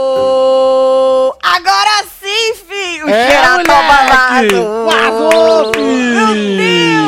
Ô, 0.00 1.34
Agora 1.42 2.04
sim, 2.20 2.54
filho! 2.54 3.08
É, 3.08 3.40
moleque! 3.58 4.54
Vazou! 4.54 4.86
Vazou, 4.86 5.72
Meu 5.74 6.34
fi! 6.34 6.98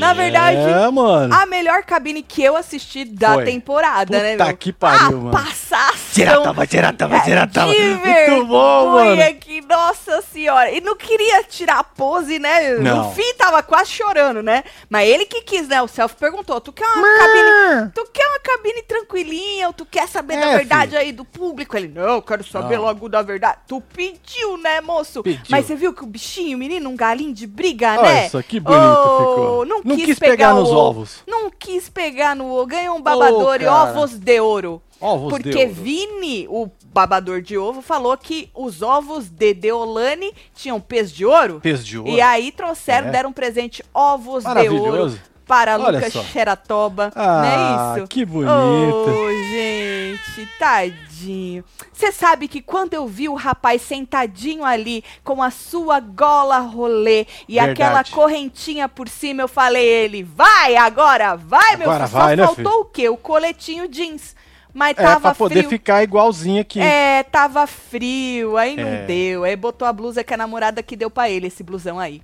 Na 0.00 0.12
verdade, 0.12 0.56
É, 0.58 0.90
mano. 0.90 1.34
A 1.34 1.46
melhor 1.46 1.82
cabine 1.82 2.22
que 2.22 2.42
eu 2.42 2.56
assisti 2.56 3.04
da 3.04 3.34
Foi. 3.34 3.44
temporada, 3.44 4.18
né, 4.22 4.32
Puta 4.32 4.44
meu? 4.46 4.56
que 4.56 4.72
pariu, 4.72 5.18
mano. 5.18 5.30
Passação. 5.76 6.14
Xeratoba, 6.14 6.66
xeratoba, 6.66 7.20
xeratoba. 7.24 7.72
De 7.72 7.80
Muito 7.80 8.46
bom, 8.46 8.86
mano. 8.92 9.34
que, 9.40 9.60
nossa 9.62 10.22
senhora. 10.22 10.70
E 10.70 10.80
não 10.80 10.96
queria 10.96 11.42
tirar 11.44 11.78
a 11.80 11.84
pose, 11.84 12.38
né? 12.38 12.76
Não. 12.78 13.08
No 13.08 13.12
fim 13.12 13.34
tava 13.34 13.62
quase 13.62 13.90
chorando, 13.90 14.42
né? 14.42 14.64
Mas 14.88 15.08
ele 15.08 15.26
que 15.26 15.42
quis, 15.42 15.68
né? 15.68 15.82
O 15.82 15.88
Self 15.88 16.16
perguntou, 16.16 16.60
tu 16.60 16.72
quer 16.72 16.86
uma 16.86 17.18
cabine... 17.18 17.90
Tu 17.94 18.04
quer 18.12 18.26
uma 18.26 18.38
cabine 18.40 18.82
tranquilinha 18.82 19.66
ou 19.68 19.72
tu 19.72 19.84
quer 19.84 20.08
saber 20.08 20.36
da 20.40 20.46
É, 20.52 20.56
verdade 20.56 20.90
filho. 20.92 21.00
aí 21.02 21.12
do 21.12 21.24
público? 21.24 21.76
Ele, 21.76 21.88
não, 21.88 22.02
eu 22.14 22.22
quero 22.22 22.42
saber 22.44 22.76
Não. 22.76 22.84
logo 22.84 23.08
da 23.08 23.20
verdade. 23.22 23.58
Tu 23.68 23.80
pediu, 23.92 24.56
né, 24.56 24.80
moço? 24.80 25.22
Pediu. 25.22 25.44
Mas 25.50 25.66
você 25.66 25.74
viu 25.74 25.92
que 25.92 26.02
o 26.02 26.06
bichinho, 26.06 26.56
o 26.56 26.60
menino, 26.60 26.88
um 26.88 26.96
galinho 26.96 27.34
de 27.34 27.46
briga, 27.46 27.92
Olha 27.98 28.02
né? 28.02 28.28
só, 28.28 28.40
que 28.42 28.58
bonito 28.58 28.80
Oh, 28.86 29.18
ficou. 29.18 29.66
Não, 29.66 29.80
Não 29.84 29.96
quis, 29.96 30.04
quis 30.06 30.18
pegar, 30.18 30.32
pegar 30.32 30.54
o 30.54 30.60
nos 30.60 30.70
ovo. 30.70 30.78
ovos. 30.78 31.18
Não 31.26 31.50
quis 31.50 31.88
pegar 31.88 32.34
no 32.34 32.50
ovo. 32.50 32.66
Ganhou 32.66 32.96
um 32.96 33.02
babador 33.02 33.56
e 33.56 33.64
cara. 33.64 33.72
ovos 33.90 34.12
de 34.18 34.40
ouro. 34.40 34.82
Ovos 35.00 35.28
Porque 35.30 35.50
de 35.50 35.58
ouro. 35.58 35.72
Vini, 35.74 36.46
o 36.48 36.70
babador 36.92 37.42
de 37.42 37.58
ovo, 37.58 37.82
falou 37.82 38.16
que 38.16 38.48
os 38.54 38.80
ovos 38.82 39.28
de 39.28 39.52
Deolane 39.52 40.32
tinham 40.54 40.80
peso 40.80 41.14
de 41.14 41.26
ouro. 41.26 41.60
Peso 41.62 41.84
de 41.84 41.98
ouro. 41.98 42.10
E 42.10 42.20
aí 42.20 42.50
trouxeram, 42.50 43.08
É. 43.08 43.10
deram 43.10 43.30
um 43.30 43.32
presente 43.32 43.84
ovos 43.92 44.42
de 44.44 44.68
ouro 44.68 45.18
para 45.46 45.74
Olha 45.78 45.98
Lucas 45.98 46.12
só. 46.12 46.22
Xeratoba. 46.24 47.12
Ah, 47.14 47.42
não 47.42 47.94
é 47.94 47.98
isso? 47.98 48.08
que 48.08 48.24
bonito. 48.24 48.50
Oh, 48.50 49.28
gente, 49.50 50.48
tadinho. 50.58 51.64
Você 51.92 52.10
sabe 52.12 52.48
que 52.48 52.60
quando 52.60 52.94
eu 52.94 53.06
vi 53.06 53.28
o 53.28 53.34
rapaz 53.34 53.80
sentadinho 53.82 54.64
ali 54.64 55.04
com 55.24 55.42
a 55.42 55.50
sua 55.50 55.98
gola 56.00 56.58
rolê 56.58 57.26
e 57.48 57.54
Verdade. 57.54 57.70
aquela 57.82 58.04
correntinha 58.04 58.88
por 58.88 59.08
cima, 59.08 59.42
eu 59.42 59.48
falei 59.48 59.84
ele, 59.86 60.22
vai 60.22 60.76
agora, 60.76 61.36
vai 61.36 61.76
meu 61.76 61.90
Agora 61.90 62.06
filho. 62.08 62.20
vai, 62.20 62.36
Só 62.36 62.42
né, 62.42 62.46
faltou 62.46 62.80
o 62.80 62.84
quê? 62.86 63.08
O 63.08 63.16
coletinho 63.16 63.88
jeans. 63.88 64.34
Mas 64.76 64.90
É, 64.98 65.02
tava 65.02 65.20
pra 65.20 65.34
poder 65.34 65.54
frio. 65.60 65.70
ficar 65.70 66.02
igualzinho 66.02 66.60
aqui. 66.60 66.78
É, 66.80 67.22
tava 67.22 67.66
frio, 67.66 68.58
aí 68.58 68.76
não 68.76 68.86
É. 68.86 69.06
deu. 69.06 69.42
Aí 69.44 69.56
botou 69.56 69.88
a 69.88 69.92
blusa 69.92 70.22
que 70.22 70.34
a 70.34 70.36
namorada 70.36 70.82
que 70.82 70.94
deu 70.94 71.08
pra 71.10 71.30
ele, 71.30 71.46
esse 71.46 71.62
blusão 71.62 71.98
aí. 71.98 72.20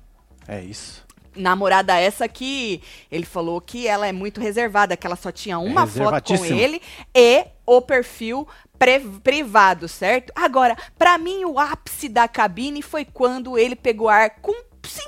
É 0.47 0.61
isso. 0.61 1.03
Namorada 1.35 1.97
essa 1.99 2.29
que 2.29 2.83
ele 3.11 3.25
falou 3.25 3.59
que 3.59 3.89
ela 3.89 4.07
é 4.07 4.13
muito 4.13 4.39
reservada, 4.39 4.99
que 4.99 5.07
ela 5.07 5.17
só 5.17 5.33
tinha 5.33 5.59
uma 5.59 5.87
foto 5.87 6.37
com 6.37 6.45
ele 6.45 6.83
e 7.15 7.47
o 7.65 7.81
perfil 7.81 8.47
privado, 9.23 9.89
certo? 9.89 10.31
Agora, 10.37 10.77
pra 10.99 11.17
mim 11.17 11.47
o 11.47 11.59
ápice 11.59 12.07
da 12.07 12.29
cabine 12.29 12.83
foi 12.83 13.07
quando 13.07 13.57
ele 13.57 13.75
pegou 13.75 14.11
ar 14.11 14.29
com 14.43 14.53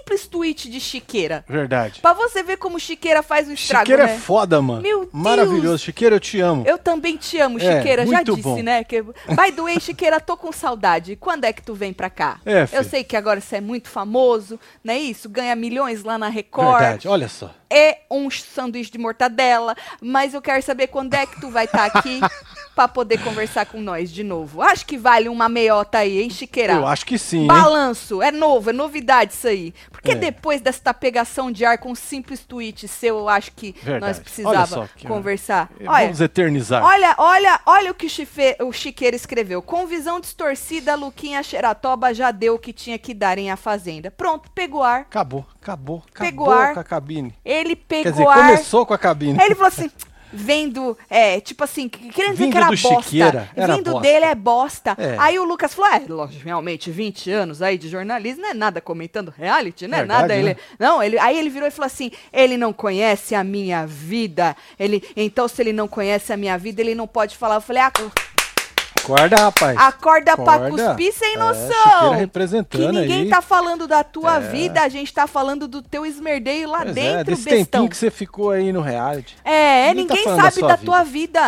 simples 0.05 0.27
tweet 0.27 0.71
de 0.71 0.79
Chiqueira. 0.81 1.45
Verdade. 1.49 2.01
Pra 2.01 2.13
você 2.13 2.43
ver 2.43 2.59
como 2.59 2.79
Chiqueira 2.79 3.23
faz 3.23 3.49
um 3.49 3.53
estrago, 3.53 3.87
Chiqueira 3.87 4.07
né? 4.07 4.15
é 4.15 4.19
foda, 4.19 4.61
mano. 4.61 4.83
Meu 4.83 5.01
Deus. 5.01 5.11
Maravilhoso. 5.13 5.79
Chiqueira, 5.79 6.17
eu 6.17 6.21
te 6.21 6.41
amo. 6.41 6.63
Eu 6.67 6.77
também 6.79 7.17
te 7.17 7.39
amo, 7.39 7.59
É, 7.59 7.77
Chiqueira. 7.79 8.05
Já 8.07 8.13
muito 8.13 8.33
disse, 8.37 8.43
bom. 8.49 8.63
né? 8.63 8.85
Que... 8.85 9.03
By 9.03 9.53
the 9.55 9.63
way, 9.63 9.81
Chiqueira, 9.81 10.21
tô 10.21 10.37
com 10.37 10.53
saudade. 10.53 11.17
Quando 11.17 11.45
é 11.45 11.53
que 11.53 11.63
tu 11.63 11.75
vem 11.75 11.93
pra 11.93 12.11
cá? 12.11 12.39
É, 12.45 12.63
Eu 12.63 12.67
filho. 12.69 12.85
sei 12.85 13.05
que 13.05 13.17
agora 13.17 13.41
você 13.41 13.57
é 13.57 13.61
muito 13.61 13.89
famoso, 13.89 14.61
não 14.83 14.93
é 14.93 14.99
isso? 14.99 15.29
Ganha 15.29 15.57
milhões 15.57 16.05
lá 16.05 16.19
na 16.19 16.29
Record. 16.29 16.79
Verdade. 16.81 17.09
Olha 17.09 17.29
só. 17.29 17.51
É 17.71 18.01
um 18.11 18.31
sanduíche 18.31 18.91
de 18.91 18.99
mortadela. 18.99 19.75
Mas 20.01 20.35
eu 20.35 20.43
quero 20.43 20.63
saber 20.63 20.89
quando 20.89 21.15
é 21.15 21.27
que 21.27 21.41
tu 21.41 21.51
vai 21.51 21.65
estar 21.65 21.87
aqui 21.87 22.21
pra 22.75 22.89
poder 22.89 23.19
conversar 23.23 23.67
com 23.67 23.81
nós 23.81 24.11
de 24.11 24.23
novo. 24.25 24.61
Acho 24.63 24.85
que 24.87 24.97
vale 24.99 25.29
uma 25.29 25.49
meiota 25.49 25.99
aí, 25.99 26.23
hein, 26.23 26.31
Chiqueira? 26.31 26.75
Eu 26.75 26.87
acho 26.87 27.07
que 27.07 27.19
sim, 27.19 27.43
hein? 27.43 27.47
Balanço, 27.47 28.21
é 28.23 28.33
novo, 28.33 28.71
é 28.71 28.73
novidade 28.73 29.33
isso 29.33 29.47
aí. 29.49 29.73
Porque 29.91 30.11
É. 30.13 30.15
depois 30.15 30.61
desta 30.61 30.93
pegação 30.93 31.51
de 31.53 31.65
ar 31.65 31.79
com 31.79 31.91
um 31.93 31.95
simples 31.95 32.41
tweet 32.45 32.87
seu, 32.89 33.19
eu 33.19 33.29
acho 33.29 33.53
que 33.53 33.75
Verdade. 33.83 34.07
nós 34.07 34.19
precisava 34.19 34.89
que- 34.97 35.07
conversar. 35.07 35.71
É, 35.79 35.89
Olha, 35.89 36.05
Vamos 36.05 36.21
eternizar. 36.21 36.85
Olha, 36.85 37.15
olha, 37.19 37.61
olha 37.67 37.91
o 37.91 37.95
que 37.95 38.07
o, 38.07 38.11
Chife, 38.11 38.57
o 38.61 38.73
Chiqueiro 38.73 39.15
escreveu. 39.17 39.63
Com 39.63 39.87
visão 39.87 40.21
distorcida, 40.21 40.95
Luquinha 40.95 41.43
Xeratoba 41.43 42.13
já 42.13 42.31
deu 42.31 42.55
o 42.55 42.59
que 42.59 42.73
tinha 42.73 42.99
que 42.99 43.15
dar 43.15 43.39
em 43.39 43.51
A 43.51 43.57
Fazenda. 43.57 44.11
Pronto, 44.11 44.51
pegou 44.55 44.83
ar. 44.83 45.03
Acabou, 45.03 45.47
acabou, 45.61 46.03
Pegou 46.19 46.47
acabou 46.47 46.63
ar. 46.69 46.75
com 46.75 46.81
a 46.81 46.85
cabine. 46.85 47.35
Ele 47.45 47.77
Quer 47.77 47.85
pegou 48.03 48.13
dizer, 48.13 48.27
ar. 48.29 48.35
começou 48.51 48.85
com 48.87 48.95
a 48.95 48.99
cabine. 48.99 49.39
Aí 49.39 49.47
ele 49.47 49.55
falou 49.55 49.69
assim. 49.69 49.91
Vendo, 50.35 50.97
é, 51.09 51.41
tipo 51.41 51.63
assim, 51.65 51.89
querendo 51.89 52.33
dizer 52.33 52.45
Vindo 52.45 52.53
que 52.53 52.59
era 52.59 52.67
do 52.67 52.77
bosta. 52.77 53.03
Chiqueira, 53.03 53.49
era 53.55 53.77
Vindo 53.77 53.93
bosta. 53.93 54.09
dele 54.09 54.25
é 54.25 54.35
bosta. 54.35 54.95
É. 54.99 55.17
Aí 55.19 55.39
o 55.39 55.45
Lucas 55.45 55.73
falou: 55.75 55.93
é, 55.93 56.03
lógico, 56.09 56.45
realmente, 56.45 56.91
20 56.91 57.31
anos 57.31 57.63
aí 57.63 57.79
de 57.79 57.89
jornalismo, 57.89 58.43
não 58.43 58.51
é 58.51 58.55
nada 58.55 58.81
comentando 58.81 59.33
reality, 59.37 59.87
não 59.87 59.97
é 59.97 60.01
Verdade, 60.01 60.23
nada. 60.23 60.35
né? 60.35 60.41
Ele, 60.41 60.57
não, 60.79 61.03
ele, 61.03 61.19
aí 61.19 61.39
ele 61.39 61.49
virou 61.49 61.69
e 61.69 61.71
falou 61.71 61.87
assim: 61.87 62.11
ele 62.33 62.57
não 62.57 62.73
conhece 62.73 63.35
a 63.35 63.45
minha 63.45 63.87
vida. 63.87 64.57
Ele, 64.79 65.03
então, 65.17 65.47
se 65.49 65.63
ele 65.63 65.73
não 65.73 65.89
conhece 65.89 66.33
a 66.33 66.37
minha 66.37 66.59
vida, 66.59 66.81
ele 66.81 66.95
não 66.95 67.07
pode 67.07 67.37
falar. 67.37 67.57
Eu 67.57 67.61
falei, 67.61 67.83
ah, 67.83 67.93
Acorda, 69.05 69.37
rapaz. 69.37 69.77
Acorda 69.79 70.37
pra 70.37 70.55
Acorda. 70.55 70.87
cuspir 70.89 71.13
sem 71.13 71.35
É, 71.35 71.39
noção. 71.39 71.69
Chiqueira 71.95 72.17
representando 72.17 72.81
que 72.93 73.01
ninguém 73.01 73.23
aí. 73.25 73.29
tá 73.29 73.43
falando 73.43 73.87
da 73.87 74.03
tua 74.03 74.37
É. 74.37 74.41
vida, 74.41 74.83
a 74.83 74.89
gente 74.89 75.13
tá 75.13 75.27
falando 75.27 75.69
do 75.69 75.83
teu 75.83 76.07
esmerdeio 76.07 76.69
lá 76.71 76.79
Pois 76.83 76.91
é, 76.91 76.93
dentro, 76.95 77.25
desse 77.37 77.45
bestão. 77.45 77.65
tempinho 77.83 77.91
que 77.91 77.97
você 77.97 78.11
ficou 78.11 78.51
aí 78.51 78.73
no 78.73 78.81
reality. 78.81 79.37
É, 79.45 79.89
Ninguém 79.95 80.07
tá 80.07 80.15
ninguém 80.15 80.25
da 80.37 80.43
sabe 80.43 80.55
sua 80.59 80.69
da, 80.69 80.77
vida. 80.77 80.85
tua 80.87 81.03
vida. 81.05 81.41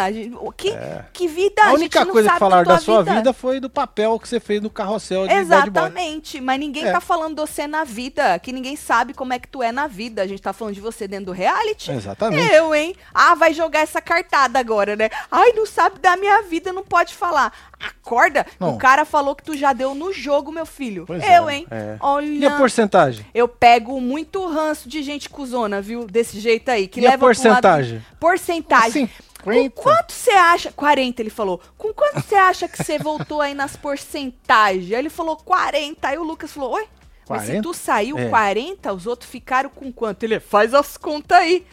Que, 0.56 0.74
que 1.12 1.28
vida 1.28 1.62
a 1.62 1.66
gente 1.70 1.74
única 1.76 2.04
não 2.04 2.12
coisa 2.12 2.30
que 2.30 2.38
falaram 2.38 2.64
da, 2.64 2.74
tua 2.74 2.80
sua 2.84 3.02
vida. 3.02 3.32
foi 3.32 3.58
do 3.60 3.70
papel 3.70 4.18
que 4.18 4.28
você 4.28 4.38
fez 4.38 4.60
no 4.62 4.68
carrossel 4.70 5.26
de. 5.26 5.34
Exatamente, 5.34 6.40
mas 6.40 6.58
ninguém 6.60 6.84
É. 6.86 6.92
tá 6.92 7.00
falando 7.00 7.34
de 7.36 7.40
você 7.40 7.66
na 7.66 7.84
vida, 7.84 8.38
que 8.38 8.52
ninguém 8.52 8.76
sabe 8.76 9.14
como 9.14 9.32
é 9.32 9.38
que 9.38 9.48
tu 9.48 9.62
é 9.62 9.72
na 9.72 9.86
vida. 9.86 10.22
A 10.22 10.26
gente 10.26 10.42
tá 10.42 10.52
falando 10.52 10.74
de 10.74 10.80
você 10.80 11.08
dentro 11.08 11.26
do 11.26 11.32
reality. 11.32 11.90
Exatamente. 11.90 12.52
Eu, 12.52 12.74
hein? 12.74 12.94
Ah, 13.14 13.34
vai 13.34 13.52
jogar 13.54 13.80
essa 13.80 14.00
cartada 14.00 14.58
agora, 14.58 14.94
né? 14.94 15.08
Ai, 15.30 15.52
não 15.52 15.64
sabe 15.66 15.98
da 15.98 16.16
minha 16.16 16.42
vida, 16.42 16.72
não 16.72 16.82
pode 16.82 17.14
falar. 17.14 17.45
Acorda, 17.78 18.46
Não. 18.60 18.74
o 18.74 18.78
cara 18.78 19.04
falou 19.04 19.34
que 19.34 19.42
tu 19.42 19.56
já 19.56 19.72
deu 19.72 19.94
no 19.94 20.12
jogo, 20.12 20.50
meu 20.52 20.66
filho. 20.66 21.04
Pois 21.06 21.22
eu, 21.22 21.48
é, 21.48 21.56
hein? 21.56 21.66
é. 21.70 21.96
Olha. 22.00 22.26
E 22.26 22.46
a 22.46 22.56
porcentagem? 22.56 23.26
Eu 23.34 23.48
pego 23.48 24.00
muito 24.00 24.46
ranço 24.46 24.88
de 24.88 25.02
gente 25.02 25.28
cuzona, 25.28 25.80
viu? 25.80 26.06
Desse 26.06 26.38
jeito 26.40 26.68
aí. 26.70 26.86
Que 26.88 27.00
E 27.00 27.06
a 27.06 27.10
leva 27.10 27.18
pro 27.18 27.26
lado- 27.28 27.36
porcentagem? 27.42 28.04
Porcentagem. 28.20 29.10
Com 29.42 29.52
50. 29.52 29.70
quanto 29.82 30.12
você 30.12 30.30
acha? 30.32 30.72
40, 30.72 31.22
ele 31.22 31.30
falou. 31.30 31.60
Com 31.78 31.92
quanto 31.94 32.20
você 32.20 32.34
acha 32.34 32.66
que 32.68 32.82
você 32.82 32.98
voltou 32.98 33.40
aí 33.40 33.54
nas 33.54 33.76
porcentagens? 33.76 34.92
Aí 34.92 34.98
ele 34.98 35.10
falou 35.10 35.36
40. 35.36 36.08
Aí 36.08 36.18
o 36.18 36.24
Lucas 36.24 36.50
falou: 36.52 36.72
Oi? 36.74 36.86
Mas 37.28 37.42
se 37.42 37.46
40? 37.48 37.62
tu 37.62 37.74
saiu 37.74 38.18
É. 38.18 38.28
40, 38.28 38.92
os 38.92 39.06
outros 39.06 39.30
ficaram 39.30 39.68
com 39.70 39.92
quanto? 39.92 40.22
Ele 40.24 40.38
faz 40.40 40.74
as 40.74 40.96
contas 40.96 41.38
aí. 41.38 41.64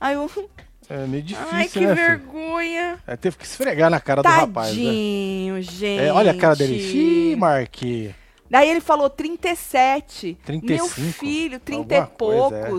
Aí 0.00 0.14
eu. 0.14 0.30
É 0.88 1.06
meio 1.06 1.22
difícil, 1.22 1.48
Ai, 1.52 1.68
que 1.68 1.80
né, 1.80 1.94
vergonha. 1.94 2.98
É, 3.06 3.16
teve 3.16 3.36
que 3.36 3.44
esfregar 3.44 3.90
na 3.90 4.00
cara 4.00 4.22
do 4.22 4.28
rapaz, 4.28 4.76
né? 4.76 4.84
Tadinho, 4.84 5.62
gente. 5.62 6.02
É, 6.02 6.12
olha 6.12 6.32
a 6.32 6.36
cara 6.36 6.54
dele. 6.54 6.74
Ih, 7.32 7.36
Marquinhos. 7.36 8.14
Daí 8.50 8.68
ele 8.68 8.80
falou 8.80 9.08
37. 9.08 10.38
35? 10.44 11.00
Meu 11.00 11.12
filho, 11.12 11.58
30 11.58 11.94
e 11.94 11.96
Alguma 11.96 12.16
coisa, 12.16 12.56
é. 12.56 12.70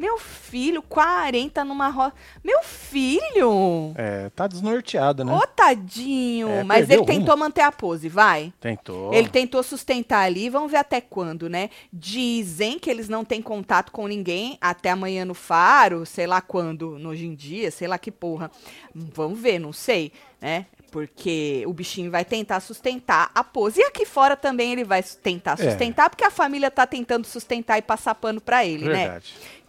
Meu 0.00 0.16
filho, 0.16 0.80
40 0.80 1.62
numa 1.62 1.88
roda. 1.88 2.14
Meu 2.42 2.62
filho! 2.62 3.92
É, 3.94 4.30
tá 4.30 4.46
desnorteado, 4.46 5.22
né? 5.26 5.30
Ô, 5.34 5.46
tadinho! 5.46 6.48
É, 6.48 6.64
Mas 6.64 6.88
ele 6.88 7.04
tentou 7.04 7.36
manter 7.36 7.60
a 7.60 7.70
pose, 7.70 8.08
vai. 8.08 8.50
Tentou. 8.58 9.12
Ele 9.12 9.28
tentou 9.28 9.62
sustentar 9.62 10.20
ali, 10.24 10.48
vamos 10.48 10.70
ver 10.72 10.78
até 10.78 11.02
quando, 11.02 11.50
né? 11.50 11.68
Dizem 11.92 12.78
que 12.78 12.88
eles 12.90 13.10
não 13.10 13.26
têm 13.26 13.42
contato 13.42 13.92
com 13.92 14.06
ninguém 14.06 14.56
até 14.58 14.88
amanhã 14.88 15.26
no 15.26 15.34
faro, 15.34 16.06
sei 16.06 16.26
lá 16.26 16.40
quando, 16.40 16.98
no 16.98 17.10
hoje 17.10 17.26
em 17.26 17.34
dia, 17.34 17.70
sei 17.70 17.86
lá 17.86 17.98
que 17.98 18.10
porra. 18.10 18.50
Vamos 18.94 19.38
ver, 19.38 19.58
não 19.58 19.70
sei, 19.72 20.12
né? 20.40 20.64
Porque 20.90 21.62
o 21.68 21.72
bichinho 21.72 22.10
vai 22.10 22.24
tentar 22.24 22.58
sustentar 22.58 23.30
a 23.32 23.44
pose. 23.44 23.80
E 23.80 23.84
aqui 23.84 24.04
fora 24.04 24.34
também 24.36 24.72
ele 24.72 24.82
vai 24.82 25.02
tentar 25.02 25.52
É. 25.60 25.68
sustentar, 25.70 26.10
porque 26.10 26.24
a 26.24 26.30
família 26.32 26.68
tá 26.68 26.84
tentando 26.84 27.26
sustentar 27.26 27.78
e 27.78 27.82
passar 27.82 28.14
pano 28.16 28.40
pra 28.40 28.64
ele, 28.66 28.88
né? 28.88 29.20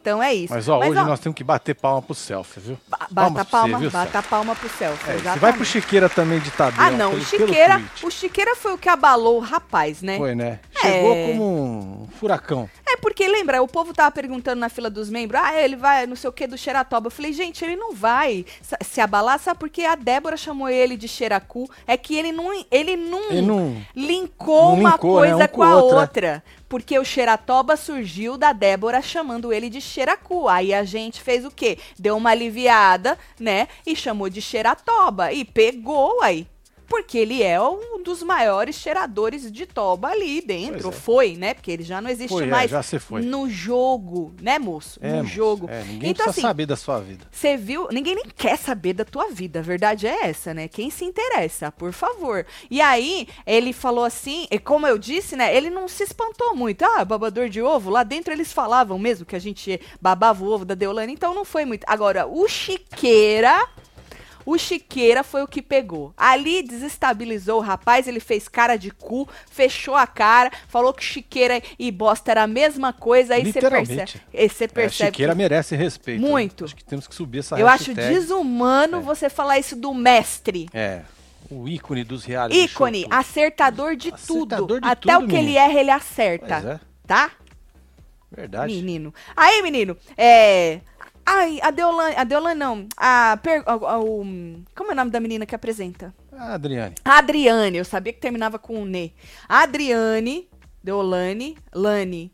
Então 0.01 0.21
é 0.21 0.33
isso. 0.33 0.51
Mas, 0.51 0.67
ó, 0.67 0.79
hoje 0.79 0.95
nós 1.03 1.19
temos 1.19 1.35
que 1.35 1.43
bater 1.43 1.75
palma 1.75 2.01
pro 2.01 2.15
selfie, 2.15 2.59
viu? 2.59 2.77
Bata 2.89 3.05
a 3.05 3.31
pra 3.31 3.43
você, 3.43 3.51
palma, 3.51 3.77
viu, 3.77 3.91
bata 3.91 4.11
Selfie? 4.11 4.29
palma 4.29 4.55
pro 4.55 4.69
selfie. 4.69 5.11
É, 5.11 5.17
você 5.17 5.39
vai 5.39 5.53
pro 5.53 5.63
Chiqueira 5.63 6.09
também 6.09 6.39
de 6.39 6.49
Tadeu. 6.49 6.81
Ah, 6.83 6.89
não, 6.89 7.09
o 7.09 7.11
pelo- 7.13 7.25
pelo 7.25 7.47
Chiqueira, 7.47 7.73
tweet. 7.75 8.05
o 8.05 8.09
Chiqueira 8.11 8.55
foi 8.55 8.73
o 8.73 8.77
que 8.79 8.89
abalou 8.89 9.37
o 9.37 9.39
rapaz, 9.39 10.01
né? 10.01 10.17
Foi, 10.17 10.33
né? 10.33 10.59
É. 10.75 10.79
Chegou 10.81 11.15
como 11.27 11.43
um 12.03 12.07
furacão. 12.19 12.67
É 12.87 12.97
porque 12.97 13.27
lembra, 13.27 13.61
o 13.61 13.67
povo 13.67 13.93
tava 13.93 14.09
perguntando 14.11 14.59
na 14.59 14.69
fila 14.69 14.89
dos 14.89 15.07
membros, 15.09 15.39
ah, 15.41 15.53
ele 15.55 15.75
vai 15.75 16.07
não 16.07 16.15
sei 16.15 16.29
o 16.29 16.33
que 16.33 16.47
do 16.47 16.57
Xeratoba. 16.57 17.07
Eu 17.07 17.11
falei, 17.11 17.31
gente, 17.31 17.63
ele 17.63 17.75
não 17.75 17.93
vai 17.93 18.43
se 18.83 18.99
abalar, 18.99 19.37
sabe 19.39 19.59
porque 19.59 19.83
a 19.83 19.93
Débora 19.95 20.35
chamou 20.35 20.67
ele 20.67 20.97
de 20.97 21.07
Xeracu? 21.07 21.69
É 21.85 21.95
que 21.95 22.15
ele 22.15 22.31
não, 22.31 22.51
ele 22.71 22.97
não, 22.97 23.29
Ele 23.31 23.41
não- 23.43 23.77
linkou 23.95 24.71
não 24.71 24.79
uma 24.79 24.91
linkou, 24.93 25.21
né? 25.21 25.29
coisa 25.29 25.43
Um 25.43 25.47
com 25.47 25.53
com 25.57 25.63
a 25.63 25.75
o 25.75 25.79
outro, 25.79 25.97
é. 25.97 26.01
outra. 26.01 26.43
Porque 26.71 26.97
o 26.97 27.03
Xeratoba 27.03 27.75
surgiu 27.75 28.37
da 28.37 28.53
Débora 28.53 29.01
chamando 29.01 29.51
ele 29.51 29.69
de 29.69 29.81
Xeracu. 29.81 30.47
Aí 30.47 30.73
a 30.73 30.85
gente 30.85 31.21
fez 31.21 31.43
o 31.43 31.51
quê? 31.51 31.77
Deu 31.99 32.15
uma 32.15 32.29
aliviada, 32.29 33.19
né? 33.37 33.67
E 33.85 33.93
chamou 33.93 34.29
de 34.29 34.41
Xeratoba. 34.41 35.33
E 35.33 35.43
pegou 35.43 36.21
aí. 36.21 36.47
Porque 36.91 37.17
ele 37.17 37.41
é 37.41 37.57
um 37.61 38.03
dos 38.03 38.21
maiores 38.21 38.75
cheiradores 38.75 39.49
de 39.49 39.65
toba 39.65 40.09
ali 40.09 40.41
dentro. 40.41 40.89
É. 40.89 40.91
Foi, 40.91 41.37
né? 41.37 41.53
Porque 41.53 41.71
ele 41.71 41.83
já 41.83 42.01
não 42.01 42.09
existe 42.09 42.33
Foi, 42.33 42.43
é, 42.43 42.47
mais 42.47 42.69
já 42.69 42.83
se 42.83 42.99
foi. 42.99 43.21
no 43.21 43.49
jogo, 43.49 44.33
né, 44.41 44.59
moço? 44.59 44.99
É, 45.01 45.11
no 45.11 45.23
moço, 45.23 45.29
jogo. 45.29 45.69
É, 45.69 45.83
ninguém 45.83 46.09
então, 46.09 46.25
precisa 46.25 46.29
assim, 46.31 46.41
saber 46.41 46.65
da 46.65 46.75
sua 46.75 46.99
vida. 46.99 47.25
você 47.31 47.55
viu? 47.55 47.87
Ninguém 47.93 48.15
nem 48.15 48.25
quer 48.35 48.57
saber 48.57 48.91
da 48.91 49.05
tua 49.05 49.29
vida. 49.29 49.59
A 49.59 49.61
verdade 49.61 50.05
é 50.05 50.25
essa, 50.27 50.53
né? 50.53 50.67
Quem 50.67 50.89
se 50.89 51.05
interessa, 51.05 51.71
por 51.71 51.93
favor. 51.93 52.45
E 52.69 52.81
aí, 52.81 53.25
ele 53.47 53.71
falou 53.71 54.03
assim, 54.03 54.45
e 54.51 54.59
como 54.59 54.85
eu 54.85 54.97
disse, 54.97 55.37
né? 55.37 55.55
Ele 55.55 55.69
não 55.69 55.87
se 55.87 56.03
espantou 56.03 56.57
muito. 56.57 56.83
Ah, 56.83 57.05
babador 57.05 57.47
de 57.47 57.61
ovo. 57.61 57.89
Lá 57.89 58.03
dentro 58.03 58.33
eles 58.33 58.51
falavam 58.51 58.99
mesmo 58.99 59.25
que 59.25 59.37
a 59.37 59.39
gente 59.39 59.79
babava 60.01 60.43
o 60.43 60.51
ovo 60.51 60.65
da 60.65 60.75
Deolane, 60.75 61.13
então 61.13 61.33
não 61.33 61.45
foi 61.45 61.63
muito. 61.63 61.85
Agora, 61.87 62.27
o 62.27 62.49
Chiqueira. 62.49 63.65
O 64.45 64.57
Chiqueira 64.57 65.23
foi 65.23 65.43
o 65.43 65.47
que 65.47 65.61
pegou. 65.61 66.13
Ali 66.17 66.63
desestabilizou 66.63 67.57
o 67.59 67.61
rapaz, 67.63 68.07
ele 68.07 68.19
fez 68.19 68.47
cara 68.47 68.75
de 68.77 68.91
cu, 68.91 69.27
fechou 69.49 69.95
a 69.95 70.05
cara, 70.07 70.51
falou 70.67 70.93
que 70.93 71.03
Chiqueira 71.03 71.61
e 71.77 71.91
bosta 71.91 72.31
era 72.31 72.43
a 72.43 72.47
mesma 72.47 72.91
coisa, 72.93 73.35
aí 73.35 73.41
você 73.41 73.47
Literalmente. 73.59 73.95
percebe. 73.95 74.23
aí 74.33 74.49
Você 74.49 74.63
É, 74.63 74.67
percebe 74.67 75.11
Chiqueira 75.11 75.31
que- 75.33 75.37
merece 75.37 75.75
respeito. 75.75 76.21
né? 76.21 76.27
Muito. 76.29 76.65
Acho 76.65 76.75
que 76.75 76.83
temos 76.83 77.07
que 77.07 77.15
subir 77.15 77.39
essa 77.39 77.59
eu 77.59 77.67
acho 77.67 77.91
hashtag. 77.93 78.13
desumano 78.13 78.97
É. 78.97 78.99
você 79.01 79.29
falar 79.29 79.59
isso 79.59 79.75
do 79.75 79.93
mestre. 79.93 80.67
É, 80.73 81.01
o 81.49 81.67
ícone 81.67 82.03
dos 82.03 82.23
reality 82.23 82.57
Ícone, 82.63 82.99
show, 83.01 83.09
tudo. 83.09 83.17
acertador 83.19 83.95
de 83.95 84.13
Acertador 84.13 84.67
tudo. 84.67 84.81
de 84.81 84.87
Até 84.87 85.13
tudo, 85.13 85.25
o 85.25 85.27
que 85.27 85.35
ele 85.35 85.45
menino. 85.47 85.59
erra, 85.59 85.79
ele 85.79 85.91
acerta. 85.91 86.45
Pois 86.61 86.65
é, 86.65 86.79
Tá? 87.05 87.31
verdade. 88.31 88.73
Menino. 88.73 89.13
Aí, 89.35 89.61
menino, 89.61 89.97
é. 90.17 90.79
Ai, 91.25 91.59
a 91.61 91.71
Deolane. 91.71 92.15
A 92.15 92.23
Deolane 92.23 92.59
não. 92.59 92.87
A. 92.97 93.37
Per, 93.41 93.63
a- 93.65 93.71
a- 93.73 93.99
o- 93.99 94.23
como 94.75 94.89
é 94.89 94.93
o 94.93 94.95
nome 94.95 95.11
da 95.11 95.19
menina 95.19 95.45
que 95.45 95.55
apresenta? 95.55 96.13
Adriane. 96.37 96.95
A 97.05 97.17
Adriane. 97.19 97.77
Eu 97.77 97.85
sabia 97.85 98.11
que 98.13 98.19
terminava 98.19 98.57
com 98.57 98.79
um 98.81 98.85
Ne. 98.85 99.13
A 99.47 99.61
Adriane. 99.63 100.49
Deolane. 100.83 101.57
Lane. 101.73 102.31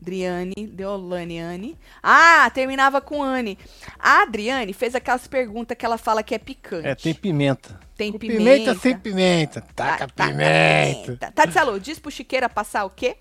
Adriane, 0.00 0.54
Deolane, 0.72 1.76
Ah, 2.02 2.48
terminava 2.54 3.00
com 3.00 3.20
Anne. 3.20 3.58
A 3.98 4.22
Adriane 4.22 4.72
fez 4.72 4.94
aquelas 4.94 5.26
perguntas 5.26 5.76
que 5.76 5.84
ela 5.84 5.98
fala 5.98 6.22
que 6.22 6.34
é 6.34 6.38
picante. 6.38 6.86
É, 6.86 6.94
tem 6.94 7.12
pimenta. 7.12 7.78
Tem 7.96 8.12
Com 8.12 8.18
pimenta. 8.18 8.76
sem 8.76 8.96
pimenta. 8.96 9.60
Taca 9.74 10.06
Tá- 10.06 10.14
taca 10.14 10.30
pimenta. 10.30 11.32
Tati 11.32 11.52
Salô, 11.52 11.78
diz 11.80 11.98
pro 11.98 12.12
Chiqueira 12.12 12.48
passar 12.48 12.84
o 12.84 12.90
quê? 12.90 13.16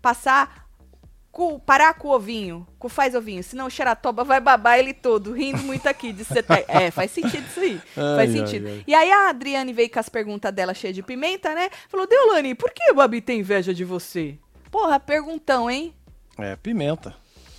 Passar. 0.00 0.65
Com, 1.36 1.58
parar 1.58 1.92
com 1.92 2.08
o 2.08 2.12
ovinho, 2.12 2.66
o 2.80 2.88
faz 2.88 3.14
ovinho, 3.14 3.44
senão 3.44 3.66
o 3.66 3.70
Xeratoba 3.70 4.24
vai 4.24 4.40
babar 4.40 4.78
ele 4.78 4.94
todo, 4.94 5.32
rindo 5.34 5.62
muito 5.62 5.86
aqui 5.86 6.10
de 6.10 6.24
você 6.24 6.42
ter... 6.42 6.64
É, 6.66 6.90
faz 6.90 7.10
sentido 7.10 7.44
isso 7.46 7.60
aí. 7.60 7.78
Ai, 7.94 8.16
faz 8.16 8.18
ai, 8.18 8.38
sentido. 8.38 8.66
ai. 8.68 8.84
E 8.86 8.94
aí 8.94 9.12
a 9.12 9.28
Adriane 9.28 9.70
veio 9.70 9.90
com 9.90 9.98
as 9.98 10.08
perguntas 10.08 10.50
dela 10.50 10.72
cheias 10.72 10.94
de 10.94 11.02
pimenta, 11.02 11.54
né? 11.54 11.68
Falou, 11.90 12.06
Deolane, 12.06 12.54
por 12.54 12.70
que 12.70 12.90
o 12.90 12.94
Babi 12.94 13.20
tem 13.20 13.40
inveja 13.40 13.74
de 13.74 13.84
você? 13.84 14.38
Porra, 14.70 14.98
perguntão, 14.98 15.70
hein? 15.70 15.92
É, 16.38 16.56
pimenta. 16.56 17.14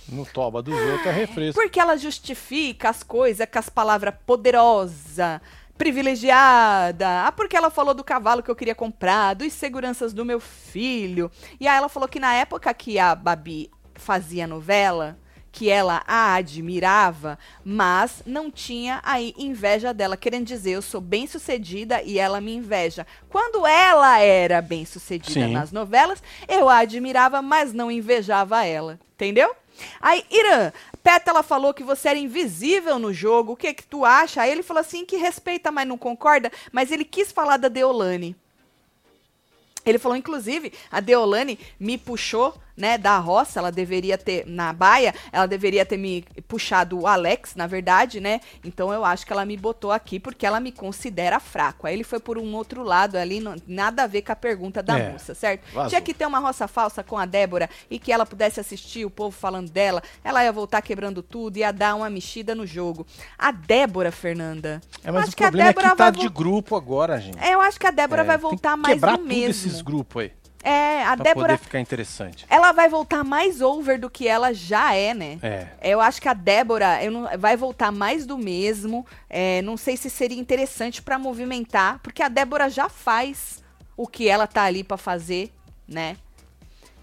No 0.08 0.26
toba 0.26 0.60
dos 0.60 0.74
outros 0.74 1.06
é 1.06 1.12
refresco. 1.12 1.60
Porque 1.60 1.78
ela 1.78 1.96
justifica 1.96 2.88
as 2.88 3.04
coisas 3.04 3.46
com 3.48 3.58
as 3.60 3.68
palavras 3.68 4.12
poderosa, 4.26 5.40
privilegiada. 5.78 7.26
Ah, 7.26 7.32
porque 7.32 7.56
ela 7.56 7.70
falou 7.70 7.94
do 7.94 8.04
cavalo 8.04 8.42
que 8.42 8.50
eu 8.50 8.56
queria 8.56 8.74
comprar, 8.74 9.34
dos 9.34 9.52
seguranças 9.52 10.12
do 10.12 10.24
meu 10.24 10.40
filho. 10.40 11.30
E 11.58 11.68
aí 11.68 11.76
ela 11.76 11.88
falou 11.88 12.08
que 12.08 12.20
na 12.20 12.34
época 12.34 12.74
que 12.74 12.98
a 12.98 13.14
Babi 13.14 13.70
fazia 13.94 14.46
novela, 14.46 15.16
que 15.50 15.70
ela 15.70 16.02
a 16.06 16.34
admirava, 16.34 17.38
mas 17.64 18.22
não 18.26 18.50
tinha 18.50 19.00
aí 19.02 19.34
inveja 19.38 19.94
dela, 19.94 20.16
querendo 20.16 20.46
dizer, 20.46 20.72
eu 20.72 20.82
sou 20.82 21.00
bem 21.00 21.26
sucedida 21.26 22.02
e 22.02 22.18
ela 22.18 22.40
me 22.40 22.54
inveja. 22.54 23.06
Quando 23.28 23.66
ela 23.66 24.18
era 24.20 24.60
bem 24.60 24.84
sucedida 24.84 25.46
Sim. 25.46 25.52
nas 25.52 25.72
novelas, 25.72 26.22
eu 26.46 26.68
a 26.68 26.78
admirava, 26.78 27.40
mas 27.40 27.72
não 27.72 27.90
invejava 27.90 28.64
ela. 28.64 28.98
Entendeu? 29.14 29.54
Aí, 30.00 30.24
Irã, 30.30 30.72
Pétala 31.02 31.42
falou 31.42 31.72
que 31.72 31.82
você 31.82 32.08
era 32.08 32.18
invisível 32.18 32.98
no 32.98 33.12
jogo. 33.12 33.52
O 33.52 33.56
que 33.56 33.72
que 33.74 33.86
tu 33.86 34.04
acha? 34.04 34.42
Aí 34.42 34.50
ele 34.50 34.62
falou 34.62 34.80
assim 34.80 35.04
que 35.04 35.16
respeita, 35.16 35.70
mas 35.70 35.88
não 35.88 35.98
concorda. 35.98 36.50
Mas 36.72 36.90
ele 36.90 37.04
quis 37.04 37.32
falar 37.32 37.56
da 37.56 37.68
Deolane. 37.68 38.36
Ele 39.84 39.98
falou, 39.98 40.16
inclusive, 40.16 40.72
a 40.90 41.00
Deolane 41.00 41.58
me 41.80 41.96
puxou, 41.96 42.54
né, 42.78 42.96
da 42.96 43.18
roça, 43.18 43.58
ela 43.58 43.72
deveria 43.72 44.16
ter, 44.16 44.46
na 44.46 44.72
baia, 44.72 45.12
ela 45.32 45.46
deveria 45.46 45.84
ter 45.84 45.96
me 45.96 46.24
puxado 46.46 46.98
o 47.00 47.06
Alex, 47.06 47.54
na 47.56 47.66
verdade, 47.66 48.20
né? 48.20 48.40
Então 48.64 48.92
eu 48.92 49.04
acho 49.04 49.26
que 49.26 49.32
ela 49.32 49.44
me 49.44 49.56
botou 49.56 49.90
aqui 49.90 50.20
porque 50.20 50.46
ela 50.46 50.60
me 50.60 50.70
considera 50.70 51.40
fraco. 51.40 51.86
Aí 51.86 51.94
ele 51.94 52.04
foi 52.04 52.20
por 52.20 52.38
um 52.38 52.54
outro 52.54 52.82
lado 52.84 53.16
ali, 53.16 53.40
não- 53.40 53.56
nada 53.66 54.04
a 54.04 54.06
ver 54.06 54.22
com 54.22 54.30
a 54.32 54.36
pergunta 54.36 54.82
da 54.82 54.96
É, 54.98 55.10
moça, 55.10 55.34
certo? 55.34 55.64
vazou. 55.74 55.88
Tinha 55.90 56.00
que 56.00 56.14
ter 56.14 56.24
uma 56.26 56.38
roça 56.38 56.68
falsa 56.68 57.02
com 57.02 57.18
a 57.18 57.26
Débora 57.26 57.68
e 57.90 57.98
que 57.98 58.12
ela 58.12 58.24
pudesse 58.24 58.60
assistir 58.60 59.04
o 59.04 59.10
povo 59.10 59.36
falando 59.36 59.70
dela, 59.70 60.00
ela 60.22 60.44
ia 60.44 60.52
voltar 60.52 60.80
quebrando 60.80 61.20
tudo, 61.22 61.56
ia 61.58 61.72
dar 61.72 61.96
uma 61.96 62.08
mexida 62.08 62.54
no 62.54 62.64
jogo. 62.64 63.04
A 63.36 63.50
Débora, 63.50 64.12
Fernanda, 64.12 64.80
É, 65.02 65.10
mas 65.10 65.24
acho 65.24 65.32
o 65.32 65.36
que 65.36 65.42
a 65.42 65.46
problema 65.48 65.70
é 65.70 65.72
Débora 65.72 65.90
que 65.90 65.96
tá 65.96 66.10
vai 66.10 66.12
de 66.20 66.28
grupo 66.28 66.76
agora, 66.76 67.20
gente. 67.20 67.38
é, 67.38 67.54
eu 67.54 67.60
acho 67.60 67.78
que 67.80 67.86
a 67.86 67.90
Débora 67.90 68.22
É, 68.22 68.24
vai 68.24 68.38
voltar 68.38 68.76
mais 68.76 68.94
quebrar 68.94 69.16
tudo 69.18 69.26
mesmo. 69.28 69.50
esses 69.50 69.82
grupos 69.82 70.22
aí. 70.22 70.32
É, 70.62 71.04
a 71.04 71.14
Pra 71.16 71.24
Débora, 71.24 71.48
poder 71.54 71.58
ficar 71.58 71.80
interessante. 71.80 72.44
ela 72.50 72.72
vai 72.72 72.88
voltar 72.88 73.22
mais 73.24 73.60
over 73.60 73.98
do 73.98 74.10
que 74.10 74.26
ela 74.26 74.52
já 74.52 74.94
é, 74.94 75.14
né? 75.14 75.38
É. 75.42 75.68
Eu 75.82 76.00
acho 76.00 76.20
que 76.20 76.28
a 76.28 76.34
Débora 76.34 77.02
eu 77.02 77.10
não- 77.12 77.38
vai 77.38 77.56
voltar 77.56 77.92
mais 77.92 78.26
do 78.26 78.36
mesmo. 78.36 79.06
É, 79.30 79.62
não 79.62 79.76
sei 79.76 79.96
se 79.96 80.10
seria 80.10 80.38
interessante 80.38 81.00
pra 81.00 81.18
movimentar, 81.18 82.00
porque 82.02 82.22
a 82.22 82.28
Débora 82.28 82.68
já 82.68 82.88
faz 82.88 83.62
o 83.96 84.06
que 84.06 84.28
ela 84.28 84.46
tá 84.46 84.62
ali 84.64 84.82
pra 84.84 84.96
fazer, 84.96 85.52
né? 85.86 86.16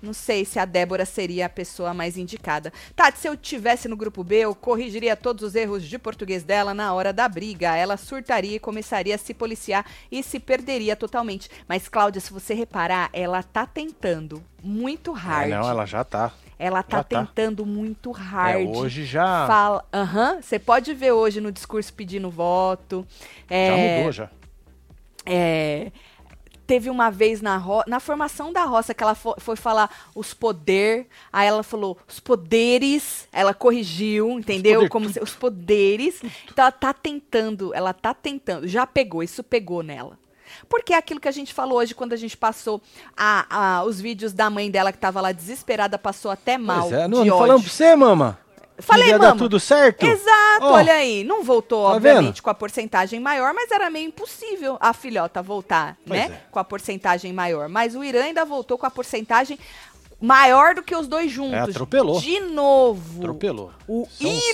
Não 0.01 0.13
sei 0.13 0.45
se 0.45 0.59
a 0.59 0.65
Débora 0.65 1.05
seria 1.05 1.47
a 1.47 1.49
pessoa 1.49 1.93
mais 1.93 2.17
indicada. 2.17 2.71
Tati, 2.95 3.19
se 3.19 3.27
eu 3.27 3.35
tivesse 3.35 3.87
no 3.87 3.97
grupo 3.97 4.23
B, 4.23 4.37
eu 4.41 4.53
corrigiria 4.53 5.15
todos 5.15 5.43
os 5.43 5.55
erros 5.55 5.83
de 5.83 5.97
português 5.97 6.43
dela 6.43 6.73
na 6.73 6.93
hora 6.93 7.11
da 7.11 7.27
briga. 7.27 7.75
Ela 7.75 7.97
surtaria 7.97 8.55
e 8.55 8.59
começaria 8.59 9.15
a 9.15 9.17
se 9.17 9.33
policiar 9.33 9.85
e 10.11 10.21
se 10.21 10.39
perderia 10.39 10.95
totalmente. 10.95 11.49
Mas, 11.67 11.87
Cláudia, 11.87 12.21
se 12.21 12.31
você 12.31 12.53
reparar, 12.53 13.09
ela 13.13 13.41
tá 13.41 13.65
tentando 13.65 14.43
muito 14.63 15.11
hard. 15.11 15.51
É, 15.51 15.55
não, 15.55 15.67
ela 15.69 15.85
já 15.85 16.03
tá. 16.03 16.31
Ela 16.57 16.81
tá 16.83 16.97
Já 16.97 17.03
tá. 17.03 17.25
tentando 17.25 17.65
muito 17.65 18.11
É, 18.11 18.13
hard. 18.13 18.67
hoje 18.67 19.05
já, 19.05 19.45
Fala, 19.47 19.83
aham, 19.93 20.41
você 20.41 20.57
pode 20.57 20.93
ver 20.93 21.11
hoje 21.11 21.41
no 21.41 21.51
discurso 21.51 21.93
pedindo 21.93 22.29
voto. 22.29 23.05
já 23.49 23.55
É, 23.55 23.97
mudou 23.97 24.11
já. 24.11 24.29
é, 25.25 25.91
teve 26.65 26.89
uma 26.89 27.09
vez 27.09 27.41
na, 27.41 27.61
na 27.87 27.99
formação 27.99 28.51
da 28.51 28.63
roça 28.63 28.93
que 28.93 29.03
ela 29.03 29.15
fo- 29.15 29.35
foi 29.37 29.55
falar 29.55 29.89
os 30.15 30.33
poder, 30.33 31.07
aí 31.31 31.47
ela 31.47 31.63
falou 31.63 31.97
os 32.07 32.19
poderes, 32.19 33.27
ela 33.31 33.53
corrigiu, 33.53 34.29
entendeu? 34.31 34.75
poder, 34.81 34.89
Como 34.89 35.09
se- 35.09 35.19
os 35.21 35.31
poderes. 35.33 36.21
Então 36.49 36.63
ela 36.63 36.71
tá 36.71 36.93
tentando, 36.93 37.73
ela 37.73 37.93
tá 37.93 38.13
tentando, 38.13 38.67
já 38.67 38.85
pegou, 38.87 39.21
isso 39.23 39.43
pegou 39.43 39.83
nela. 39.83 40.17
Porque 40.69 40.93
é 40.93 40.97
aquilo 40.97 41.19
que 41.19 41.27
a 41.27 41.31
gente 41.31 41.53
falou 41.53 41.79
hoje 41.79 41.93
quando 41.93 42.13
a 42.13 42.17
gente 42.17 42.37
passou 42.37 42.81
a, 43.15 43.45
a- 43.79 43.83
os 43.83 43.99
vídeos 43.99 44.31
da 44.33 44.49
mãe 44.49 44.71
dela 44.71 44.91
que 44.91 44.97
tava 44.97 45.19
lá 45.21 45.31
desesperada, 45.31 45.97
passou 45.97 46.31
até 46.31 46.57
mal. 46.57 46.81
Pois 46.89 46.93
é, 46.93 47.07
não, 47.07 47.25
não 47.25 47.37
falamos 47.37 47.63
pra 47.63 47.71
você, 47.71 47.95
mama? 47.95 48.39
Falei, 48.77 49.07
ia 49.09 49.17
mama. 49.17 49.37
tudo 49.37 49.59
certo? 49.59 50.05
Exato, 50.05 50.61
Ó, 50.65 50.73
olha 50.73 50.93
aí. 50.93 51.23
Não 51.23 51.43
voltou, 51.43 51.87
Tá 51.87 51.95
obviamente, 51.95 52.25
vendo? 52.35 52.41
com 52.43 52.49
a 52.49 52.53
porcentagem 52.53 53.19
maior, 53.19 53.53
mas 53.53 53.71
era 53.71 53.89
meio 53.89 54.07
impossível 54.07 54.77
a 54.81 54.93
filhota 54.93 55.41
voltar, 55.41 55.95
Pois 56.05 56.19
né? 56.19 56.25
é. 56.27 56.41
Com 56.51 56.59
a 56.59 56.63
porcentagem 56.63 57.31
maior. 57.31 57.69
Mas 57.69 57.95
o 57.95 58.03
Irã 58.03 58.23
ainda 58.23 58.43
voltou 58.43 58.77
com 58.77 58.85
a 58.85 58.91
porcentagem 58.91 59.57
maior 60.19 60.75
do 60.75 60.83
que 60.83 60.95
os 60.95 61.07
dois 61.07 61.31
juntos. 61.31 61.53
É, 61.53 61.59
atropelou. 61.61 62.19
De 62.19 62.39
novo. 62.41 63.19
Atropelou. 63.19 63.71
O 63.87 64.07
Isso 64.19 64.23
é 64.23 64.29
um 64.29 64.33
Irã! 64.33 64.53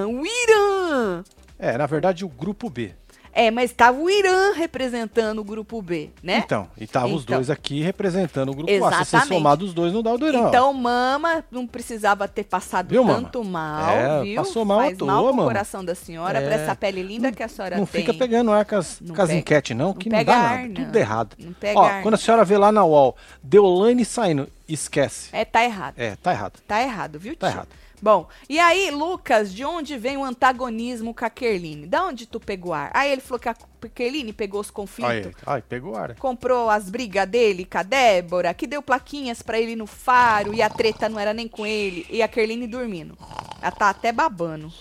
sinal, 0.00 0.10
o 0.10 0.26
Irã! 0.26 1.24
É, 1.58 1.78
na 1.78 1.86
verdade, 1.86 2.24
o 2.24 2.28
grupo 2.28 2.68
B. 2.68 2.92
É, 3.34 3.50
mas 3.50 3.72
tava 3.72 3.98
o 3.98 4.10
Irã 4.10 4.52
representando 4.54 5.38
o 5.38 5.44
grupo 5.44 5.80
B, 5.80 6.10
né? 6.22 6.42
Então, 6.44 6.68
e 6.78 6.84
estavam 6.84 7.14
os 7.14 7.22
Então. 7.22 7.36
dois 7.36 7.48
aqui 7.48 7.80
representando 7.80 8.50
o 8.50 8.54
grupo 8.54 8.70
A. 8.70 8.74
Se 8.74 8.78
você 8.80 9.02
Exatamente. 9.16 9.28
somar 9.28 9.56
dos 9.56 9.72
dois, 9.72 9.90
não 9.92 10.02
dá 10.02 10.12
o 10.12 10.18
do 10.18 10.28
Irã. 10.28 10.48
Então, 10.48 10.72
mama 10.74 11.42
não 11.50 11.66
precisava 11.66 12.28
ter 12.28 12.44
passado 12.44 12.88
Viu, 12.90 13.02
mama? 13.02 13.22
tanto 13.22 13.42
mal, 13.42 13.90
É, 13.90 14.22
viu? 14.22 14.36
passou 14.36 14.64
mal 14.66 14.80
à 14.80 14.82
Faz 14.84 14.98
toa, 14.98 15.06
mal 15.12 15.24
pro 15.24 15.34
mama. 15.34 15.48
coração 15.48 15.82
da 15.82 15.94
senhora, 15.94 16.40
É. 16.40 16.46
pra 16.46 16.54
essa 16.56 16.76
pele 16.76 17.02
linda 17.02 17.32
que 17.32 17.42
a 17.42 17.48
senhora 17.48 17.78
não 17.78 17.86
tem. 17.86 18.02
fica 18.02 18.12
pegando 18.12 18.50
ar 18.52 18.66
com 18.66 18.76
as, 18.76 19.00
Não 19.00 19.14
com 19.14 19.22
as 19.22 19.30
enquetes, 19.30 19.74
não, 19.74 19.94
que 19.94 20.10
não, 20.10 20.18
pega 20.18 20.32
dá 20.32 20.38
ar, 20.38 20.56
nada. 20.58 20.68
não. 20.68 20.84
Tudo 20.86 20.96
errado. 20.96 21.36
Não 21.38 21.52
pega 21.54 21.78
Ó, 21.80 21.84
ar, 21.84 22.02
quando 22.02 22.14
a 22.14 22.18
senhora 22.18 22.44
vê 22.44 22.58
lá 22.58 22.70
na 22.70 22.84
UOL, 22.84 23.16
Deolane 23.42 24.04
saindo, 24.04 24.46
esquece. 24.68 25.28
É, 25.32 25.44
tá 25.44 25.64
errado. 25.64 25.94
É, 25.96 26.16
tá 26.16 26.32
errado. 26.32 26.60
Tá 26.66 26.82
errado, 26.82 27.18
viu, 27.18 27.34
Tá 27.34 27.46
tia? 27.48 27.54
errado. 27.56 27.68
Bom, 28.02 28.26
e 28.48 28.58
aí, 28.58 28.90
Lucas, 28.90 29.54
de 29.54 29.64
onde 29.64 29.96
vem 29.96 30.16
o 30.16 30.24
antagonismo 30.24 31.14
com 31.14 31.24
a 31.24 31.30
Kerline? 31.30 31.86
Da 31.86 32.04
onde 32.04 32.26
tu 32.26 32.40
pegou 32.40 32.74
ar? 32.74 32.90
Aí 32.92 33.12
ele 33.12 33.20
falou 33.20 33.38
que 33.38 33.48
a 33.48 33.54
Kerline 33.94 34.32
pegou 34.32 34.60
os 34.60 34.72
conflitos. 34.72 35.32
Ai, 35.46 35.54
ai, 35.54 35.62
pegou 35.62 35.94
ar. 35.94 36.16
comprou 36.16 36.68
as 36.68 36.90
brigas 36.90 37.28
dele 37.28 37.64
com 37.64 37.78
a 37.78 37.84
Débora, 37.84 38.52
que 38.54 38.66
deu 38.66 38.82
plaquinhas 38.82 39.40
pra 39.40 39.60
ele 39.60 39.76
no 39.76 39.86
faro 39.86 40.52
e 40.52 40.60
a 40.60 40.68
treta 40.68 41.08
não 41.08 41.16
era 41.16 41.32
nem 41.32 41.46
com 41.46 41.64
ele, 41.64 42.04
e 42.10 42.22
a 42.22 42.26
Kerline 42.26 42.66
dormindo. 42.66 43.16
Ela 43.60 43.70
tá 43.70 43.90
até 43.90 44.10
babando. 44.10 44.72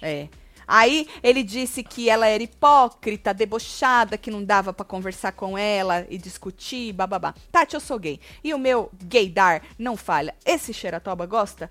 É. 0.00 0.28
Aí 0.66 1.06
ele 1.22 1.42
disse 1.42 1.82
que 1.82 2.08
ela 2.08 2.28
era 2.28 2.42
hipócrita, 2.42 3.34
debochada, 3.34 4.16
que 4.16 4.30
não 4.30 4.42
dava 4.42 4.72
pra 4.72 4.86
conversar 4.86 5.32
com 5.32 5.58
ela 5.58 6.06
e 6.08 6.16
discutir, 6.16 6.94
bababá. 6.94 7.34
Tati, 7.52 7.74
eu 7.74 7.80
sou 7.80 7.98
gay. 7.98 8.20
E 8.42 8.54
o 8.54 8.58
meu 8.58 8.90
gaydar 9.04 9.62
não 9.78 9.98
falha. 9.98 10.34
Esse 10.46 10.72
xeratoba 10.72 11.26
gosta? 11.26 11.68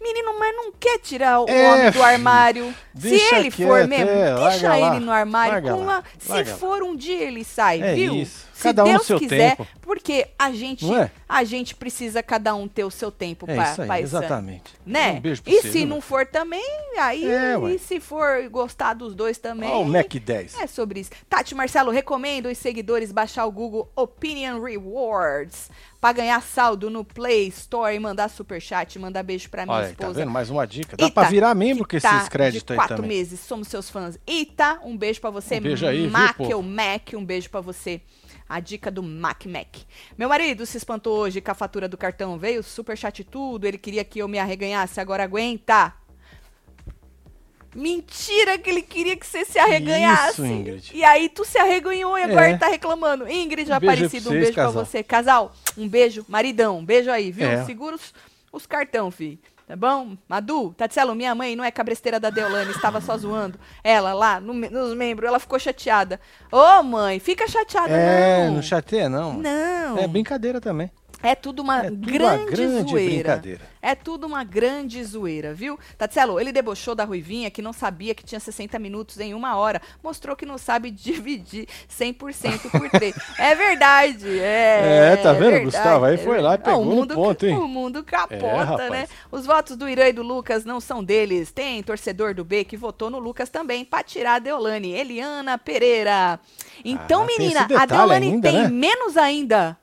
Menino, 0.00 0.38
mas 0.38 0.54
não 0.54 0.72
quer 0.72 0.98
tirar 0.98 1.40
o 1.40 1.48
É, 1.48 1.72
homem 1.72 1.90
do 1.90 2.02
armário. 2.02 2.74
Se 2.98 3.08
ele 3.34 3.50
for 3.50 3.86
mesmo, 3.86 4.10
é, 4.10 4.34
deixa 4.34 4.38
larga 4.38 4.68
lá, 4.68 4.96
ele 4.96 5.04
no 5.04 5.12
armário. 5.12 5.62
com 5.70 5.84
lá, 5.84 5.98
a- 5.98 6.44
se 6.44 6.44
for 6.54 6.82
um 6.82 6.94
dia 6.96 7.22
ele 7.22 7.44
sai, 7.44 7.80
É 7.82 7.94
viu? 7.94 8.14
isso. 8.14 8.46
Se 8.56 8.62
Cada 8.62 8.84
um 8.84 8.86
no 8.86 8.92
Deus 8.94 9.06
seu 9.06 9.18
quiser, 9.18 9.54
tempo. 9.54 9.68
porque 9.82 10.28
a 10.38 10.50
gente, 10.50 10.90
é? 10.90 11.10
a 11.28 11.44
gente 11.44 11.74
precisa 11.74 12.22
cada 12.22 12.54
um 12.54 12.66
ter 12.66 12.84
o 12.84 12.90
seu 12.90 13.10
tempo 13.12 13.44
É 13.50 13.54
isso 13.54 13.84
pra 13.84 14.00
exatamente. 14.00 14.72
né? 14.86 15.12
Um 15.12 15.20
beijo 15.20 15.42
pra 15.42 15.52
e 15.52 15.56
você, 15.60 15.70
se 15.72 15.78
viu, 15.80 15.86
não 15.86 16.00
for 16.00 16.24
também, 16.26 16.64
aí 16.98 17.26
É, 17.26 17.54
e 17.70 17.78
se 17.78 18.00
for 18.00 18.48
gostar 18.48 18.94
dos 18.94 19.14
dois 19.14 19.36
também. 19.36 19.68
Ó, 19.68 19.82
o 19.82 19.84
Mac 19.84 20.10
10. 20.10 20.58
É 20.58 20.66
sobre 20.66 21.00
isso. 21.00 21.10
Tati 21.28 21.54
Marcelo, 21.54 21.90
recomendo 21.90 22.46
os 22.48 22.56
seguidores 22.56 23.12
baixar 23.12 23.44
o 23.44 23.52
Google 23.52 23.92
Opinion 23.94 24.58
Rewards 24.62 25.70
pra 26.00 26.12
ganhar 26.12 26.40
saldo 26.42 26.88
no 26.88 27.04
Play 27.04 27.48
Store 27.48 27.94
e 27.94 27.98
mandar 27.98 28.28
superchat, 28.30 28.98
mandar 28.98 29.22
beijo 29.22 29.50
pra 29.50 29.66
minha 29.66 29.76
Olha 29.76 29.86
tá 29.88 29.90
esposa. 29.92 30.14
vendo? 30.14 30.30
Mais 30.30 30.48
uma 30.48 30.66
dica. 30.66 30.96
Dá 30.96 31.06
Ita, 31.06 31.20
pra 31.20 31.28
virar 31.28 31.54
membro 31.54 31.84
com 31.84 31.90
que 31.90 32.00
tá 32.00 32.16
esses 32.16 32.28
créditos 32.30 32.70
aí 32.70 32.76
quatro 32.76 32.96
também. 32.96 33.10
meses, 33.18 33.40
somos 33.40 33.68
seus 33.68 33.90
fãs. 33.90 34.18
Ita, 34.26 34.80
um 34.82 34.96
beijo 34.96 35.20
pra 35.20 35.28
você. 35.30 35.56
Um 35.58 35.60
beijo 35.60 35.86
aí, 35.86 36.02
viu, 36.02 36.10
Mac, 36.10 36.38
ou 36.40 36.62
Mac, 36.62 37.12
um 37.14 37.24
beijo 37.24 37.50
pra 37.50 37.60
você. 37.60 38.00
A 38.48 38.60
dica 38.60 38.90
do 38.90 39.02
Mac 39.02 39.44
Mac. 39.46 39.76
Meu 40.16 40.28
marido 40.28 40.64
se 40.66 40.76
espantou 40.76 41.18
hoje 41.18 41.40
com 41.40 41.50
a 41.50 41.54
fatura 41.54 41.88
do 41.88 41.96
cartão. 41.96 42.38
Veio 42.38 42.62
super 42.62 42.96
chat 42.96 43.24
tudo. 43.24 43.66
Ele 43.66 43.76
queria 43.78 44.04
que 44.04 44.20
eu 44.20 44.28
me 44.28 44.38
arreganhasse. 44.38 45.00
Agora 45.00 45.24
aguenta. 45.24 45.92
Mentira 47.74 48.56
que 48.56 48.70
ele 48.70 48.80
queria 48.80 49.16
que 49.16 49.26
você 49.26 49.44
se 49.44 49.58
arreganhasse. 49.58 50.30
Isso, 50.40 50.46
Ingrid. 50.46 50.90
E 50.94 51.04
aí 51.04 51.28
tu 51.28 51.44
se 51.44 51.58
arreganhou 51.58 52.16
e 52.16 52.22
agora 52.22 52.46
É. 52.46 52.50
ele 52.50 52.58
tá 52.58 52.68
reclamando. 52.68 53.28
Ingrid 53.28 53.70
Um 53.70 53.74
Aparecido, 53.74 54.22
pra 54.30 54.32
um 54.32 54.40
beijo 54.40 54.52
pra 54.54 54.64
casal. 54.64 54.84
você. 54.86 55.02
Casal, 55.02 55.54
um 55.76 55.86
beijo. 55.86 56.24
Maridão, 56.26 56.78
um 56.78 56.84
beijo 56.84 57.10
aí, 57.10 57.30
viu? 57.30 57.46
É. 57.46 57.64
Segura 57.66 57.96
os, 57.96 58.14
os 58.50 58.64
cartão, 58.64 59.10
fi. 59.10 59.38
Tá 59.66 59.74
bom? 59.74 60.16
Madu, 60.28 60.72
Tatselo, 60.74 61.12
minha 61.12 61.34
mãe 61.34 61.56
não 61.56 61.64
é 61.64 61.72
cabresteira 61.72 62.20
da 62.20 62.30
Deolane, 62.30 62.70
estava 62.70 63.00
só 63.00 63.18
zoando. 63.18 63.58
Ela 63.82 64.14
lá, 64.14 64.38
no 64.38 64.54
nos 64.54 64.94
membros, 64.94 65.26
ela 65.28 65.40
ficou 65.40 65.58
chateada. 65.58 66.20
Ô, 66.52 66.84
mãe, 66.84 67.18
fica 67.18 67.48
chateada 67.48 67.90
É, 67.92 68.46
não. 68.46 68.54
não 68.54 68.62
chateia 68.62 69.08
não. 69.08 69.32
Não. 69.34 69.98
É 69.98 70.06
brincadeira 70.06 70.60
também. 70.60 70.88
É 71.22 71.34
tudo 71.34 71.62
uma 71.62 71.78
É 71.78 71.82
tudo 71.90 71.94
uma 71.94 72.06
grande, 72.06 72.50
grande 72.50 72.90
zoeira. 72.90 73.42
É 73.80 73.94
tudo 73.94 74.26
uma 74.26 74.44
grande 74.44 75.02
zoeira, 75.02 75.54
viu? 75.54 75.78
Tatselo, 75.96 76.38
ele 76.38 76.52
debochou 76.52 76.94
da 76.94 77.04
Ruivinha 77.04 77.50
que 77.50 77.62
não 77.62 77.72
sabia 77.72 78.14
que 78.14 78.24
tinha 78.24 78.40
60 78.40 78.78
minutos 78.78 79.18
em 79.18 79.32
uma 79.32 79.56
hora. 79.56 79.80
Mostrou 80.02 80.36
que 80.36 80.44
não 80.44 80.58
sabe 80.58 80.90
dividir 80.90 81.66
100% 81.88 82.70
por 82.70 82.90
3. 82.90 83.14
é 83.38 83.54
verdade. 83.54 84.38
É, 84.38 85.12
É, 85.12 85.16
tá 85.16 85.32
vendo, 85.32 85.42
verdade, 85.42 85.64
Gustavo? 85.64 86.04
Aí 86.04 86.14
é 86.14 86.18
foi 86.18 86.40
lá 86.40 86.54
e 86.54 86.58
pegou 86.58 86.82
o 86.82 86.84
no 86.84 86.94
mundo, 86.96 87.14
ponto, 87.14 87.46
hein? 87.46 87.56
O 87.56 87.68
mundo 87.68 88.04
capota, 88.04 88.82
É, 88.84 88.90
né? 88.90 89.08
Os 89.30 89.46
votos 89.46 89.76
do 89.76 89.88
Irã 89.88 90.08
e 90.08 90.12
do 90.12 90.22
Lucas 90.22 90.64
não 90.64 90.80
são 90.80 91.02
deles. 91.02 91.50
Tem 91.50 91.82
torcedor 91.82 92.34
do 92.34 92.44
B 92.44 92.64
que 92.64 92.76
votou 92.76 93.08
no 93.10 93.18
Lucas 93.18 93.48
também 93.48 93.84
pra 93.84 94.02
tirar 94.02 94.34
a 94.34 94.38
Deolane. 94.38 94.92
Eliana 94.92 95.56
Pereira. 95.58 96.38
Então, 96.84 97.22
Ah, 97.22 97.26
menina, 97.26 97.68
a 97.78 97.86
Deolane 97.86 98.26
ainda, 98.26 98.50
tem 98.50 98.62
né? 98.62 98.68
menos 98.68 99.16
ainda. 99.16 99.76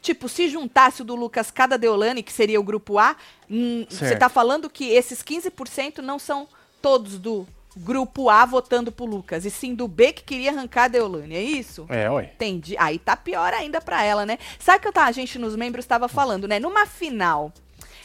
Tipo, 0.00 0.28
se 0.28 0.48
juntasse 0.48 1.02
o 1.02 1.04
do 1.04 1.14
Lucas 1.14 1.50
cada 1.50 1.76
Deolane, 1.76 2.22
que 2.22 2.32
seria 2.32 2.58
o 2.58 2.62
grupo 2.64 2.98
A, 2.98 3.14
hum, 3.50 3.84
você 3.88 4.08
Certo. 4.08 4.20
tá 4.20 4.28
falando 4.28 4.70
que 4.70 4.88
esses 4.90 5.22
15% 5.22 5.98
não 5.98 6.18
são 6.18 6.48
todos 6.80 7.18
do 7.18 7.46
grupo 7.76 8.28
A 8.30 8.44
votando 8.46 8.90
pro 8.90 9.04
Lucas, 9.04 9.44
e 9.44 9.50
sim 9.50 9.74
do 9.74 9.86
B 9.86 10.12
que 10.12 10.24
queria 10.24 10.50
arrancar 10.50 10.84
a 10.84 10.88
Deolane, 10.88 11.36
é 11.36 11.42
isso? 11.42 11.86
É, 11.88 12.10
ué. 12.10 12.24
Entendi. 12.34 12.74
Aí 12.78 12.98
tá 12.98 13.16
pior 13.16 13.52
ainda 13.52 13.80
pra 13.80 14.02
ela, 14.02 14.26
né? 14.26 14.38
Sabe 14.58 14.78
o 14.78 14.80
que 14.82 14.88
eu 14.88 14.92
tava, 14.92 15.08
a 15.08 15.12
gente 15.12 15.38
nos 15.38 15.54
membros 15.54 15.86
tava 15.86 16.08
falando, 16.08 16.48
né? 16.48 16.58
Numa 16.58 16.86
final. 16.86 17.52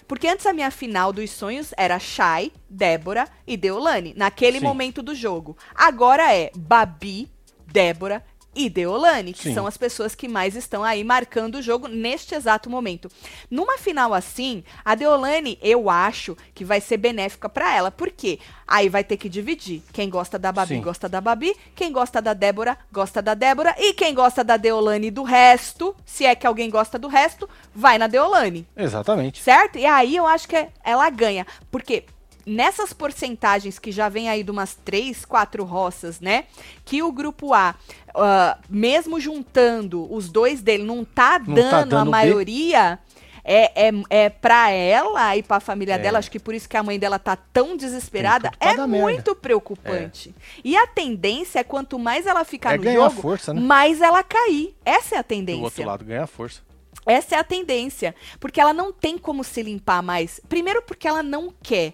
Porque 0.07 0.27
antes 0.27 0.45
a 0.45 0.53
minha 0.53 0.69
final 0.69 1.11
dos 1.11 1.31
sonhos 1.31 1.73
era 1.75 1.97
Shai, 1.97 2.51
Débora 2.69 3.27
e 3.47 3.57
Deolane, 3.57 4.13
naquele 4.15 4.59
Sim. 4.59 4.65
momento 4.65 5.01
do 5.01 5.15
jogo. 5.15 5.57
Agora 5.73 6.31
é 6.31 6.51
Babi, 6.55 7.27
Débora 7.65 8.23
e 8.55 8.69
Deolane, 8.69 9.33
que 9.33 9.43
Sim. 9.43 9.53
são 9.53 9.67
as 9.67 9.77
pessoas 9.77 10.15
que 10.15 10.27
mais 10.27 10.55
estão 10.55 10.83
aí 10.83 11.03
marcando 11.03 11.55
o 11.55 11.61
jogo 11.61 11.87
neste 11.87 12.33
exato 12.33 12.69
momento. 12.69 13.11
Numa 13.51 13.77
final 13.77 14.13
assim, 14.13 14.63
a 14.83 14.95
Deolane, 14.95 15.57
eu 15.61 15.89
acho 15.89 16.37
que 16.53 16.63
vai 16.63 16.79
ser 16.79 16.97
benéfica 16.97 17.49
pra 17.49 17.75
ela. 17.75 17.91
Por 17.91 18.09
quê? 18.11 18.39
Aí 18.67 18.89
vai 18.89 19.03
ter 19.03 19.17
que 19.17 19.27
dividir. 19.29 19.81
Quem 19.93 20.09
gosta 20.09 20.39
da 20.39 20.51
Babi, 20.51 20.75
Sim. 20.75 20.81
gosta 20.81 21.07
da 21.09 21.19
Babi. 21.21 21.55
Quem 21.75 21.91
gosta 21.91 22.21
da 22.21 22.33
Débora, 22.33 22.77
gosta 22.91 23.21
da 23.21 23.33
Débora. 23.33 23.75
E 23.77 23.93
quem 23.93 24.13
gosta 24.13 24.43
da 24.43 24.57
Deolane 24.57 25.07
e 25.07 25.11
do 25.11 25.23
resto, 25.23 25.95
se 26.05 26.25
é 26.25 26.33
que 26.33 26.47
alguém 26.47 26.69
gosta 26.69 26.97
do 26.97 27.07
resto, 27.07 27.47
vai 27.73 27.97
na 27.97 28.07
Deolane. 28.07 28.65
Exatamente. 28.75 29.41
Certo? 29.43 29.77
E 29.77 29.85
aí 29.85 30.15
eu 30.15 30.25
acho 30.25 30.47
que 30.47 30.55
é- 30.55 30.69
ela 30.83 31.09
ganha. 31.09 31.45
Porque 31.69 32.05
nessas 32.45 32.93
porcentagens 32.93 33.79
que 33.79 33.91
já 33.91 34.07
vem 34.09 34.29
aí 34.29 34.43
de 34.43 34.51
umas 34.51 34.75
três, 34.75 35.25
quatro 35.25 35.63
roças, 35.63 36.19
né? 36.19 36.45
Que 36.83 37.01
o 37.01 37.11
grupo 37.11 37.53
A, 37.53 37.75
ah, 38.15 38.57
mesmo 38.69 39.19
juntando 39.19 40.11
os 40.13 40.29
dois 40.29 40.61
dele, 40.61 40.83
não 40.83 41.03
tá 41.03 41.39
Não 41.39 41.55
dando, 41.55 41.69
tá 41.71 41.79
a 41.79 41.83
dando 41.85 42.05
B. 42.05 42.11
maioria. 42.11 42.99
É, 43.47 43.89
é, 43.89 43.91
é 44.09 44.29
pra 44.29 44.71
ela 44.71 45.37
e 45.37 45.43
pra 45.43 45.59
família 45.59 45.93
É. 45.93 45.97
dela, 45.99 46.17
acho 46.17 46.31
que 46.31 46.39
por 46.39 46.55
isso 46.55 46.67
que 46.67 46.75
a 46.75 46.81
mãe 46.81 46.97
dela 46.97 47.19
tá 47.19 47.35
tão 47.35 47.77
desesperada, 47.77 48.49
é 48.59 48.69
merda. 48.69 48.87
muito 48.87 49.35
preocupante. 49.35 50.33
E 50.63 50.75
a 50.75 50.87
tendência 50.87 51.59
é 51.59 51.63
quanto 51.63 51.99
mais 51.99 52.25
ela 52.25 52.43
ficar 52.43 52.73
É 52.73 52.77
no 52.79 52.91
jogo, 52.91 53.21
força, 53.21 53.53
né? 53.53 53.61
mais 53.61 54.01
ela 54.01 54.23
cair. 54.23 54.75
Essa 54.83 55.13
é 55.13 55.17
a 55.19 55.21
Do 55.21 55.25
tendência. 55.27 55.63
outro 55.63 55.85
lado 55.85 56.03
ganha 56.03 56.25
força. 56.25 56.61
Essa 57.05 57.35
é 57.35 57.37
a 57.37 57.43
tendência. 57.43 58.15
Porque 58.39 58.59
ela 58.59 58.73
não 58.73 58.91
tem 58.91 59.15
como 59.15 59.43
se 59.43 59.61
limpar 59.61 60.01
mais. 60.01 60.41
Primeiro, 60.49 60.81
porque 60.81 61.07
ela 61.07 61.21
não 61.21 61.53
quer. 61.61 61.93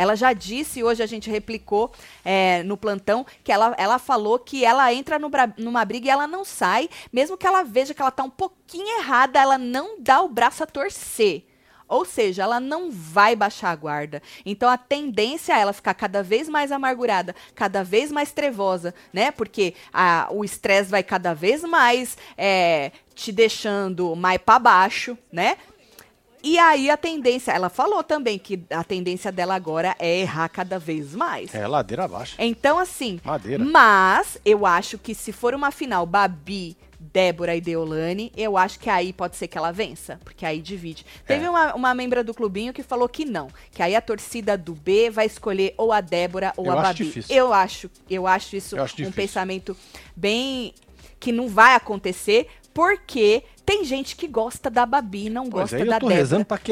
Ela 0.00 0.16
já 0.16 0.32
disse, 0.32 0.82
hoje 0.82 1.02
a 1.02 1.06
gente 1.06 1.28
replicou 1.30 1.92
é, 2.24 2.62
no 2.62 2.74
plantão, 2.74 3.26
que 3.44 3.52
ela, 3.52 3.74
ela 3.76 3.98
falou 3.98 4.38
que 4.38 4.64
ela 4.64 4.90
entra 4.94 5.18
no 5.18 5.30
numa 5.58 5.84
briga 5.84 6.06
e 6.06 6.10
ela 6.10 6.26
não 6.26 6.42
sai. 6.42 6.88
Mesmo 7.12 7.36
que 7.36 7.46
ela 7.46 7.62
veja 7.62 7.92
que 7.92 8.00
ela 8.00 8.10
tá 8.10 8.22
um 8.22 8.30
pouquinho 8.30 8.98
errada, 8.98 9.38
ela 9.38 9.58
não 9.58 10.00
dá 10.00 10.22
o 10.22 10.28
braço 10.28 10.62
a 10.62 10.66
torcer. 10.66 11.44
Ou 11.86 12.06
seja, 12.06 12.44
ela 12.44 12.58
não 12.58 12.90
vai 12.90 13.36
baixar 13.36 13.72
a 13.72 13.76
guarda. 13.76 14.22
Então 14.46 14.70
a 14.70 14.78
tendência 14.78 15.52
é 15.52 15.60
ela 15.60 15.72
ficar 15.74 15.92
cada 15.92 16.22
vez 16.22 16.48
mais 16.48 16.72
amargurada, 16.72 17.34
cada 17.54 17.82
vez 17.84 18.10
mais 18.10 18.32
trevosa, 18.32 18.94
né? 19.12 19.30
Porque 19.30 19.74
a- 19.92 20.28
o 20.30 20.42
estresse 20.42 20.88
vai 20.90 21.02
cada 21.02 21.34
vez 21.34 21.62
mais 21.62 22.16
é, 22.38 22.90
te 23.14 23.30
deixando 23.32 24.16
mais 24.16 24.38
para 24.38 24.58
baixo, 24.60 25.18
né? 25.30 25.58
E 26.42 26.58
aí 26.58 26.88
a 26.90 26.96
tendência, 26.96 27.52
ela 27.52 27.68
falou 27.68 28.02
também 28.02 28.38
que 28.38 28.62
a 28.70 28.82
tendência 28.82 29.30
dela 29.30 29.54
agora 29.54 29.94
é 29.98 30.20
errar 30.20 30.48
cada 30.48 30.78
vez 30.78 31.14
mais. 31.14 31.54
É 31.54 31.66
ladeira 31.66 32.04
abaixo. 32.04 32.34
Então, 32.38 32.78
assim. 32.78 33.20
Madeira. 33.24 33.62
Mas 33.64 34.38
eu 34.44 34.64
acho 34.64 34.96
que 34.98 35.14
se 35.14 35.32
for 35.32 35.54
uma 35.54 35.70
final 35.70 36.06
Babi, 36.06 36.76
Débora 36.98 37.56
e 37.56 37.60
Deolane, 37.60 38.30
eu 38.36 38.56
acho 38.58 38.78
que 38.78 38.88
aí 38.90 39.12
pode 39.12 39.34
ser 39.36 39.48
que 39.48 39.56
ela 39.58 39.70
vença. 39.72 40.20
Porque 40.24 40.44
aí 40.46 40.60
divide. 40.60 41.04
Teve 41.26 41.44
É. 41.46 41.50
uma, 41.50 41.74
uma 41.74 41.94
membra 41.94 42.22
do 42.24 42.32
clubinho 42.34 42.72
que 42.72 42.82
falou 42.82 43.08
que 43.08 43.24
não. 43.24 43.48
Que 43.72 43.82
aí 43.82 43.94
a 43.96 44.00
torcida 44.00 44.56
do 44.56 44.74
B 44.74 45.10
vai 45.10 45.26
escolher 45.26 45.74
ou 45.76 45.92
a 45.92 46.00
Débora 46.00 46.52
ou 46.56 46.66
Eu 46.66 46.72
a 46.72 46.74
acho 46.76 46.82
Babi. 46.84 47.04
difícil. 47.04 47.36
Eu 47.36 47.52
acho, 47.52 47.90
eu 48.08 48.26
acho 48.26 48.56
isso 48.56 48.76
Eu 48.76 48.82
acho 48.84 49.02
um 49.02 49.12
pensamento 49.12 49.76
bem. 50.16 50.72
que 51.18 51.32
não 51.32 51.48
vai 51.48 51.74
acontecer. 51.74 52.46
Porque 52.80 53.44
Tem 53.66 53.84
gente 53.84 54.16
que 54.16 54.26
gosta 54.26 54.70
da 54.70 54.86
Babi 54.86 55.26
e 55.26 55.30
não 55.30 55.50
Pois 55.50 55.64
gosta 55.64 55.78
eu 55.78 55.86
da 55.86 55.98
Débora. 55.98 56.14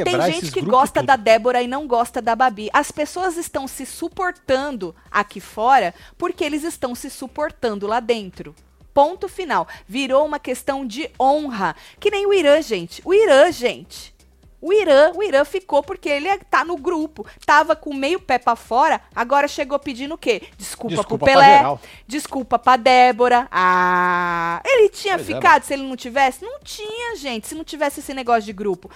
Tem 0.04 0.32
gente 0.32 0.50
que 0.50 0.62
gosta 0.62 1.00
tudo. 1.00 1.06
da 1.06 1.16
Débora 1.16 1.62
e 1.62 1.68
não 1.68 1.86
gosta 1.86 2.22
da 2.22 2.34
Babi. 2.34 2.70
As 2.72 2.90
pessoas 2.90 3.36
estão 3.36 3.68
se 3.68 3.84
suportando 3.84 4.96
aqui 5.10 5.38
fora 5.38 5.94
porque 6.16 6.42
eles 6.42 6.64
estão 6.64 6.94
se 6.94 7.10
suportando 7.10 7.86
lá 7.86 8.00
dentro. 8.00 8.54
Ponto 8.94 9.28
final. 9.28 9.68
Virou 9.86 10.24
uma 10.24 10.38
questão 10.38 10.86
de 10.86 11.10
honra. 11.20 11.76
Que 12.00 12.10
nem 12.10 12.24
o 12.26 12.32
Irã, 12.32 12.62
gente. 12.62 13.02
O 13.04 13.12
Irã, 13.12 13.52
gente. 13.52 14.14
O 14.60 14.72
Irã, 14.72 15.12
o 15.14 15.22
Irã 15.22 15.44
ficou 15.44 15.82
porque 15.82 16.08
ele 16.08 16.26
é- 16.26 16.38
tá 16.38 16.64
no 16.64 16.76
grupo, 16.76 17.24
tava 17.46 17.76
com 17.76 17.94
meio 17.94 18.18
pé 18.20 18.38
pra 18.38 18.56
fora, 18.56 19.00
agora 19.14 19.46
chegou 19.46 19.78
pedindo 19.78 20.14
o 20.14 20.18
quê? 20.18 20.42
Desculpa, 20.56 20.96
Desculpa 20.96 21.06
pro 21.06 21.18
pra 21.18 21.32
Pelé, 21.42 21.56
geral. 21.58 21.80
desculpa 22.08 22.58
pra 22.58 22.76
Débora. 22.76 23.46
Ah, 23.52 24.60
ele 24.64 24.88
tinha 24.88 25.14
Pois 25.16 25.30
é, 25.30 25.34
ficado 25.34 25.62
se 25.62 25.74
ele 25.74 25.82
não 25.84 25.96
tivesse? 25.96 26.44
Não 26.44 26.58
tinha, 26.60 27.14
gente, 27.16 27.46
se 27.46 27.54
não 27.54 27.62
tivesse 27.62 28.00
esse 28.00 28.12
negócio 28.12 28.42
de 28.42 28.52
grupo. 28.52 28.90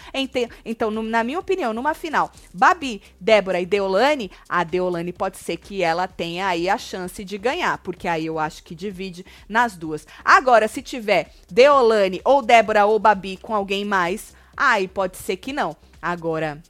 Então, 0.64 0.90
na 0.90 1.23
minha 1.23 1.38
opinião, 1.38 1.73
numa 1.73 1.95
final, 1.95 2.31
Babi, 2.52 3.00
Débora 3.21 3.61
e 3.61 3.66
Deolane, 3.66 4.31
a 4.49 4.64
Deolane 4.64 5.12
pode 5.12 5.37
ser 5.38 5.57
que 5.59 5.83
ela 5.83 6.09
tenha 6.09 6.49
aí 6.49 6.69
a 6.69 6.76
chance 6.78 7.25
de 7.25 7.38
ganhar, 7.38 7.78
porque 7.78 8.09
aí 8.09 8.26
eu 8.26 8.38
acho 8.38 8.62
que 8.64 8.75
divide 8.75 9.25
nas 9.49 9.76
duas. 9.76 10.07
Agora, 10.25 10.66
se 10.66 10.83
tiver 10.83 11.31
Deolane 11.50 12.21
ou 12.25 12.42
Débora 12.42 12.85
ou 12.87 12.99
Babi 12.99 13.37
com 13.37 13.54
alguém 13.54 13.85
mais, 13.85 14.35
aí 14.56 14.88
pode 14.88 15.16
ser 15.16 15.37
que 15.37 15.52
não. 15.52 15.76
Agora, 16.00 16.62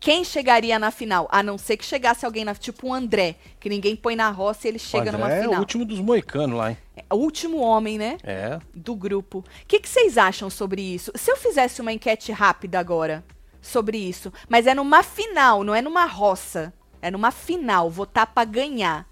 quem 0.00 0.24
chegaria 0.24 0.78
na 0.78 0.90
final? 0.90 1.28
A 1.30 1.42
não 1.42 1.58
ser 1.58 1.76
que 1.76 1.84
chegasse 1.84 2.24
alguém 2.24 2.44
na, 2.44 2.54
tipo 2.54 2.88
o 2.88 2.94
André, 2.94 3.36
que 3.58 3.68
ninguém 3.68 3.96
põe 3.96 4.14
na 4.14 4.30
roça 4.30 4.66
e 4.66 4.70
ele 4.70 4.78
chega 4.78 5.10
numa 5.10 5.26
André 5.26 5.36
é 5.36 5.40
o 5.40 5.44
final. 5.44 5.60
último 5.60 5.84
dos 5.84 6.00
moicanos 6.00 6.56
lá, 6.56 6.70
hein? 6.70 6.78
É 6.96 7.14
o 7.14 7.16
último 7.16 7.58
homem, 7.58 7.98
né? 7.98 8.18
É. 8.22 8.58
do 8.74 8.94
grupo. 8.94 9.38
O 9.38 9.44
que, 9.66 9.80
que 9.80 9.88
vocês 9.88 10.18
acham 10.18 10.50
sobre 10.50 10.82
isso? 10.82 11.10
Se 11.14 11.30
eu 11.30 11.36
fizesse 11.36 11.80
uma 11.80 11.92
enquete 11.92 12.32
rápida 12.32 12.78
agora 12.78 13.24
sobre 13.60 13.98
isso, 13.98 14.32
mas 14.48 14.66
é 14.66 14.74
numa 14.74 15.02
final, 15.02 15.64
não 15.64 15.74
é 15.74 15.82
numa 15.82 16.06
roça, 16.06 16.72
é 17.02 17.10
numa 17.10 17.30
final, 17.30 17.90
votar 17.90 18.26
pra 18.26 18.44
ganhar. 18.44 19.06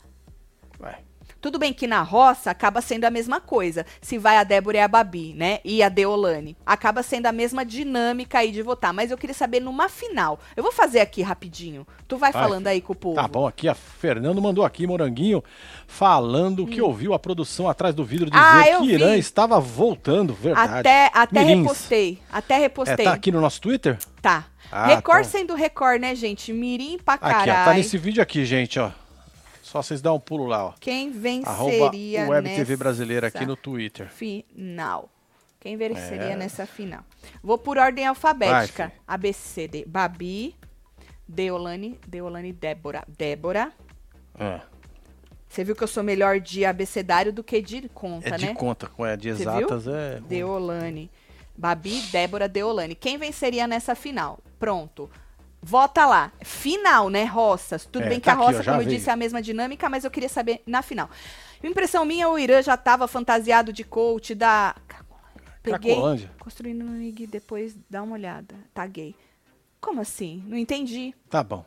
Vai. 0.79 1.06
Tudo 1.47 1.61
bem 1.61 1.73
que 1.73 1.87
na 1.87 2.03
roça 2.03 2.51
acaba 2.51 2.81
sendo 2.81 3.05
a 3.05 3.11
mesma 3.11 3.41
coisa. 3.41 3.87
Se 4.03 4.19
vai 4.19 4.37
a 4.37 4.43
Débora 4.43 4.79
e 4.79 4.81
a 4.81 4.89
Babi, 4.89 5.33
né? 5.33 5.61
E 5.65 5.81
a 5.81 5.89
Deolane. 5.89 6.57
Acaba 6.67 7.05
sendo 7.05 7.27
a 7.27 7.31
mesma 7.33 7.65
dinâmica 7.65 8.41
aí 8.41 8.51
de 8.51 8.63
votar. 8.63 8.93
Mas 8.93 9.13
eu 9.13 9.17
queria 9.17 9.33
saber 9.33 9.61
numa 9.61 9.89
final. 9.89 10.41
Eu 10.57 10.65
vou 10.65 10.73
fazer 10.73 10.99
aqui 10.99 11.23
rapidinho. 11.23 11.87
Tu 12.09 12.17
vai 12.17 12.33
Vai, 12.33 12.43
falando 12.43 12.67
aí 12.67 12.81
com 12.81 12.95
o 12.95 12.97
povo. 12.97 13.15
Tá 13.15 13.29
bom, 13.29 13.47
aqui 13.47 13.69
a 13.69 13.77
Fernando 13.77 14.43
mandou 14.43 14.65
aqui, 14.65 14.89
Moranguinho, 14.89 15.41
falando 15.87 16.67
que 16.67 16.83
ouviu 16.83 17.15
a 17.15 17.19
produção 17.19 17.69
atrás 17.69 17.95
do 17.95 18.05
vidro 18.05 18.29
dizer 18.29 18.43
Hum. 18.43 18.75
Ah, 18.75 18.79
que 18.81 18.91
Irã 18.91 19.13
vi. 19.13 19.19
estava 19.21 19.61
voltando, 19.61 20.35
verdade. 20.35 20.81
Até, 20.81 21.11
até 21.15 21.45
Mirins. 21.45 21.61
repostei. 21.63 22.19
Até 22.33 22.55
É, 22.55 22.59
repostei. 22.59 23.05
tá 23.05 23.13
aqui 23.13 23.31
no 23.31 23.41
nosso 23.41 23.61
Twitter? 23.61 23.99
Tá. 24.21 24.47
Ah, 24.73 24.87
Record 24.87 25.21
então. 25.21 25.31
sendo 25.41 25.55
Record, 25.55 26.01
né, 26.01 26.13
gente? 26.17 26.53
Mirim 26.53 26.99
pra 26.99 27.15
Aqui, 27.15 27.25
ó, 27.25 27.29
caralho. 27.29 27.65
tá 27.67 27.75
nesse 27.75 27.97
vídeo 27.97 28.21
aqui, 28.21 28.45
gente, 28.45 28.81
ó. 28.81 28.91
Só 29.67 29.83
vocês 29.83 30.01
dão 30.01 30.15
um 30.15 30.21
pulo 30.21 30.47
lá, 30.47 30.67
ó. 30.67 30.75
Quem 30.79 31.09
Arroba 31.45 31.91
venceria 31.91 32.29
Web 32.29 32.49
nessa 32.49 32.57
TV 32.65 32.77
Brasileira 32.77 33.27
aqui 33.27 33.45
no 33.45 33.57
Twitter. 33.57 34.09
final? 34.09 35.11
Quem 35.59 35.77
venceria 35.77 36.35
É. 36.35 36.37
nessa 36.37 36.65
final? 36.67 37.03
Vou 37.43 37.59
por 37.59 37.77
ordem 37.77 38.07
alfabética. 38.07 38.85
Vai, 38.85 38.91
fi. 38.97 39.03
A, 39.09 39.17
B, 39.17 39.33
C, 39.33 39.67
D. 39.67 39.85
Babi, 39.85 40.55
Deolane, 41.27 41.99
Deolane, 42.07 42.53
Débora. 42.53 43.03
Débora. 43.09 43.73
É, 44.39 44.61
Você 45.49 45.65
viu 45.65 45.75
que 45.75 45.83
eu 45.83 45.89
sou 45.89 46.05
melhor 46.05 46.39
de 46.39 46.65
abecedário 46.65 47.33
do 47.33 47.43
que 47.43 47.61
de 47.61 47.89
conta, 47.89 48.29
é 48.29 48.37
de 48.37 48.47
né? 48.47 48.55
conta, 48.55 48.87
com 48.87 49.05
é 49.05 49.17
de 49.17 49.31
exatas 49.31 49.89
é. 49.89 50.21
Deolane. 50.21 51.11
Babi, 51.59 52.03
Débora, 52.13 52.49
Deolane. 52.49 52.95
Quem 52.95 53.19
venceria 53.19 53.67
nessa 53.67 53.97
final? 53.97 54.39
Pronto. 54.61 55.11
Vota 55.69 56.07
lá. 56.07 56.31
Final, 56.43 57.11
né, 57.11 57.25
Roças? 57.25 57.85
Tudo 57.85 58.05
É, 58.05 58.09
bem 58.09 58.21
que 58.21 58.27
tá 58.27 58.33
a 58.33 58.35
aqui, 58.35 58.45
roça, 58.45 58.63
já 58.63 58.71
como 58.71 58.83
eu 58.83 58.87
veio. 58.87 58.97
disse, 58.97 59.11
é 59.11 59.13
a 59.13 59.17
mesma 59.17 59.43
dinâmica, 59.43 59.89
mas 59.89 60.05
eu 60.05 60.11
queria 60.13 60.29
saber 60.29 60.63
na 60.65 60.81
final. 60.81 61.11
Impressão 61.65 62.05
minha, 62.05 62.29
o 62.29 62.39
Irã 62.39 62.63
já 62.63 62.75
estava 62.75 63.09
fantasiado 63.09 63.73
de 63.73 63.83
coach 63.83 64.33
da. 64.33 64.77
Peguei. 65.65 65.95
Cracolândia. 65.95 66.31
Construindo 66.39 66.85
no 66.85 67.03
IG, 67.03 67.27
depois 67.27 67.77
dá 67.91 68.01
uma 68.05 68.15
olhada. 68.15 68.55
Taguei. 68.73 69.17
Como 69.81 70.01
assim? 70.01 70.45
Não 70.47 70.57
entendi. 70.57 71.13
Tá 71.29 71.43
bom. 71.43 71.65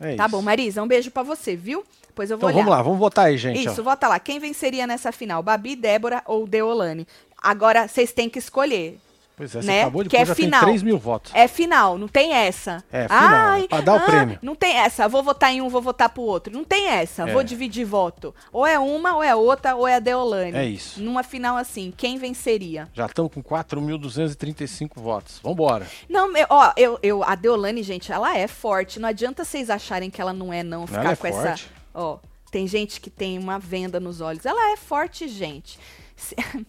É 0.00 0.16
Tá 0.16 0.24
isso. 0.24 0.30
bom, 0.34 0.40
Marisa, 0.40 0.82
um 0.82 0.88
beijo 0.88 1.10
pra 1.10 1.22
você, 1.22 1.54
viu? 1.54 1.84
Depois 2.06 2.30
eu 2.30 2.38
vou 2.38 2.48
Então 2.48 2.56
olhar. 2.56 2.64
vamos 2.64 2.78
lá, 2.78 2.82
vamos 2.82 2.98
votar 2.98 3.26
aí, 3.26 3.36
gente. 3.36 3.62
Isso, 3.66 3.82
ó. 3.82 3.84
vota 3.84 4.08
lá. 4.08 4.18
Quem 4.18 4.38
venceria 4.38 4.86
nessa 4.86 5.12
final? 5.12 5.42
Babi, 5.42 5.76
Débora 5.76 6.22
ou 6.24 6.46
Deolane? 6.46 7.06
Agora, 7.36 7.86
vocês 7.86 8.12
têm 8.12 8.30
que 8.30 8.38
escolher. 8.38 8.98
Pois 9.42 9.56
é, 9.56 9.60
você 9.60 9.66
né? 9.66 9.80
acabou 9.82 10.04
de 10.04 10.08
Que 10.08 10.16
pôr, 10.16 10.22
é 10.22 10.26
já 10.26 10.34
final. 10.36 10.60
tem 10.60 10.68
3 10.68 10.82
mil 10.84 10.98
votos. 10.98 11.32
É 11.34 11.48
final, 11.48 11.98
não 11.98 12.06
tem 12.06 12.32
essa. 12.32 12.84
É, 12.92 13.08
final, 13.08 13.54
é 13.56 13.66
pra 13.66 13.80
dar 13.80 13.94
o 13.94 14.00
prêmio. 14.06 14.38
Não 14.40 14.54
tem 14.54 14.76
essa, 14.76 15.08
vou 15.08 15.20
votar 15.22 15.52
em 15.52 15.60
um, 15.60 15.68
vou 15.68 15.82
votar 15.82 16.08
pro 16.10 16.22
outro. 16.22 16.52
Não 16.52 16.62
tem 16.62 16.86
essa, 16.88 17.28
É. 17.28 17.32
vou 17.32 17.42
dividir 17.42 17.84
voto. 17.84 18.32
Ou 18.52 18.64
é 18.64 18.78
uma, 18.78 19.16
ou 19.16 19.22
é 19.22 19.34
outra, 19.34 19.74
ou 19.74 19.88
é 19.88 19.96
a 19.96 19.98
Deolane. 19.98 20.56
É 20.56 20.64
isso. 20.64 21.02
Numa 21.02 21.24
final 21.24 21.56
assim, 21.56 21.92
quem 21.96 22.18
venceria? 22.18 22.88
Já 22.94 23.06
estamos 23.06 23.32
com 23.32 23.42
4.235 23.42 25.00
votos. 25.00 25.40
Vambora. 25.42 25.86
Não, 26.08 26.36
eu- 26.36 26.46
ó, 26.48 26.72
eu, 26.76 26.98
eu, 27.02 27.24
a 27.24 27.34
Deolane, 27.34 27.82
gente, 27.82 28.12
ela 28.12 28.36
é 28.38 28.46
forte. 28.46 29.00
Não 29.00 29.08
adianta 29.08 29.44
vocês 29.44 29.70
acharem 29.70 30.08
que 30.08 30.20
ela 30.20 30.32
não 30.32 30.52
é, 30.52 30.62
não. 30.62 30.86
Ficar 30.86 31.00
Ela 31.02 31.12
é 31.12 31.16
com 31.16 31.26
essa. 31.26 31.42
forte. 31.48 31.70
Ó, 31.92 32.18
tem 32.50 32.66
gente 32.68 33.00
que 33.00 33.10
tem 33.10 33.38
uma 33.38 33.58
venda 33.58 33.98
nos 33.98 34.20
olhos. 34.20 34.46
Ela 34.46 34.70
é 34.72 34.76
forte, 34.76 35.26
gente. 35.26 35.78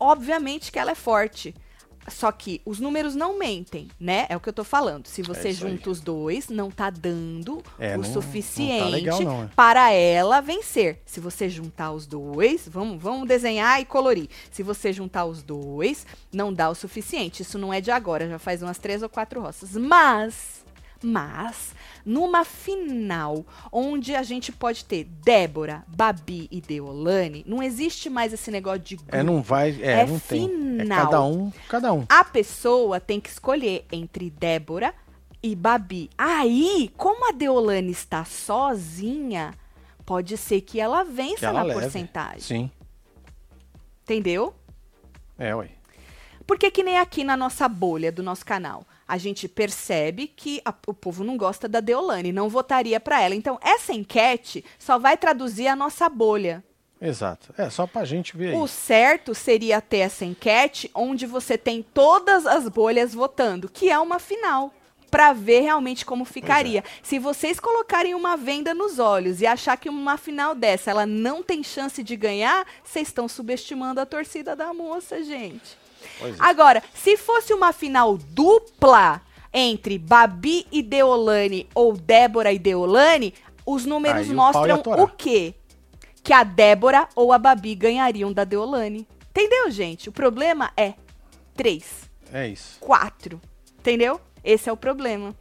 Obviamente 0.00 0.70
que 0.72 0.78
ela 0.78 0.92
é 0.92 0.94
forte. 0.94 1.54
Só 2.10 2.30
que 2.32 2.60
os 2.64 2.78
números 2.80 3.14
não 3.14 3.38
mentem, 3.38 3.88
né? 3.98 4.26
É 4.28 4.36
o 4.36 4.40
que 4.40 4.48
eu 4.48 4.52
tô 4.52 4.64
falando. 4.64 5.06
Se 5.06 5.22
você 5.22 5.50
isso 5.50 5.64
aí. 5.64 5.70
junta 5.72 5.90
os 5.90 6.00
dois, 6.00 6.48
não 6.48 6.70
tá 6.70 6.90
dando 6.90 7.62
É, 7.78 7.88
o 7.88 7.90
não- 7.92 7.96
não 7.98 8.02
tá 8.04 8.12
suficiente 8.12 8.90
legal 8.90 9.20
não, 9.20 9.42
é. 9.44 9.48
para 9.54 9.90
ela 9.92 10.40
vencer. 10.40 11.00
Se 11.06 11.20
você 11.20 11.48
juntar 11.48 11.92
os 11.92 12.06
dois, 12.06 12.68
vamos, 12.68 13.02
vamos 13.02 13.26
desenhar 13.28 13.80
e 13.80 13.84
colorir. 13.84 14.28
Se 14.50 14.62
você 14.62 14.92
juntar 14.92 15.24
os 15.24 15.42
dois, 15.42 16.06
não 16.32 16.52
dá 16.52 16.68
o 16.68 16.74
suficiente. 16.74 17.42
Isso 17.42 17.58
não 17.58 17.72
é 17.72 17.80
de 17.80 17.90
agora, 17.90 18.28
já 18.28 18.38
faz 18.38 18.62
umas 18.62 18.78
três 18.78 19.02
ou 19.02 19.08
quatro 19.08 19.40
roças. 19.40 19.72
Mas, 19.76 20.57
mas, 21.02 21.74
numa 22.04 22.44
final, 22.44 23.44
onde 23.70 24.14
a 24.14 24.22
gente 24.22 24.50
pode 24.52 24.84
ter 24.84 25.04
Débora, 25.04 25.84
Babi 25.86 26.48
e 26.50 26.60
Deolane, 26.60 27.44
não 27.46 27.62
existe 27.62 28.10
mais 28.10 28.32
esse 28.32 28.50
negócio 28.50 28.80
de 28.80 28.96
grupo. 28.96 29.14
É, 29.14 29.22
não 29.22 29.40
vai. 29.42 29.70
É, 29.82 30.00
É 30.00 30.06
não 30.06 30.18
tem. 30.18 30.44
É 30.44 30.82
final. 30.82 31.04
cada 31.04 31.22
um, 31.24 31.52
cada 31.68 31.92
um. 31.92 32.04
A 32.08 32.24
pessoa 32.24 32.98
tem 33.00 33.20
que 33.20 33.28
escolher 33.28 33.84
entre 33.92 34.28
Débora 34.30 34.92
e 35.42 35.54
Babi. 35.54 36.10
Aí, 36.18 36.90
como 36.96 37.28
a 37.28 37.32
Deolane 37.32 37.92
está 37.92 38.24
sozinha, 38.24 39.54
pode 40.04 40.36
ser 40.36 40.60
que 40.62 40.80
ela 40.80 41.04
vença 41.04 41.38
Que 41.38 41.44
ela 41.46 41.60
na 41.60 41.66
leve. 41.66 41.80
porcentagem. 41.80 42.40
Sim. 42.40 42.70
Entendeu? 44.02 44.54
É, 45.38 45.54
ué. 45.54 45.70
Porque 46.46 46.70
que 46.70 46.82
nem 46.82 46.98
aqui 46.98 47.22
na 47.24 47.36
nossa 47.36 47.68
bolha 47.68 48.10
do 48.10 48.22
nosso 48.22 48.44
canal. 48.44 48.84
A 49.08 49.16
gente 49.16 49.48
percebe 49.48 50.26
que 50.28 50.60
a- 50.64 50.74
o 50.86 50.92
povo 50.92 51.24
não 51.24 51.36
gosta 51.38 51.66
da 51.66 51.80
Deolane, 51.80 52.30
não 52.30 52.48
votaria 52.50 53.00
pra 53.00 53.22
ela. 53.22 53.34
Então, 53.34 53.58
essa 53.62 53.92
enquete 53.94 54.62
só 54.78 54.98
vai 54.98 55.16
traduzir 55.16 55.66
a 55.66 55.74
nossa 55.74 56.08
bolha. 56.10 56.62
Exato. 57.00 57.54
É, 57.56 57.70
só 57.70 57.86
pra 57.86 58.04
gente 58.04 58.36
ver 58.36 58.48
aí. 58.50 58.54
O 58.60 58.66
certo 58.66 59.34
seria 59.34 59.80
ter 59.80 59.98
essa 59.98 60.24
enquete 60.24 60.90
onde 60.94 61.26
você 61.26 61.56
tem 61.56 61.82
todas 61.82 62.44
as 62.44 62.68
bolhas 62.68 63.14
votando, 63.14 63.68
que 63.68 63.88
é 63.88 63.98
uma 63.98 64.18
final. 64.18 64.74
Pra 65.10 65.32
ver 65.32 65.60
realmente 65.60 66.04
como 66.04 66.26
ficaria. 66.26 66.84
Se 67.02 67.18
vocês 67.18 67.58
colocarem 67.58 68.14
uma 68.14 68.36
venda 68.36 68.74
nos 68.74 68.98
olhos 68.98 69.40
e 69.40 69.46
achar 69.46 69.74
que 69.78 69.88
uma 69.88 70.18
final 70.18 70.54
dessa 70.54 70.90
ela 70.90 71.06
não 71.06 71.42
tem 71.42 71.62
chance 71.62 72.02
de 72.02 72.14
ganhar, 72.14 72.66
vocês 72.84 73.08
estão 73.08 73.26
subestimando 73.26 74.00
a 74.02 74.04
torcida 74.04 74.54
da 74.54 74.74
moça, 74.74 75.22
gente. 75.24 75.78
É. 76.20 76.34
Agora, 76.38 76.82
se 76.94 77.16
fosse 77.16 77.52
uma 77.52 77.72
final 77.72 78.16
dupla 78.16 79.20
entre 79.52 79.98
Babi 79.98 80.66
e 80.70 80.82
Deolane 80.82 81.68
ou 81.74 81.92
Débora 81.94 82.52
e 82.52 82.58
Deolane, 82.58 83.34
os 83.64 83.84
números 83.84 84.26
Aí 84.26 84.30
o 84.32 84.34
mostram 84.34 84.78
torar. 84.78 85.04
o 85.04 85.08
quê? 85.08 85.54
Que 86.22 86.32
a 86.32 86.44
Débora 86.44 87.08
ou 87.14 87.32
a 87.32 87.38
Babi 87.38 87.74
ganhariam 87.74 88.32
da 88.32 88.44
Deolane. 88.44 89.06
Entendeu, 89.30 89.70
gente? 89.70 90.08
O 90.08 90.12
problema 90.12 90.70
é 90.76 90.94
três, 91.56 92.08
É 92.32 92.48
isso. 92.48 92.78
quatro. 92.80 93.40
Entendeu? 93.78 94.20
Esse 94.42 94.68
é 94.68 94.72
o 94.72 94.76
problema. 94.76 95.34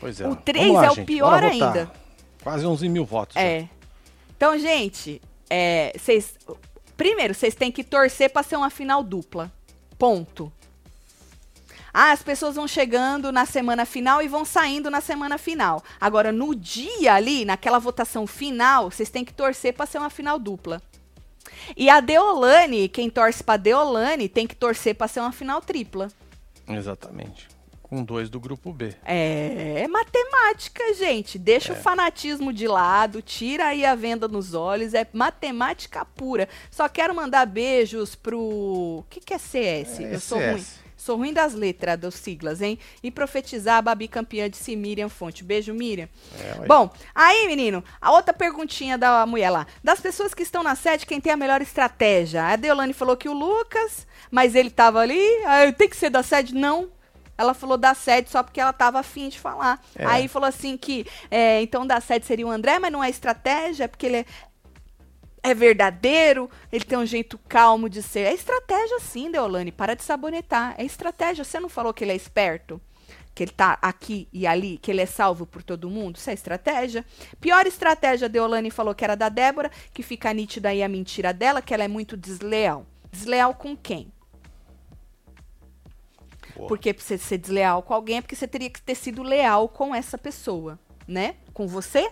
Pois 0.00 0.20
é. 0.20 0.28
O 0.28 0.36
três 0.36 0.72
lá, 0.72 0.86
é 0.86 0.90
o 0.90 0.94
gente. 0.94 1.06
pior 1.06 1.42
ainda. 1.42 1.90
Quase 2.42 2.66
11 2.66 2.88
mil 2.88 3.04
votos. 3.04 3.36
É. 3.36 3.68
Então, 4.36 4.58
gente, 4.58 5.20
é, 5.48 5.92
vocês. 5.96 6.36
Primeiro, 6.96 7.34
vocês 7.34 7.54
têm 7.54 7.72
que 7.72 7.84
torcer 7.84 8.30
pra 8.30 8.42
ser 8.42 8.56
uma 8.56 8.70
final 8.70 9.02
dupla. 9.02 9.52
Ponto. 9.98 10.52
Ah, 11.92 12.10
as 12.10 12.22
pessoas 12.22 12.56
vão 12.56 12.66
chegando 12.66 13.30
na 13.30 13.46
semana 13.46 13.86
final 13.86 14.20
e 14.20 14.26
vão 14.26 14.44
saindo 14.44 14.90
na 14.90 15.00
semana 15.00 15.38
final. 15.38 15.82
Agora, 16.00 16.32
no 16.32 16.52
dia 16.52 17.14
ali, 17.14 17.44
naquela 17.44 17.78
votação 17.78 18.26
final, 18.26 18.90
vocês 18.90 19.10
têm 19.10 19.24
que 19.24 19.32
torcer 19.32 19.72
pra 19.72 19.86
ser 19.86 19.98
uma 19.98 20.10
final 20.10 20.38
dupla. 20.38 20.82
E 21.76 21.88
a 21.88 22.00
Deolane, 22.00 22.88
quem 22.88 23.08
torce 23.08 23.44
pra 23.44 23.56
Deolane, 23.56 24.28
tem 24.28 24.46
que 24.46 24.56
torcer 24.56 24.96
pra 24.96 25.06
ser 25.06 25.20
uma 25.20 25.30
final 25.30 25.60
tripla. 25.60 26.08
Exatamente. 26.68 27.53
Com 27.94 28.02
dois 28.02 28.28
do 28.28 28.40
grupo 28.40 28.72
B. 28.72 28.92
É, 29.04 29.82
é 29.82 29.86
matemática, 29.86 30.82
gente. 30.94 31.38
Deixa 31.38 31.72
é. 31.72 31.76
o 31.76 31.80
fanatismo 31.80 32.52
de 32.52 32.66
lado, 32.66 33.22
tira 33.22 33.66
aí 33.66 33.84
a 33.86 33.94
venda 33.94 34.26
nos 34.26 34.52
olhos. 34.52 34.94
É 34.94 35.06
matemática 35.12 36.04
pura. 36.04 36.48
Só 36.72 36.88
quero 36.88 37.14
mandar 37.14 37.46
beijos 37.46 38.16
pro. 38.16 38.40
O 38.40 39.04
que, 39.08 39.20
que 39.20 39.32
é 39.32 39.38
CS? 39.38 40.00
É, 40.00 40.14
Eu 40.16 40.18
sou 40.18 40.40
ruim. 40.40 40.64
Sou 40.96 41.18
ruim 41.18 41.32
das 41.32 41.54
letras, 41.54 41.96
das 42.00 42.14
siglas, 42.14 42.60
hein? 42.60 42.80
E 43.00 43.12
profetizar 43.12 43.76
a 43.76 43.82
Babi 43.82 44.08
campeã 44.08 44.50
de 44.50 44.56
si, 44.56 44.74
Miriam 44.74 45.08
Fonte. 45.08 45.44
Beijo, 45.44 45.72
Miriam. 45.72 46.08
É, 46.40 46.66
Bom, 46.66 46.90
aí, 47.14 47.46
menino, 47.46 47.84
a 48.00 48.10
outra 48.10 48.34
perguntinha 48.34 48.98
da 48.98 49.24
mulher 49.24 49.50
lá. 49.50 49.68
Das 49.84 50.00
pessoas 50.00 50.34
que 50.34 50.42
estão 50.42 50.64
na 50.64 50.74
sede, 50.74 51.06
quem 51.06 51.20
tem 51.20 51.32
a 51.32 51.36
melhor 51.36 51.62
estratégia? 51.62 52.42
A 52.42 52.56
Deolane 52.56 52.92
falou 52.92 53.16
que 53.16 53.28
o 53.28 53.32
Lucas, 53.32 54.04
mas 54.32 54.56
ele 54.56 54.70
tava 54.70 54.98
ali. 54.98 55.22
Ah, 55.46 55.70
tem 55.70 55.88
que 55.88 55.96
ser 55.96 56.10
da 56.10 56.24
sede? 56.24 56.52
Não. 56.52 56.90
Ela 57.36 57.54
falou 57.54 57.76
da 57.76 57.94
sede 57.94 58.30
só 58.30 58.42
porque 58.42 58.60
ela 58.60 58.72
tava 58.72 59.00
afim 59.00 59.28
de 59.28 59.38
falar. 59.38 59.82
É. 59.96 60.04
Aí 60.06 60.28
falou 60.28 60.48
assim 60.48 60.76
que, 60.76 61.06
é, 61.30 61.60
então 61.62 61.86
da 61.86 62.00
sede 62.00 62.26
seria 62.26 62.46
o 62.46 62.50
André, 62.50 62.78
mas 62.78 62.92
não 62.92 63.02
é 63.02 63.10
estratégia, 63.10 63.88
porque 63.88 64.06
ele 64.06 64.16
é, 64.18 64.26
é 65.42 65.52
verdadeiro, 65.52 66.48
ele 66.72 66.84
tem 66.84 66.96
um 66.96 67.06
jeito 67.06 67.38
calmo 67.48 67.88
de 67.88 68.02
ser. 68.02 68.20
É 68.20 68.32
estratégia 68.32 68.98
sim, 69.00 69.30
Deolane, 69.30 69.72
para 69.72 69.94
de 69.94 70.02
sabonetar. 70.02 70.74
É 70.78 70.84
estratégia. 70.84 71.44
Você 71.44 71.58
não 71.58 71.68
falou 71.68 71.92
que 71.92 72.04
ele 72.04 72.12
é 72.12 72.16
esperto? 72.16 72.80
Que 73.34 73.42
ele 73.42 73.50
tá 73.50 73.76
aqui 73.82 74.28
e 74.32 74.46
ali, 74.46 74.78
que 74.78 74.92
ele 74.92 75.00
é 75.00 75.06
salvo 75.06 75.44
por 75.44 75.62
todo 75.62 75.90
mundo? 75.90 76.16
Isso 76.16 76.30
é 76.30 76.32
estratégia. 76.32 77.04
Pior 77.40 77.66
estratégia, 77.66 78.28
Deolane 78.28 78.70
falou 78.70 78.94
que 78.94 79.04
era 79.04 79.16
da 79.16 79.28
Débora, 79.28 79.70
que 79.92 80.04
fica 80.04 80.32
nítida 80.32 80.68
aí 80.68 80.84
a 80.84 80.88
mentira 80.88 81.32
dela, 81.32 81.60
que 81.60 81.74
ela 81.74 81.82
é 81.82 81.88
muito 81.88 82.16
desleal. 82.16 82.86
Desleal 83.10 83.54
com 83.54 83.76
quem? 83.76 84.12
Boa. 86.54 86.68
Porque 86.68 86.92
você 86.92 87.18
ser 87.18 87.38
desleal 87.38 87.82
com 87.82 87.94
alguém 87.94 88.18
é 88.18 88.20
porque 88.20 88.36
você 88.36 88.46
teria 88.46 88.70
que 88.70 88.80
ter 88.80 88.94
sido 88.94 89.22
leal 89.22 89.68
com 89.68 89.94
essa 89.94 90.16
pessoa, 90.16 90.78
né? 91.06 91.36
Com 91.52 91.66
você? 91.66 92.10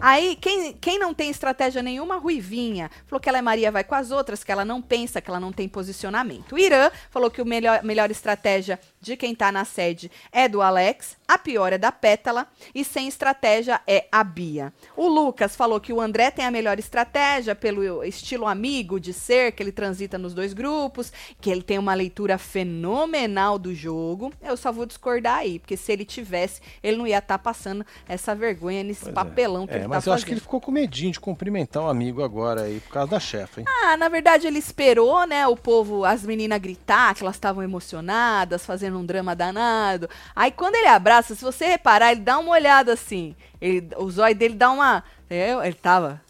Aí, 0.00 0.36
quem, 0.36 0.72
quem 0.74 0.98
não 0.98 1.12
tem 1.12 1.30
estratégia 1.30 1.82
nenhuma, 1.82 2.16
Ruivinha, 2.16 2.90
falou 3.06 3.20
que 3.20 3.28
ela 3.28 3.38
é 3.38 3.42
Maria 3.42 3.72
vai 3.72 3.82
com 3.82 3.94
as 3.94 4.10
outras, 4.10 4.44
que 4.44 4.52
ela 4.52 4.64
não 4.64 4.80
pensa, 4.80 5.20
que 5.20 5.28
ela 5.28 5.40
não 5.40 5.52
tem 5.52 5.68
posicionamento. 5.68 6.54
O 6.54 6.58
Irã 6.58 6.90
falou 7.10 7.30
que 7.30 7.40
a 7.40 7.44
melhor, 7.44 7.82
melhor 7.82 8.10
estratégia 8.10 8.78
de 9.00 9.16
quem 9.16 9.34
tá 9.34 9.52
na 9.52 9.64
sede 9.64 10.10
é 10.32 10.48
do 10.48 10.60
Alex, 10.60 11.16
a 11.28 11.38
pior 11.38 11.72
é 11.72 11.78
da 11.78 11.90
Pétala 11.90 12.46
e 12.74 12.84
sem 12.84 13.08
estratégia 13.08 13.80
é 13.86 14.06
a 14.10 14.22
Bia. 14.22 14.72
O 14.96 15.08
Lucas 15.08 15.56
falou 15.56 15.80
que 15.80 15.92
o 15.92 16.00
André 16.00 16.30
tem 16.30 16.44
a 16.44 16.50
melhor 16.50 16.78
estratégia 16.78 17.54
pelo 17.54 18.04
estilo 18.04 18.46
amigo 18.46 18.98
de 19.00 19.12
ser, 19.12 19.52
que 19.52 19.62
ele 19.62 19.72
transita 19.72 20.18
nos 20.18 20.34
dois 20.34 20.52
grupos, 20.52 21.12
que 21.40 21.50
ele 21.50 21.62
tem 21.62 21.78
uma 21.78 21.94
leitura 21.94 22.38
fenomenal 22.38 23.58
do 23.58 23.74
jogo. 23.74 24.32
Eu 24.42 24.56
só 24.56 24.72
vou 24.72 24.86
discordar 24.86 25.38
aí, 25.38 25.58
porque 25.58 25.76
se 25.76 25.92
ele 25.92 26.04
tivesse, 26.04 26.60
ele 26.82 26.96
não 26.96 27.06
ia 27.06 27.18
estar 27.18 27.38
tá 27.38 27.42
passando 27.42 27.84
essa 28.08 28.34
vergonha 28.34 28.82
nesse 28.82 29.02
pois 29.02 29.12
é. 29.12 29.14
papelão 29.14 29.64
é. 29.64 29.66
que 29.66 29.74
é, 29.74 29.76
ele 29.78 29.88
mas 29.88 30.04
tá 30.04 30.10
eu 30.10 30.12
fazendo. 30.12 30.14
acho 30.14 30.26
que 30.26 30.32
ele 30.32 30.40
ficou 30.40 30.60
com 30.60 30.70
medinho 30.70 31.12
de 31.12 31.20
cumprimentar 31.20 31.82
o 31.82 31.88
amigo 31.88 32.22
agora 32.22 32.62
aí, 32.62 32.80
por 32.80 32.92
causa 32.92 33.10
da 33.10 33.20
chefe, 33.20 33.60
hein? 33.60 33.66
Ah, 33.82 33.96
na 33.96 34.08
verdade 34.08 34.46
ele 34.46 34.58
esperou, 34.58 35.26
né, 35.26 35.46
o 35.46 35.56
povo, 35.56 36.04
as 36.04 36.22
meninas 36.22 36.60
gritar, 36.60 37.14
que 37.14 37.22
elas 37.22 37.36
estavam 37.36 37.62
emocionadas, 37.62 38.64
fazendo 38.64 38.95
um 38.96 39.04
drama 39.04 39.34
danado. 39.36 40.08
Aí 40.34 40.50
quando 40.50 40.74
ele 40.74 40.88
abraça, 40.88 41.34
se 41.34 41.44
você 41.44 41.66
reparar, 41.66 42.12
ele 42.12 42.20
dá 42.20 42.38
uma 42.38 42.50
olhada 42.50 42.92
assim. 42.92 43.36
Ele, 43.60 43.88
o 43.96 44.10
zóio 44.10 44.34
dele 44.34 44.54
dá 44.54 44.70
uma. 44.70 45.04
É, 45.28 45.52
ele 45.52 45.74
tava. 45.74 46.20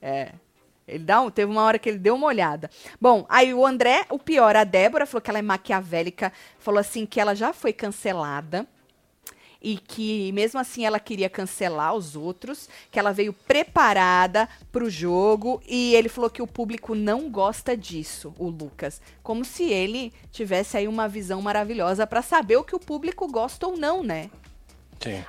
É. 0.00 0.32
Ele 0.86 1.04
dá 1.04 1.20
um, 1.20 1.30
teve 1.30 1.50
uma 1.50 1.62
hora 1.62 1.78
que 1.78 1.88
ele 1.88 1.98
deu 1.98 2.14
uma 2.14 2.26
olhada. 2.26 2.70
Bom, 3.00 3.24
aí 3.28 3.54
o 3.54 3.64
André, 3.64 4.04
o 4.10 4.18
pior, 4.18 4.56
a 4.56 4.64
Débora 4.64 5.06
falou 5.06 5.22
que 5.22 5.30
ela 5.30 5.38
é 5.38 5.42
maquiavélica, 5.42 6.32
falou 6.58 6.80
assim 6.80 7.06
que 7.06 7.20
ela 7.20 7.34
já 7.34 7.52
foi 7.52 7.72
cancelada 7.72 8.66
e 9.62 9.76
que 9.76 10.32
mesmo 10.32 10.58
assim 10.58 10.84
ela 10.84 10.98
queria 10.98 11.30
cancelar 11.30 11.94
os 11.94 12.16
outros, 12.16 12.68
que 12.90 12.98
ela 12.98 13.12
veio 13.12 13.32
preparada 13.32 14.48
para 14.70 14.84
o 14.84 14.90
jogo 14.90 15.62
e 15.66 15.94
ele 15.94 16.08
falou 16.08 16.28
que 16.28 16.42
o 16.42 16.46
público 16.46 16.94
não 16.94 17.30
gosta 17.30 17.76
disso, 17.76 18.34
o 18.38 18.48
Lucas, 18.48 19.00
como 19.22 19.44
se 19.44 19.64
ele 19.64 20.12
tivesse 20.30 20.76
aí 20.76 20.88
uma 20.88 21.08
visão 21.08 21.40
maravilhosa 21.40 22.06
para 22.06 22.22
saber 22.22 22.56
o 22.56 22.64
que 22.64 22.74
o 22.74 22.80
público 22.80 23.26
gosta 23.28 23.66
ou 23.66 23.76
não, 23.76 24.02
né? 24.02 24.30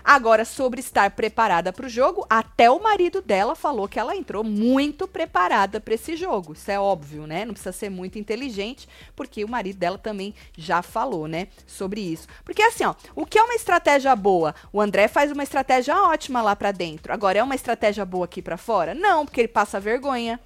Agora, 0.04 0.46
sobre 0.46 0.80
estar 0.80 1.12
preparada 1.12 1.72
para 1.74 1.86
o 1.86 1.90
jogo, 1.90 2.26
até 2.30 2.70
o 2.70 2.82
marido 2.82 3.22
dela 3.22 3.56
falou 3.56 3.88
que 3.88 4.00
ela 4.00 4.16
entrou 4.16 4.44
muito 4.44 5.08
preparada 5.08 5.80
para 5.80 5.94
esse 5.94 6.16
jogo. 6.16 6.54
Isso 6.54 6.70
é 6.70 6.80
óbvio, 6.80 7.26
né? 7.26 7.46
Não 7.46 7.54
precisa 7.54 7.72
ser 7.72 7.90
muito 7.90 8.18
inteligente, 8.20 8.88
porque 9.16 9.44
o 9.44 9.50
marido 9.50 9.78
dela 9.78 9.98
também 9.98 10.34
já 10.58 10.82
falou, 10.82 11.28
né, 11.28 11.48
sobre 11.66 12.02
isso. 12.02 12.28
Porque 12.44 12.62
assim, 12.62 12.86
ó, 12.86 12.94
o 13.16 13.26
que 13.26 13.38
é 13.38 13.44
uma 13.44 13.56
estratégia 13.56 14.16
boa? 14.16 14.54
O 14.72 14.82
André 14.82 15.08
faz 15.08 15.32
uma 15.32 15.44
estratégia 15.44 15.96
ótima 16.04 16.42
lá 16.42 16.56
para 16.56 16.72
dentro. 16.72 17.14
Agora 17.14 17.40
é 17.40 17.44
uma 17.44 17.56
estratégia 17.56 18.06
boa 18.06 18.26
aqui 18.26 18.42
para 18.42 18.58
fora? 18.58 18.94
Não, 18.94 19.26
porque 19.26 19.42
ele 19.42 19.48
passa 19.48 19.80
vergonha. 19.80 20.40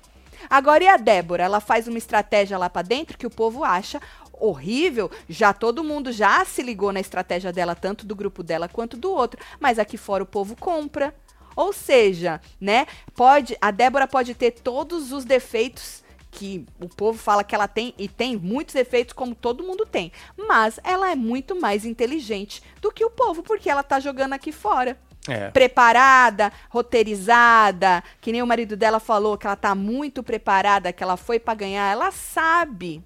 Agora 0.49 0.83
e 0.83 0.87
a 0.87 0.97
Débora? 0.97 1.43
Ela 1.43 1.59
faz 1.59 1.87
uma 1.87 1.97
estratégia 1.97 2.57
lá 2.57 2.69
para 2.69 2.81
dentro 2.81 3.17
que 3.17 3.25
o 3.25 3.29
povo 3.29 3.63
acha 3.63 3.99
horrível, 4.39 5.09
já 5.27 5.53
todo 5.53 5.83
mundo 5.83 6.11
já 6.11 6.43
se 6.45 6.61
ligou 6.61 6.91
na 6.91 6.99
estratégia 6.99 7.51
dela, 7.51 7.75
tanto 7.75 8.05
do 8.05 8.15
grupo 8.15 8.43
dela 8.43 8.67
quanto 8.67 8.97
do 8.97 9.11
outro, 9.11 9.39
mas 9.59 9.79
aqui 9.79 9.97
fora 9.97 10.23
o 10.23 10.27
povo 10.27 10.55
compra. 10.55 11.13
Ou 11.55 11.73
seja, 11.73 12.39
né, 12.61 12.85
pode, 13.15 13.57
a 13.59 13.71
Débora 13.71 14.07
pode 14.07 14.35
ter 14.35 14.51
todos 14.51 15.11
os 15.11 15.25
defeitos 15.25 16.03
que 16.29 16.63
o 16.79 16.87
povo 16.87 17.17
fala 17.17 17.43
que 17.43 17.55
ela 17.55 17.67
tem 17.67 17.95
e 17.97 18.07
tem 18.07 18.37
muitos 18.37 18.75
defeitos 18.75 19.13
como 19.13 19.33
todo 19.33 19.63
mundo 19.63 19.85
tem, 19.85 20.11
mas 20.37 20.79
ela 20.83 21.11
é 21.11 21.15
muito 21.15 21.59
mais 21.59 21.83
inteligente 21.83 22.61
do 22.79 22.91
que 22.91 23.03
o 23.03 23.09
povo 23.09 23.41
porque 23.41 23.69
ela 23.69 23.81
tá 23.81 23.99
jogando 23.99 24.33
aqui 24.33 24.51
fora. 24.51 24.99
É. 25.27 25.49
Preparada, 25.49 26.53
roteirizada, 26.69 28.03
que 28.21 28.31
nem 28.31 28.41
o 28.41 28.47
marido 28.47 28.77
dela 28.77 28.99
falou 28.99 29.37
que 29.37 29.45
ela 29.45 29.57
tá 29.57 29.75
muito 29.75 30.23
preparada, 30.23 30.93
que 30.93 31.03
ela 31.03 31.17
foi 31.17 31.39
para 31.39 31.55
ganhar, 31.55 31.91
ela 31.91 32.11
sabe 32.11 33.03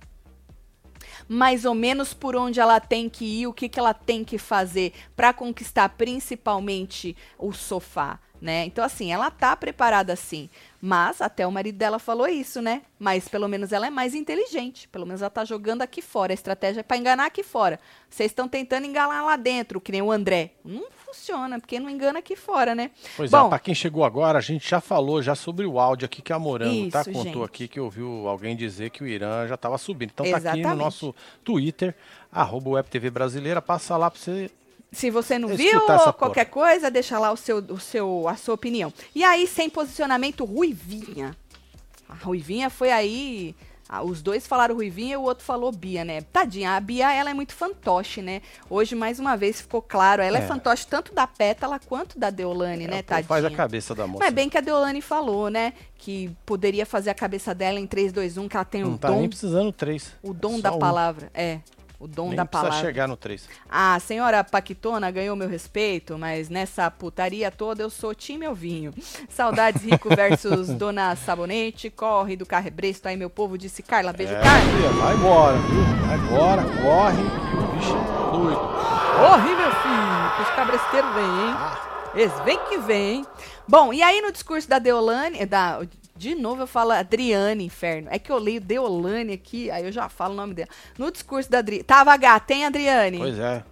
mais 1.32 1.63
ou 1.63 1.74
menos 1.74 2.13
por 2.13 2.36
onde 2.36 2.60
ela 2.60 2.78
tem 2.82 3.08
que 3.08 3.24
ir, 3.24 3.48
o 3.48 3.54
que, 3.54 3.70
que 3.70 3.80
ela 3.80 3.94
tem 3.94 4.22
que 4.22 4.38
fazer 4.38 4.91
para 5.15 5.32
conquistar 5.32 5.88
principalmente 5.88 7.15
o 7.39 7.54
sofá, 7.54 8.20
né? 8.41 8.65
Então, 8.65 8.84
assim, 8.84 9.13
ela 9.13 9.32
tá 9.32 9.56
preparada 9.56 10.13
sim. 10.17 10.50
Mas 10.82 11.22
até 11.22 11.46
o 11.46 11.52
marido 11.52 11.78
dela 11.78 12.00
falou 12.00 12.28
isso, 12.28 12.60
né? 12.60 12.82
Mas 12.98 13.28
pelo 13.28 13.48
menos 13.48 13.72
ela 13.72 13.86
é 13.86 13.89
mais 13.91 14.15
inteligente. 14.15 14.88
Pelo 14.88 15.06
menos 15.06 15.22
ela 15.22 15.30
tá 15.30 15.46
jogando 15.46 15.84
aqui 15.84 16.02
fora. 16.02 16.34
A 16.34 16.36
estratégia 16.36 16.80
é 16.80 16.84
para 16.84 16.98
enganar 16.98 17.28
aqui 17.28 17.44
fora. 17.44 17.80
Vocês 18.10 18.32
estão 18.32 18.48
tentando 18.48 18.88
enganar 18.88 19.24
lá 19.24 19.36
dentro, 19.36 19.80
que 19.80 19.91
nem 19.91 20.02
o 20.02 20.12
André. 20.12 20.54
Não 20.65 20.88
funciona, 20.91 21.60
porque 21.60 21.80
não 21.80 21.88
engana 21.88 22.17
aqui 22.17 22.36
fora, 22.36 22.74
né? 22.74 22.89
Pois 23.15 23.32
é, 23.32 23.38
Bom, 23.38 23.46
é, 23.46 23.50
para 23.50 23.60
quem 23.60 23.76
chegou 23.76 24.04
agora, 24.04 24.39
a 24.39 24.41
gente 24.41 24.67
já 24.67 24.82
falou 24.82 25.22
já 25.22 25.36
sobre 25.36 25.67
o 25.67 25.80
áudio 25.80 26.06
aqui 26.06 26.20
que 26.20 26.34
a 26.34 26.39
Morango 26.39 26.89
tá? 26.89 27.02
isso, 27.02 27.12
tá 27.12 27.17
contou 27.17 27.34
gente. 27.41 27.46
aqui 27.46 27.67
que 27.67 27.80
ouviu 27.80 28.28
alguém 28.28 28.56
dizer 28.56 28.89
que 28.89 29.04
o 29.04 29.08
Irã 29.08 29.48
já 29.48 29.56
estava 29.56 29.78
subindo. 29.78 30.10
Então 30.13 30.26
Exatamente. 30.26 30.63
tá 30.63 30.70
aqui 30.70 30.78
no 30.78 30.84
nosso 30.84 31.13
Twitter, 31.44 31.96
arroba 32.32 32.72
WebTV 32.72 33.12
Brasileira, 33.12 33.62
passa 33.62 33.96
lá 33.98 34.10
para 34.10 34.20
você 34.20 34.50
se 34.91 35.10
você 35.10 35.39
não 35.39 35.49
viu 35.49 35.80
ou 35.80 36.13
qualquer 36.13 36.45
porra. 36.45 36.67
coisa, 36.67 36.91
deixa 36.91 37.17
lá 37.17 37.32
o 37.32 37.38
seu, 37.38 37.58
o 37.58 37.80
seu, 37.80 38.27
a 38.27 38.36
sua 38.36 38.56
opinião. 38.56 38.93
E 39.15 39.23
aí, 39.23 39.47
sem 39.47 39.69
posicionamento, 39.69 40.43
Ruivinha. 40.43 41.36
A 42.10 42.15
Ruivinha 42.15 42.69
foi 42.69 42.91
aí 42.91 43.56
ah, 43.93 44.04
os 44.04 44.21
dois 44.21 44.47
falaram 44.47 44.73
Ruivinha 44.73 45.15
e 45.15 45.17
o 45.17 45.21
outro 45.21 45.43
falou 45.43 45.69
Bia, 45.69 46.06
né? 46.06 46.21
Tadinha, 46.21 46.77
a 46.77 46.80
Bia, 46.80 47.13
ela 47.13 47.30
é 47.30 47.34
muito 47.34 47.54
fantoche, 47.54 48.21
né? 48.21 48.41
Hoje, 48.69 48.95
mais 48.95 49.19
uma 49.19 49.36
vez, 49.36 49.60
ficou 49.60 49.82
claro. 49.82 50.21
Ela 50.21 50.38
é, 50.38 50.41
é 50.41 50.47
fantoche 50.47 50.88
tanto 50.88 51.13
da 51.13 51.27
Pétala 51.27 51.77
quanto 51.77 52.17
da 52.17 52.30
Deolane, 52.30 52.86
é, 52.86 52.88
né, 52.88 53.01
Tadinha? 53.01 53.27
Faz 53.27 53.43
a 53.43 53.51
cabeça 53.51 53.93
da 53.93 54.08
moça. 54.08 54.23
Mas 54.23 54.34
bem 54.34 54.47
que 54.47 54.58
a 54.58 54.62
Deolane 54.62 55.01
falou, 55.01 55.49
né? 55.49 55.73
Que 55.97 56.32
poderia 56.45 56.86
fazer 56.86 57.10
a 57.10 57.13
cabeça 57.13 57.54
dela 57.54 57.82
em 57.82 57.86
3, 57.86 58.13
2, 58.13 58.38
1, 58.38 58.47
que 58.47 58.56
ela 58.56 58.63
tem 58.63 58.82
Não 58.82 58.93
o 58.93 58.97
tá 58.97 59.10
dom... 59.10 59.19
nem 59.19 59.27
precisando 59.27 59.73
3. 59.73 60.13
O 60.23 60.34
dom 60.34 60.62
da 60.62 60.71
um. 60.71 60.80
palavra, 60.80 61.30
é 61.34 61.60
o 62.02 62.08
dom 62.08 62.30
Nem 62.30 62.36
da 62.36 62.46
palavra. 62.46 62.80
chegar 62.80 63.08
no 63.08 63.16
3. 63.16 63.48
A 63.70 64.00
senhora 64.00 64.44
Paquitona 64.44 65.12
ganhou 65.12 65.36
meu 65.36 65.48
respeito, 65.48 66.18
mas 66.18 66.50
nessa 66.50 66.90
putaria 66.90 67.52
toda 67.52 67.84
eu 67.84 67.92
sou 67.92 68.16
time 68.16 68.44
Elvinho. 68.44 68.92
Saudades 69.30 69.84
Rico 69.84 70.10
versus 70.16 70.70
Dona 70.70 71.16
Sabonete, 71.16 71.92
corre 71.92 72.36
do 72.36 72.44
carrebresto 72.44 73.08
aí 73.08 73.16
meu 73.16 73.30
povo, 73.30 73.56
disse 73.56 73.84
Carla. 73.84 74.12
Beijo, 74.12 74.34
é, 74.34 74.42
Carla. 74.42 74.62
Filha, 74.62 74.90
vai 74.90 75.14
embora, 75.16 75.58
viu? 75.58 75.84
Vai 76.08 76.18
embora, 76.18 76.64
corre, 76.82 77.22
o 77.22 77.76
bicho 77.76 77.96
é 77.96 78.32
doido. 78.32 78.72
Corre, 79.18 79.56
meu 79.56 79.72
filho, 79.72 80.36
que 80.36 80.42
os 80.42 80.50
cabresteiros 80.56 81.14
vêm, 81.14 81.24
hein? 81.24 81.56
Ah. 81.56 81.92
Eles 82.16 82.34
vêm 82.44 82.60
que 82.68 82.78
vêm. 82.80 83.26
Bom, 83.67 83.93
e 83.93 84.02
aí 84.02 84.21
no 84.21 84.32
discurso 84.32 84.67
da 84.67 84.80
Deolane, 84.80 85.45
da, 85.45 85.82
de 86.15 86.36
novo 86.36 86.62
eu 86.62 86.67
falo 86.67 86.91
Adriane, 86.91 87.63
inferno. 87.63 88.08
É 88.12 88.19
que 88.19 88.32
eu 88.32 88.38
leio 88.38 88.62
Deolane 88.62 89.34
aqui, 89.34 89.71
aí 89.71 89.86
eu 89.86 89.91
já 89.91 90.10
falo 90.10 90.34
o 90.34 90.38
nome 90.38 90.54
dela. 90.54 90.69
No 90.97 91.12
discurso 91.12 91.50
da 91.50 91.60
Adriane. 91.60 91.84
Tava 91.84 92.13
H, 92.13 92.39
tem 92.41 92.65
Adriane? 92.65 93.17
Pois 93.17 93.39
é. 93.39 93.63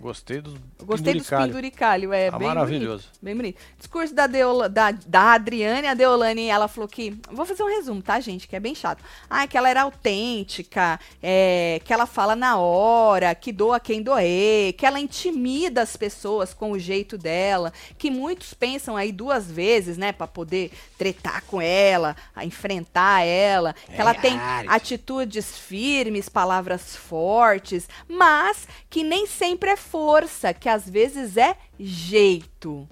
Gostei 0.00 0.40
dos 0.40 0.54
Gostei 0.82 1.14
dos 1.14 1.28
penduricalho, 1.28 2.12
é 2.12 2.28
ah, 2.28 2.38
bem 2.38 2.48
maravilhoso. 2.48 3.04
Bonito, 3.04 3.18
bem 3.22 3.36
bonito. 3.36 3.60
Discurso 3.78 4.14
da, 4.14 4.26
Deola, 4.26 4.68
da, 4.68 4.90
da 4.92 5.32
Adriane, 5.32 5.86
a 5.86 5.94
Deolane, 5.94 6.46
ela 6.46 6.68
falou 6.68 6.88
que, 6.88 7.18
vou 7.30 7.44
fazer 7.44 7.62
um 7.62 7.68
resumo, 7.68 8.02
tá, 8.02 8.20
gente, 8.20 8.46
que 8.46 8.54
é 8.54 8.60
bem 8.60 8.74
chato. 8.74 9.02
Ah, 9.28 9.46
que 9.46 9.56
ela 9.56 9.68
era 9.68 9.82
autêntica, 9.82 11.00
é, 11.22 11.80
que 11.84 11.92
ela 11.92 12.06
fala 12.06 12.36
na 12.36 12.56
hora, 12.58 13.34
que 13.34 13.50
doa 13.50 13.80
quem 13.80 14.02
doer, 14.02 14.74
que 14.74 14.86
ela 14.86 15.00
intimida 15.00 15.82
as 15.82 15.96
pessoas 15.96 16.54
com 16.54 16.72
o 16.72 16.78
jeito 16.78 17.16
dela, 17.18 17.72
que 17.98 18.10
muitos 18.10 18.54
pensam 18.54 18.96
aí 18.96 19.10
duas 19.10 19.50
vezes, 19.50 19.96
né, 19.96 20.12
para 20.12 20.26
poder 20.26 20.70
tretar 20.98 21.42
com 21.42 21.60
ela, 21.60 22.14
a 22.34 22.44
enfrentar 22.44 23.22
ela, 23.22 23.72
que 23.72 23.92
é 23.92 24.00
ela 24.00 24.14
tem 24.14 24.38
atitudes 24.68 25.58
firmes, 25.58 26.28
palavras 26.28 26.94
fortes, 26.94 27.88
mas 28.08 28.68
que 28.88 29.02
nem 29.02 29.26
sempre 29.26 29.70
é 29.70 29.76
força, 29.90 30.52
que 30.52 30.68
às 30.68 30.88
vezes 30.88 31.36
é 31.36 31.56
jeito. 31.78 32.88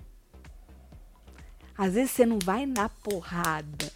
Às 1.76 1.94
vezes 1.94 2.12
você 2.12 2.24
não 2.24 2.38
vai 2.38 2.66
na 2.66 2.88
porrada. 2.88 3.90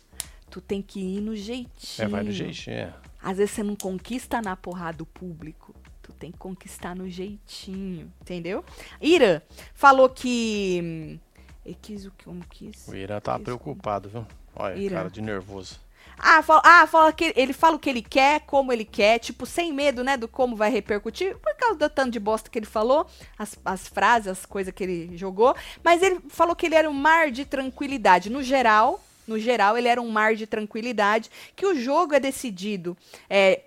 Tu 0.50 0.60
tem 0.60 0.82
que 0.82 1.00
ir 1.00 1.20
no 1.20 1.36
jeitinho. 1.36 2.06
É, 2.06 2.08
vai 2.08 2.22
no 2.22 2.32
jeitinho. 2.32 2.76
É. 2.76 2.94
Às 3.22 3.36
vezes 3.36 3.54
você 3.54 3.62
não 3.62 3.76
conquista 3.76 4.40
na 4.42 4.56
porrada 4.56 5.02
o 5.02 5.06
público. 5.06 5.74
Tu 6.02 6.12
tem 6.12 6.32
que 6.32 6.38
conquistar 6.38 6.96
no 6.96 7.08
jeitinho. 7.08 8.12
Entendeu? 8.20 8.64
Ira 9.00 9.42
falou 9.74 10.08
que. 10.08 11.20
Ele 11.64 11.76
quis 11.80 12.06
o 12.06 12.10
que 12.12 12.26
eu 12.26 12.36
quis. 12.50 12.88
O 12.88 12.94
Ira 12.94 13.20
tá 13.20 13.38
preocupado, 13.38 14.08
viu? 14.08 14.26
Olha, 14.56 14.76
Ira. 14.76 14.96
cara 14.96 15.10
de 15.10 15.20
nervoso. 15.20 15.78
Ah, 16.18 16.42
fala, 16.42 16.62
ah, 16.64 16.86
fala 16.86 17.12
que 17.12 17.32
ele 17.36 17.52
fala 17.52 17.76
o 17.76 17.78
que 17.78 17.88
ele 17.88 18.02
quer, 18.02 18.40
como 18.40 18.72
ele 18.72 18.84
quer, 18.84 19.18
tipo, 19.18 19.46
sem 19.46 19.72
medo, 19.72 20.02
né, 20.02 20.16
do 20.16 20.26
como 20.26 20.56
vai 20.56 20.70
repercutir, 20.70 21.36
por 21.38 21.54
causa 21.56 21.76
do 21.76 21.88
tanto 21.88 22.10
de 22.10 22.20
bosta 22.20 22.50
que 22.50 22.58
ele 22.58 22.66
falou, 22.66 23.06
as, 23.38 23.56
as 23.64 23.86
frases, 23.88 24.28
as 24.28 24.44
coisas 24.44 24.74
que 24.74 24.82
ele 24.82 25.16
jogou. 25.16 25.54
Mas 25.82 26.02
ele 26.02 26.20
falou 26.28 26.56
que 26.56 26.66
ele 26.66 26.74
era 26.74 26.90
um 26.90 26.94
mar 26.94 27.30
de 27.30 27.44
tranquilidade. 27.44 28.30
No 28.30 28.42
geral, 28.42 29.00
no 29.26 29.38
geral, 29.38 29.76
ele 29.76 29.88
era 29.88 30.00
um 30.00 30.10
mar 30.10 30.34
de 30.34 30.46
tranquilidade, 30.46 31.30
que 31.54 31.66
o 31.66 31.74
jogo 31.74 32.14
é 32.14 32.20
decidido 32.20 32.96
é, 33.28 33.62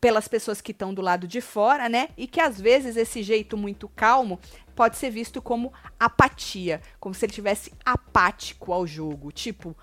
pelas 0.00 0.28
pessoas 0.28 0.60
que 0.60 0.72
estão 0.72 0.94
do 0.94 1.02
lado 1.02 1.26
de 1.26 1.40
fora, 1.40 1.88
né? 1.88 2.08
E 2.16 2.26
que 2.26 2.40
às 2.40 2.60
vezes 2.60 2.96
esse 2.96 3.22
jeito 3.22 3.56
muito 3.56 3.88
calmo 3.88 4.38
pode 4.74 4.96
ser 4.96 5.10
visto 5.10 5.42
como 5.42 5.72
apatia, 5.98 6.80
como 6.98 7.14
se 7.14 7.26
ele 7.26 7.32
tivesse 7.32 7.72
apático 7.84 8.72
ao 8.72 8.86
jogo, 8.86 9.30
tipo, 9.30 9.76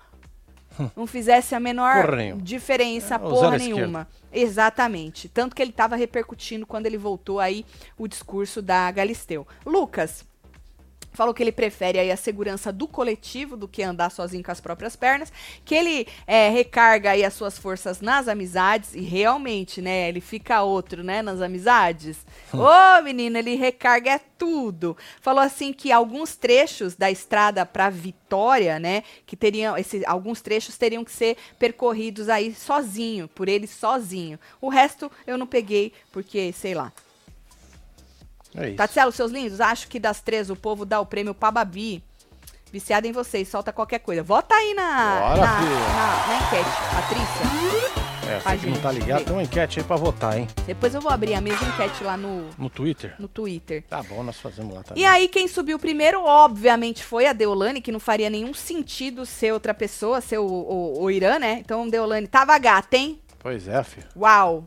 não 0.96 1.06
fizesse 1.06 1.54
a 1.54 1.60
menor 1.60 2.16
diferença, 2.36 3.14
é, 3.14 3.18
porra 3.18 3.58
nenhuma. 3.58 4.08
Exatamente. 4.32 5.28
Tanto 5.28 5.56
que 5.56 5.62
ele 5.62 5.70
estava 5.70 5.96
repercutindo 5.96 6.66
quando 6.66 6.86
ele 6.86 6.98
voltou 6.98 7.40
aí 7.40 7.64
o 7.96 8.06
discurso 8.06 8.60
da 8.60 8.90
Galisteu. 8.90 9.46
Lucas, 9.64 10.24
falou 11.18 11.34
que 11.34 11.42
ele 11.42 11.50
prefere 11.50 11.98
aí 11.98 12.12
a 12.12 12.16
segurança 12.16 12.72
do 12.72 12.86
coletivo 12.86 13.56
do 13.56 13.66
que 13.66 13.82
andar 13.82 14.08
sozinho 14.08 14.44
com 14.44 14.52
as 14.52 14.60
próprias 14.60 14.94
pernas, 14.94 15.32
que 15.64 15.74
ele 15.74 16.06
é, 16.28 16.48
recarga 16.48 17.10
aí 17.10 17.24
as 17.24 17.34
suas 17.34 17.58
forças 17.58 18.00
nas 18.00 18.28
amizades 18.28 18.94
e 18.94 19.00
realmente, 19.00 19.82
né, 19.82 20.08
ele 20.08 20.20
fica 20.20 20.62
outro, 20.62 21.02
né, 21.02 21.20
nas 21.20 21.40
amizades. 21.40 22.18
Hum. 22.54 22.60
Ô, 22.60 22.68
oh, 22.68 23.02
menino, 23.02 23.36
ele 23.36 23.56
recarga 23.56 24.12
é 24.12 24.20
tudo. 24.38 24.96
Falou 25.20 25.42
assim 25.42 25.72
que 25.72 25.90
alguns 25.90 26.36
trechos 26.36 26.94
da 26.94 27.10
estrada 27.10 27.66
para 27.66 27.90
Vitória, 27.90 28.78
né, 28.78 29.02
que 29.26 29.36
teriam 29.36 29.76
esses 29.76 30.04
alguns 30.06 30.40
trechos 30.40 30.78
teriam 30.78 31.04
que 31.04 31.10
ser 31.10 31.36
percorridos 31.58 32.28
aí 32.28 32.54
sozinho, 32.54 33.26
por 33.26 33.48
ele 33.48 33.66
sozinho. 33.66 34.38
O 34.60 34.68
resto 34.68 35.10
eu 35.26 35.36
não 35.36 35.48
peguei 35.48 35.92
porque, 36.12 36.52
sei 36.52 36.74
lá, 36.74 36.92
é 38.54 38.72
Tatielo, 38.72 39.12
seus 39.12 39.30
lindos, 39.30 39.60
acho 39.60 39.88
que 39.88 39.98
das 39.98 40.20
três 40.20 40.50
o 40.50 40.56
povo 40.56 40.84
dá 40.84 41.00
o 41.00 41.06
prêmio 41.06 41.34
pra 41.34 41.50
Babi. 41.50 42.02
Viciada 42.70 43.06
em 43.06 43.12
vocês, 43.12 43.48
solta 43.48 43.72
qualquer 43.72 44.00
coisa. 44.00 44.22
Vota 44.22 44.54
aí 44.54 44.74
na, 44.74 45.20
Bora, 45.20 45.40
na, 45.40 45.60
na, 45.60 46.26
na, 46.26 46.36
enquete, 46.36 46.70
Patrícia. 46.94 48.08
É, 48.28 48.40
você 48.40 48.58
que 48.58 48.66
não 48.66 48.80
tá 48.80 48.92
ligado, 48.92 49.24
tem 49.24 49.32
uma 49.32 49.42
enquete 49.42 49.80
aí 49.80 49.84
pra 49.86 49.96
votar, 49.96 50.36
hein? 50.36 50.46
Depois 50.66 50.94
eu 50.94 51.00
vou 51.00 51.10
abrir 51.10 51.32
a 51.32 51.40
mesma 51.40 51.66
enquete 51.66 52.04
lá 52.04 52.14
no... 52.14 52.50
No 52.58 52.68
Twitter? 52.68 53.14
No 53.18 53.26
Twitter. 53.26 53.84
Tá 53.88 54.02
bom, 54.02 54.22
nós 54.22 54.38
fazemos 54.38 54.74
lá 54.74 54.82
também. 54.82 55.02
E 55.02 55.06
aí, 55.06 55.28
quem 55.28 55.48
subiu 55.48 55.78
primeiro, 55.78 56.22
obviamente, 56.22 57.02
foi 57.02 57.26
a 57.26 57.32
Deolane, 57.32 57.80
que 57.80 57.90
não 57.90 57.98
faria 57.98 58.28
nenhum 58.28 58.52
sentido 58.52 59.24
ser 59.24 59.54
outra 59.54 59.72
pessoa, 59.72 60.20
ser 60.20 60.36
o, 60.36 60.44
o, 60.44 61.02
o 61.04 61.10
Irã, 61.10 61.38
né? 61.38 61.54
Então, 61.64 61.88
Deolane, 61.88 62.26
tava 62.26 62.58
gata, 62.58 62.98
hein? 62.98 63.18
Pois 63.38 63.66
é, 63.66 63.82
filho. 63.82 64.06
Uau. 64.14 64.64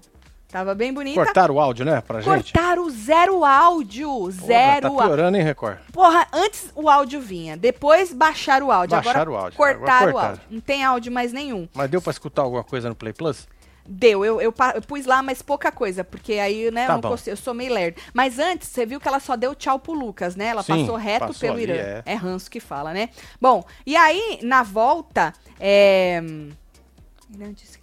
Tava 0.52 0.76
bem 0.76 0.94
bonita. 0.94 1.24
Cortaram 1.24 1.56
o 1.56 1.60
áudio, 1.62 1.86
né, 1.86 2.02
pra 2.02 2.20
gente? 2.20 2.52
Cortaram 2.52 2.90
zero 2.90 3.46
áudio. 3.46 4.10
Porra, 4.10 4.32
zero 4.32 4.96
Tá 4.96 5.04
piorando, 5.06 5.38
hein, 5.38 5.44
Record? 5.44 5.78
Porra, 5.94 6.28
antes 6.34 6.72
o 6.76 6.90
áudio 6.90 7.22
vinha, 7.22 7.56
depois 7.56 8.12
baixaram 8.12 8.68
o 8.68 8.72
áudio. 8.72 8.98
Baixaram 8.98 9.22
Agora 9.22 9.32
o 9.32 9.44
áudio. 9.44 9.58
Cortaram, 9.58 10.10
Agora 10.10 10.14
o 10.14 10.30
áudio. 10.30 10.42
Não 10.50 10.60
tem 10.60 10.84
áudio 10.84 11.12
mais 11.12 11.32
nenhum. 11.32 11.70
Mas 11.74 11.90
deu 11.90 12.02
pra 12.02 12.12
escutar 12.12 12.42
alguma 12.42 12.66
coisa 12.66 12.90
no 12.90 12.96
Play 12.96 13.14
Plus? 13.14 13.48
Deu, 13.88 14.24
eu, 14.24 14.42
eu, 14.42 14.54
eu, 14.76 14.82
pus 14.82 15.06
lá, 15.06 15.24
mas 15.24 15.42
pouca 15.42 15.72
coisa, 15.72 16.04
porque 16.04 16.34
aí, 16.34 16.70
né, 16.70 16.86
tá 16.86 16.96
eu, 16.96 17.02
consigo, 17.02 17.32
eu, 17.32 17.38
sou 17.38 17.54
meio 17.54 17.74
lerdo. 17.74 18.00
Mas 18.14 18.38
antes, 18.38 18.68
você 18.68 18.86
viu 18.86 19.00
que 19.00 19.08
ela 19.08 19.20
só 19.20 19.36
deu 19.36 19.56
tchau 19.56 19.80
pro 19.80 19.94
Lucas, 19.94 20.36
né? 20.36 20.48
Ela 20.48 20.64
Sim, 20.64 20.82
passou 20.82 20.96
reto 20.98 21.28
passou 21.28 21.40
pelo 21.40 21.54
ali, 21.54 21.64
Irã. 21.64 21.74
É. 21.76 22.04
é 22.06 22.14
ranço 22.14 22.52
que 22.52 22.60
fala, 22.60 22.94
né? 22.94 23.10
Bom, 23.40 23.64
e 23.86 23.96
aí, 23.96 24.40
na 24.44 24.64
volta, 24.64 25.34
é... 25.60 26.22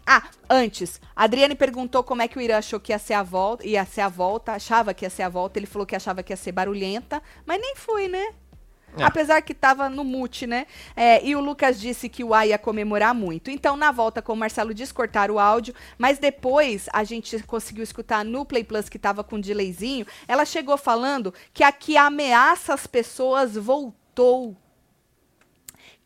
Ah, 0.07 0.25
antes, 0.49 1.01
a 1.17 1.25
Adriane 1.25 1.55
perguntou 1.55 2.03
como 2.03 2.23
é 2.23 2.29
que 2.29 2.39
o 2.39 2.41
Irã 2.41 2.59
achou 2.59 2.79
que 2.79 2.93
ia 2.93 2.99
ser 2.99 3.15
a 3.15 3.23
volta, 3.23 3.67
ia 3.67 3.85
ser 3.85 4.03
a 4.03 4.09
volta, 4.09 4.53
achava 4.53 4.93
que 4.93 5.05
ia 5.05 5.11
ser 5.11 5.23
a 5.23 5.29
volta, 5.29 5.59
ele 5.59 5.67
falou 5.67 5.87
que 5.87 5.97
achava 5.97 6.23
que 6.23 6.33
ia 6.33 6.37
ser 6.37 6.53
barulhenta, 6.53 7.23
mas 7.47 7.61
nem 7.61 7.75
foi, 7.75 8.09
né? 8.09 8.35
É. 8.97 9.05
Apesar 9.05 9.43
que 9.43 9.55
tava 9.55 9.89
no 9.89 10.03
mute, 10.03 10.47
né? 10.47 10.67
É, 10.97 11.25
e 11.25 11.37
o 11.37 11.41
Lucas 11.41 11.81
disse 11.81 12.09
que 12.09 12.25
o 12.25 12.33
A 12.33 12.47
ia 12.47 12.59
comemorar 12.59 13.15
muito. 13.15 13.51
Então, 13.51 13.77
na 13.77 13.93
volta, 13.93 14.23
como 14.23 14.37
o 14.37 14.41
Marcelo 14.41 14.73
disse, 14.73 14.95
cortaram 14.95 15.35
o 15.35 15.39
áudio, 15.39 15.75
mas 15.99 16.19
depois 16.19 16.87
a 16.93 17.05
gente 17.05 17.43
conseguiu 17.43 17.85
escutar 17.85 18.25
no 18.25 18.45
Play 18.45 18.65
Plus 18.65 18.89
que 18.89 18.99
tava 18.99 19.23
com 19.23 19.41
delayzinho. 19.41 20.07
Ela 20.27 20.45
chegou 20.45 20.77
falando 20.77 21.35
que 21.53 21.63
aqui 21.63 21.97
ameaça 21.97 22.73
as 22.73 22.87
pessoas 22.87 23.57
voltou 23.57 24.57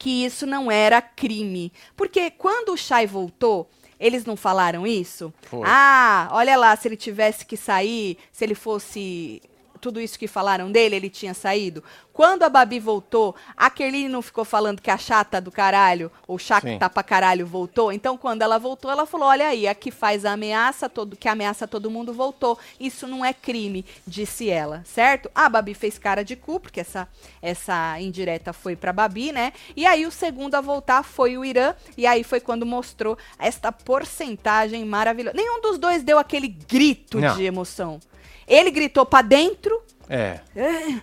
que 0.02 0.24
isso 0.24 0.44
não 0.48 0.68
era 0.68 1.00
crime. 1.00 1.72
Porque 1.96 2.28
quando 2.32 2.72
o 2.72 2.76
Chay 2.76 3.06
voltou, 3.06 3.70
eles 4.00 4.24
não 4.24 4.36
falaram 4.36 4.84
isso? 4.84 5.32
Foi. 5.42 5.62
Ah, 5.64 6.28
olha 6.32 6.56
lá, 6.56 6.74
se 6.74 6.88
ele 6.88 6.96
tivesse 6.96 7.46
que 7.46 7.56
sair, 7.56 8.18
se 8.32 8.44
ele 8.44 8.56
fosse 8.56 9.40
tudo 9.82 10.00
isso 10.00 10.16
que 10.16 10.28
falaram 10.28 10.70
dele, 10.70 10.94
ele 10.94 11.10
tinha 11.10 11.34
saído. 11.34 11.82
Quando 12.12 12.44
a 12.44 12.48
Babi 12.48 12.78
voltou, 12.78 13.34
a 13.56 13.68
Kerline 13.68 14.08
não 14.08 14.22
ficou 14.22 14.44
falando 14.44 14.80
que 14.80 14.90
a 14.90 14.96
chata 14.96 15.40
do 15.40 15.50
caralho, 15.50 16.10
ou 16.28 16.38
chata 16.38 16.78
tá 16.78 16.88
pra 16.88 17.02
caralho, 17.02 17.44
voltou. 17.44 17.90
Então, 17.90 18.16
quando 18.16 18.42
ela 18.42 18.58
voltou, 18.58 18.90
ela 18.90 19.06
falou: 19.06 19.26
olha 19.26 19.48
aí, 19.48 19.66
a 19.66 19.74
que 19.74 19.90
faz 19.90 20.24
a 20.24 20.32
ameaça, 20.32 20.88
todo, 20.88 21.16
que 21.16 21.28
ameaça 21.28 21.66
todo 21.66 21.90
mundo 21.90 22.14
voltou. 22.14 22.56
Isso 22.78 23.08
não 23.08 23.24
é 23.24 23.32
crime, 23.32 23.84
disse 24.06 24.48
ela, 24.48 24.84
certo? 24.84 25.28
A 25.34 25.48
Babi 25.48 25.74
fez 25.74 25.98
cara 25.98 26.22
de 26.22 26.36
cu, 26.36 26.60
porque 26.60 26.80
essa, 26.80 27.08
essa 27.40 28.00
indireta 28.00 28.52
foi 28.52 28.76
pra 28.76 28.92
Babi, 28.92 29.32
né? 29.32 29.52
E 29.74 29.84
aí 29.84 30.06
o 30.06 30.12
segundo 30.12 30.54
a 30.54 30.60
voltar 30.60 31.02
foi 31.02 31.36
o 31.36 31.44
Irã. 31.44 31.74
E 31.96 32.06
aí 32.06 32.22
foi 32.22 32.38
quando 32.38 32.64
mostrou 32.64 33.18
esta 33.36 33.72
porcentagem 33.72 34.84
maravilhosa. 34.84 35.36
Nenhum 35.36 35.60
dos 35.60 35.76
dois 35.76 36.04
deu 36.04 36.18
aquele 36.18 36.46
grito 36.46 37.18
não. 37.18 37.34
de 37.34 37.42
emoção. 37.42 38.00
Ele 38.52 38.70
gritou 38.70 39.06
pra 39.06 39.22
dentro. 39.22 39.82
É. 40.10 40.40
é. 40.54 41.00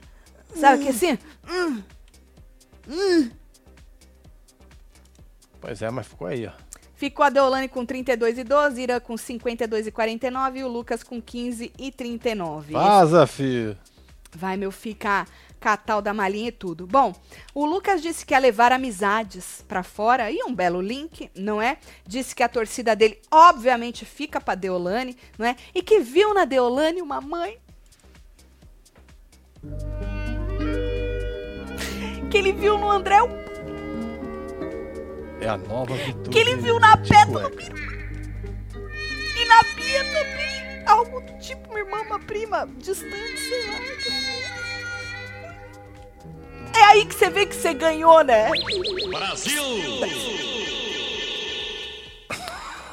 Sabe 0.55 0.83
que 0.83 0.89
assim? 0.89 1.17
Hum, 1.49 1.81
hum. 2.87 3.31
Pois 5.59 5.81
é, 5.81 5.89
mas 5.89 6.07
ficou 6.07 6.27
aí, 6.27 6.45
ó. 6.45 6.51
Ficou 6.93 7.25
a 7.25 7.29
Deolane 7.29 7.67
com 7.67 7.83
32 7.83 8.37
e 8.37 8.43
12, 8.43 8.81
Ira 8.81 8.99
com 8.99 9.17
52 9.17 9.87
e 9.87 9.91
49 9.91 10.59
e 10.59 10.63
o 10.63 10.67
Lucas 10.67 11.01
com 11.01 11.19
15 11.19 11.71
e 11.79 11.91
39. 11.91 12.73
Vaza, 12.73 13.25
filho. 13.25 13.75
Vai, 14.35 14.55
meu, 14.55 14.71
ficar 14.71 15.27
catal 15.59 16.01
da 16.01 16.13
malinha 16.13 16.47
e 16.47 16.51
tudo. 16.51 16.87
Bom, 16.87 17.13
o 17.53 17.65
Lucas 17.65 18.01
disse 18.01 18.25
que 18.25 18.33
ia 18.33 18.39
levar 18.39 18.71
amizades 18.71 19.63
para 19.67 19.83
fora 19.83 20.31
e 20.31 20.41
um 20.43 20.53
belo 20.53 20.81
link, 20.81 21.29
não 21.35 21.61
é? 21.61 21.77
Disse 22.07 22.33
que 22.33 22.43
a 22.43 22.49
torcida 22.49 22.95
dele, 22.95 23.19
obviamente, 23.29 24.05
fica 24.05 24.39
para 24.39 24.55
Deolane, 24.55 25.17
não 25.37 25.45
é? 25.45 25.55
E 25.75 25.81
que 25.81 25.99
viu 25.99 26.33
na 26.33 26.45
Deolane 26.45 27.01
uma 27.01 27.19
mãe. 27.19 27.59
Que 32.31 32.37
ele 32.37 32.53
viu 32.53 32.77
no 32.77 32.89
André 32.89 33.17
É 35.41 35.49
a 35.49 35.57
nova 35.57 35.95
vitória. 35.95 36.31
Que 36.31 36.39
ele 36.39 36.55
viu 36.57 36.79
na 36.79 36.95
Pétala 36.95 37.51
E 39.35 39.45
na 39.45 39.63
Bia 39.75 40.03
também. 40.13 40.85
Algo 40.85 41.21
do 41.21 41.39
tipo, 41.39 41.67
minha 41.69 41.81
irmã, 41.81 42.01
uma 42.01 42.19
prima 42.19 42.67
distante, 42.77 43.37
sei 43.37 43.67
lá. 43.67 44.38
É 46.75 46.83
aí 46.91 47.05
que 47.05 47.15
você 47.15 47.29
vê 47.29 47.45
que 47.45 47.55
você 47.55 47.73
ganhou, 47.73 48.23
né? 48.23 48.49
Brasil! 49.09 49.63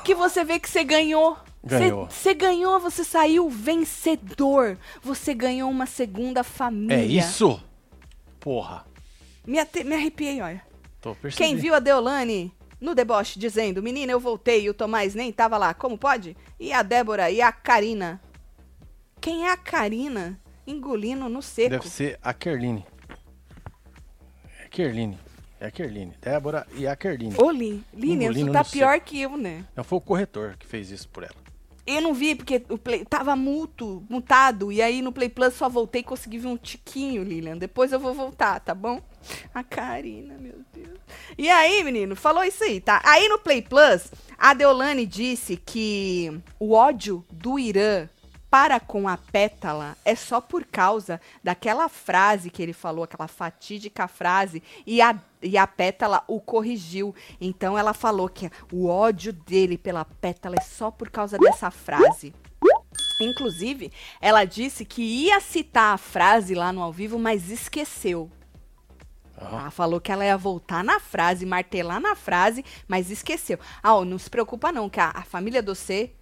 Que 0.04 0.14
você 0.14 0.44
vê 0.44 0.58
que 0.58 0.68
você 0.68 0.84
ganhou. 0.84 1.36
Ganhou. 1.64 2.08
Você 2.08 2.32
ganhou, 2.32 2.78
você 2.78 3.02
saiu 3.02 3.50
vencedor. 3.50 4.78
Você 5.02 5.34
ganhou 5.34 5.68
uma 5.68 5.86
segunda 5.86 6.44
família. 6.44 6.96
É 6.96 7.04
isso? 7.04 7.60
Porra. 8.38 8.86
Me, 9.44 9.58
me 9.84 9.94
arrepiei, 9.94 10.40
olha. 10.40 10.62
Tô 11.00 11.14
percebendo. 11.14 11.36
Quem 11.36 11.56
viu 11.56 11.74
a 11.74 11.80
Deolane 11.80 12.52
no 12.80 12.94
deboche 12.94 13.38
dizendo, 13.38 13.82
menina, 13.82 14.12
eu 14.12 14.20
voltei 14.20 14.62
e 14.62 14.70
o 14.70 14.74
Tomás 14.74 15.14
nem 15.14 15.32
tava 15.32 15.56
lá, 15.56 15.74
como 15.74 15.98
pode? 15.98 16.36
E 16.60 16.72
a 16.72 16.82
Débora 16.82 17.30
e 17.30 17.40
a 17.40 17.50
Karina. 17.50 18.20
Quem 19.20 19.46
é 19.46 19.50
a 19.50 19.56
Karina? 19.56 20.40
Engolindo 20.66 21.28
no 21.28 21.42
seco. 21.42 21.70
Deve 21.70 21.88
ser 21.88 22.18
a 22.22 22.32
Kerline. 22.32 22.84
É 24.76 24.82
Kerline. 24.82 25.18
É 25.58 25.66
a 25.68 25.70
Kerline. 25.70 26.12
Débora 26.20 26.66
e 26.74 26.86
a 26.86 26.94
Kerline. 26.94 27.34
Ô, 27.38 27.50
Line, 27.50 27.82
isso 27.94 28.52
tá 28.52 28.62
pior 28.62 29.00
que 29.00 29.22
eu, 29.22 29.34
né? 29.34 29.64
Não 29.74 29.82
foi 29.82 29.96
o 29.96 30.02
corretor 30.02 30.54
que 30.58 30.66
fez 30.66 30.90
isso 30.90 31.08
por 31.08 31.22
ela. 31.22 31.34
Eu 31.86 32.02
não 32.02 32.12
vi, 32.12 32.34
porque 32.34 32.62
o 32.68 32.76
Play 32.76 33.04
tava 33.04 33.34
muto, 33.34 34.04
mutado. 34.10 34.70
E 34.70 34.82
aí 34.82 35.00
no 35.00 35.12
Play 35.12 35.30
Plus 35.30 35.54
só 35.54 35.68
voltei 35.68 36.02
e 36.02 36.04
consegui 36.04 36.36
ver 36.36 36.48
um 36.48 36.58
tiquinho, 36.58 37.22
Lilian. 37.22 37.56
Depois 37.56 37.90
eu 37.90 38.00
vou 38.00 38.12
voltar, 38.12 38.60
tá 38.60 38.74
bom? 38.74 39.00
A 39.54 39.64
Karina, 39.64 40.34
meu 40.38 40.56
Deus. 40.74 40.98
E 41.38 41.48
aí, 41.48 41.82
menino, 41.82 42.14
falou 42.14 42.44
isso 42.44 42.62
aí, 42.62 42.80
tá? 42.80 43.00
Aí 43.04 43.28
no 43.28 43.38
Play 43.38 43.62
Plus, 43.62 44.10
a 44.36 44.52
Deolane 44.52 45.06
disse 45.06 45.56
que 45.56 46.38
o 46.58 46.72
ódio 46.72 47.24
do 47.32 47.58
Irã 47.58 48.08
para 48.56 48.80
com 48.80 49.06
a 49.06 49.18
pétala 49.18 49.98
é 50.02 50.14
só 50.14 50.40
por 50.40 50.64
causa 50.64 51.20
daquela 51.44 51.90
frase 51.90 52.48
que 52.48 52.62
ele 52.62 52.72
falou, 52.72 53.04
aquela 53.04 53.28
fatídica 53.28 54.08
frase, 54.08 54.62
e 54.86 55.02
a, 55.02 55.14
e 55.42 55.58
a 55.58 55.66
pétala 55.66 56.24
o 56.26 56.40
corrigiu. 56.40 57.14
Então 57.38 57.76
ela 57.76 57.92
falou 57.92 58.30
que 58.30 58.50
o 58.72 58.88
ódio 58.88 59.30
dele 59.30 59.76
pela 59.76 60.06
pétala 60.06 60.56
é 60.58 60.62
só 60.62 60.90
por 60.90 61.10
causa 61.10 61.36
dessa 61.36 61.70
frase. 61.70 62.34
Inclusive, 63.20 63.92
ela 64.22 64.46
disse 64.46 64.86
que 64.86 65.02
ia 65.02 65.38
citar 65.38 65.92
a 65.92 65.98
frase 65.98 66.54
lá 66.54 66.72
no 66.72 66.82
ao 66.82 66.90
vivo, 66.90 67.18
mas 67.18 67.50
esqueceu. 67.50 68.30
Uhum. 69.38 69.48
Ela 69.48 69.70
falou 69.70 70.00
que 70.00 70.10
ela 70.10 70.24
ia 70.24 70.38
voltar 70.38 70.82
na 70.82 70.98
frase, 70.98 71.44
martelar 71.44 72.00
na 72.00 72.14
frase, 72.14 72.64
mas 72.88 73.10
esqueceu. 73.10 73.58
Ah, 73.82 74.02
não 74.02 74.18
se 74.18 74.30
preocupa 74.30 74.72
não, 74.72 74.88
que 74.88 74.98
a, 74.98 75.10
a 75.14 75.24
família 75.24 75.62
do 75.62 75.74
C 75.74 76.14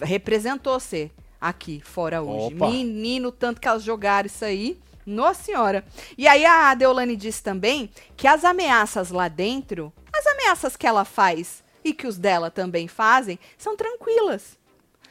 representou 0.00 0.78
você 0.78 1.10
aqui 1.42 1.82
fora 1.84 2.22
hoje. 2.22 2.54
Opa. 2.54 2.70
Menino, 2.70 3.32
tanto 3.32 3.60
que 3.60 3.66
elas 3.66 3.82
jogaram 3.82 4.26
isso 4.26 4.44
aí. 4.44 4.78
Nossa 5.04 5.42
senhora. 5.42 5.84
E 6.16 6.28
aí 6.28 6.46
a 6.46 6.72
Deolane 6.74 7.16
disse 7.16 7.42
também 7.42 7.90
que 8.16 8.28
as 8.28 8.44
ameaças 8.44 9.10
lá 9.10 9.26
dentro, 9.26 9.92
as 10.12 10.24
ameaças 10.28 10.76
que 10.76 10.86
ela 10.86 11.04
faz 11.04 11.64
e 11.84 11.92
que 11.92 12.06
os 12.06 12.16
dela 12.16 12.48
também 12.48 12.86
fazem, 12.86 13.40
são 13.58 13.76
tranquilas. 13.76 14.56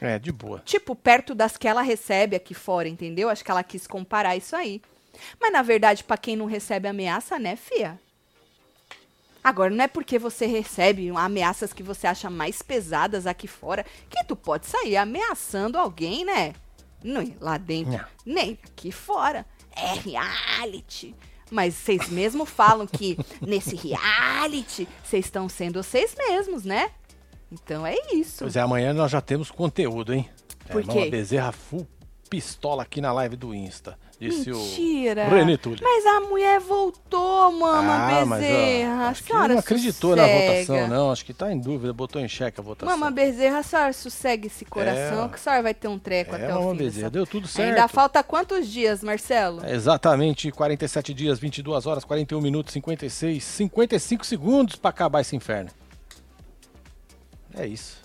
É, 0.00 0.18
de 0.18 0.32
boa. 0.32 0.62
Tipo, 0.64 0.96
perto 0.96 1.34
das 1.34 1.58
que 1.58 1.68
ela 1.68 1.82
recebe 1.82 2.34
aqui 2.34 2.54
fora, 2.54 2.88
entendeu? 2.88 3.28
Acho 3.28 3.44
que 3.44 3.50
ela 3.50 3.62
quis 3.62 3.86
comparar 3.86 4.34
isso 4.34 4.56
aí. 4.56 4.80
Mas 5.38 5.52
na 5.52 5.60
verdade, 5.60 6.02
para 6.02 6.16
quem 6.16 6.34
não 6.34 6.46
recebe 6.46 6.88
ameaça, 6.88 7.38
né, 7.38 7.54
fia? 7.54 8.00
Agora, 9.42 9.70
não 9.70 9.84
é 9.84 9.88
porque 9.88 10.18
você 10.18 10.46
recebe 10.46 11.10
ameaças 11.10 11.72
que 11.72 11.82
você 11.82 12.06
acha 12.06 12.30
mais 12.30 12.62
pesadas 12.62 13.26
aqui 13.26 13.48
fora 13.48 13.84
que 14.08 14.22
tu 14.24 14.36
pode 14.36 14.66
sair 14.66 14.96
ameaçando 14.96 15.76
alguém, 15.76 16.24
né? 16.24 16.52
Não, 17.02 17.24
lá 17.40 17.58
dentro, 17.58 17.92
não. 17.92 18.04
nem 18.24 18.58
aqui 18.64 18.92
fora. 18.92 19.44
É 19.74 19.94
reality. 19.94 21.14
Mas 21.50 21.74
vocês 21.74 22.08
mesmo 22.08 22.46
falam 22.46 22.86
que 22.86 23.18
nesse 23.42 23.74
reality 23.74 24.88
vocês 25.04 25.24
estão 25.24 25.48
sendo 25.48 25.82
vocês 25.82 26.14
mesmos, 26.16 26.64
né? 26.64 26.90
Então 27.50 27.86
é 27.86 27.96
isso. 28.12 28.38
Pois 28.44 28.56
é, 28.56 28.60
amanhã 28.60 28.92
nós 28.94 29.10
já 29.10 29.20
temos 29.20 29.50
conteúdo, 29.50 30.14
hein? 30.14 30.28
Por 30.70 30.82
é, 30.82 30.84
quê? 30.84 30.98
Uma 30.98 31.10
bezerra 31.10 31.52
full 31.52 31.86
pistola 32.30 32.82
aqui 32.82 33.00
na 33.00 33.12
live 33.12 33.36
do 33.36 33.54
Insta. 33.54 33.98
Disse 34.22 34.50
Mentira. 34.50 35.26
o 35.26 35.30
René 35.30 35.56
Túlio. 35.56 35.80
Mas 35.82 36.06
a 36.06 36.20
mulher 36.20 36.60
voltou, 36.60 37.50
mama 37.50 37.92
ah, 37.92 38.24
Bezerra. 38.24 38.94
Mas, 38.94 39.00
ó, 39.00 39.10
acho 39.10 39.24
que 39.24 39.32
não 39.32 39.58
acreditou 39.58 40.16
sossega. 40.16 40.16
na 40.16 40.40
votação, 40.40 40.88
não. 40.88 41.10
Acho 41.10 41.24
que 41.24 41.34
tá 41.34 41.52
em 41.52 41.58
dúvida, 41.58 41.92
botou 41.92 42.22
em 42.22 42.28
xeque 42.28 42.60
a 42.60 42.62
votação. 42.62 42.96
Mama 42.96 43.10
Bezerra, 43.10 43.58
a 43.58 43.62
senhora 43.64 43.92
sossegue 43.92 44.46
esse 44.46 44.64
coração, 44.64 45.24
é, 45.24 45.28
que 45.28 45.34
a 45.34 45.38
senhora 45.38 45.62
vai 45.64 45.74
ter 45.74 45.88
um 45.88 45.98
treco 45.98 46.36
é, 46.36 46.44
até 46.44 46.54
o 46.54 46.70
fim. 46.70 46.76
Bezerra, 46.76 47.10
deu 47.10 47.26
tudo 47.26 47.48
certo. 47.48 47.70
Ainda 47.70 47.88
falta 47.88 48.22
quantos 48.22 48.68
dias, 48.68 49.02
Marcelo? 49.02 49.64
É 49.64 49.74
exatamente, 49.74 50.52
47 50.52 51.12
dias, 51.12 51.40
22 51.40 51.84
horas, 51.84 52.04
41 52.04 52.40
minutos, 52.40 52.72
56, 52.74 53.42
55 53.42 54.24
segundos 54.24 54.76
para 54.76 54.90
acabar 54.90 55.22
esse 55.22 55.34
inferno. 55.34 55.70
É 57.56 57.66
isso. 57.66 58.00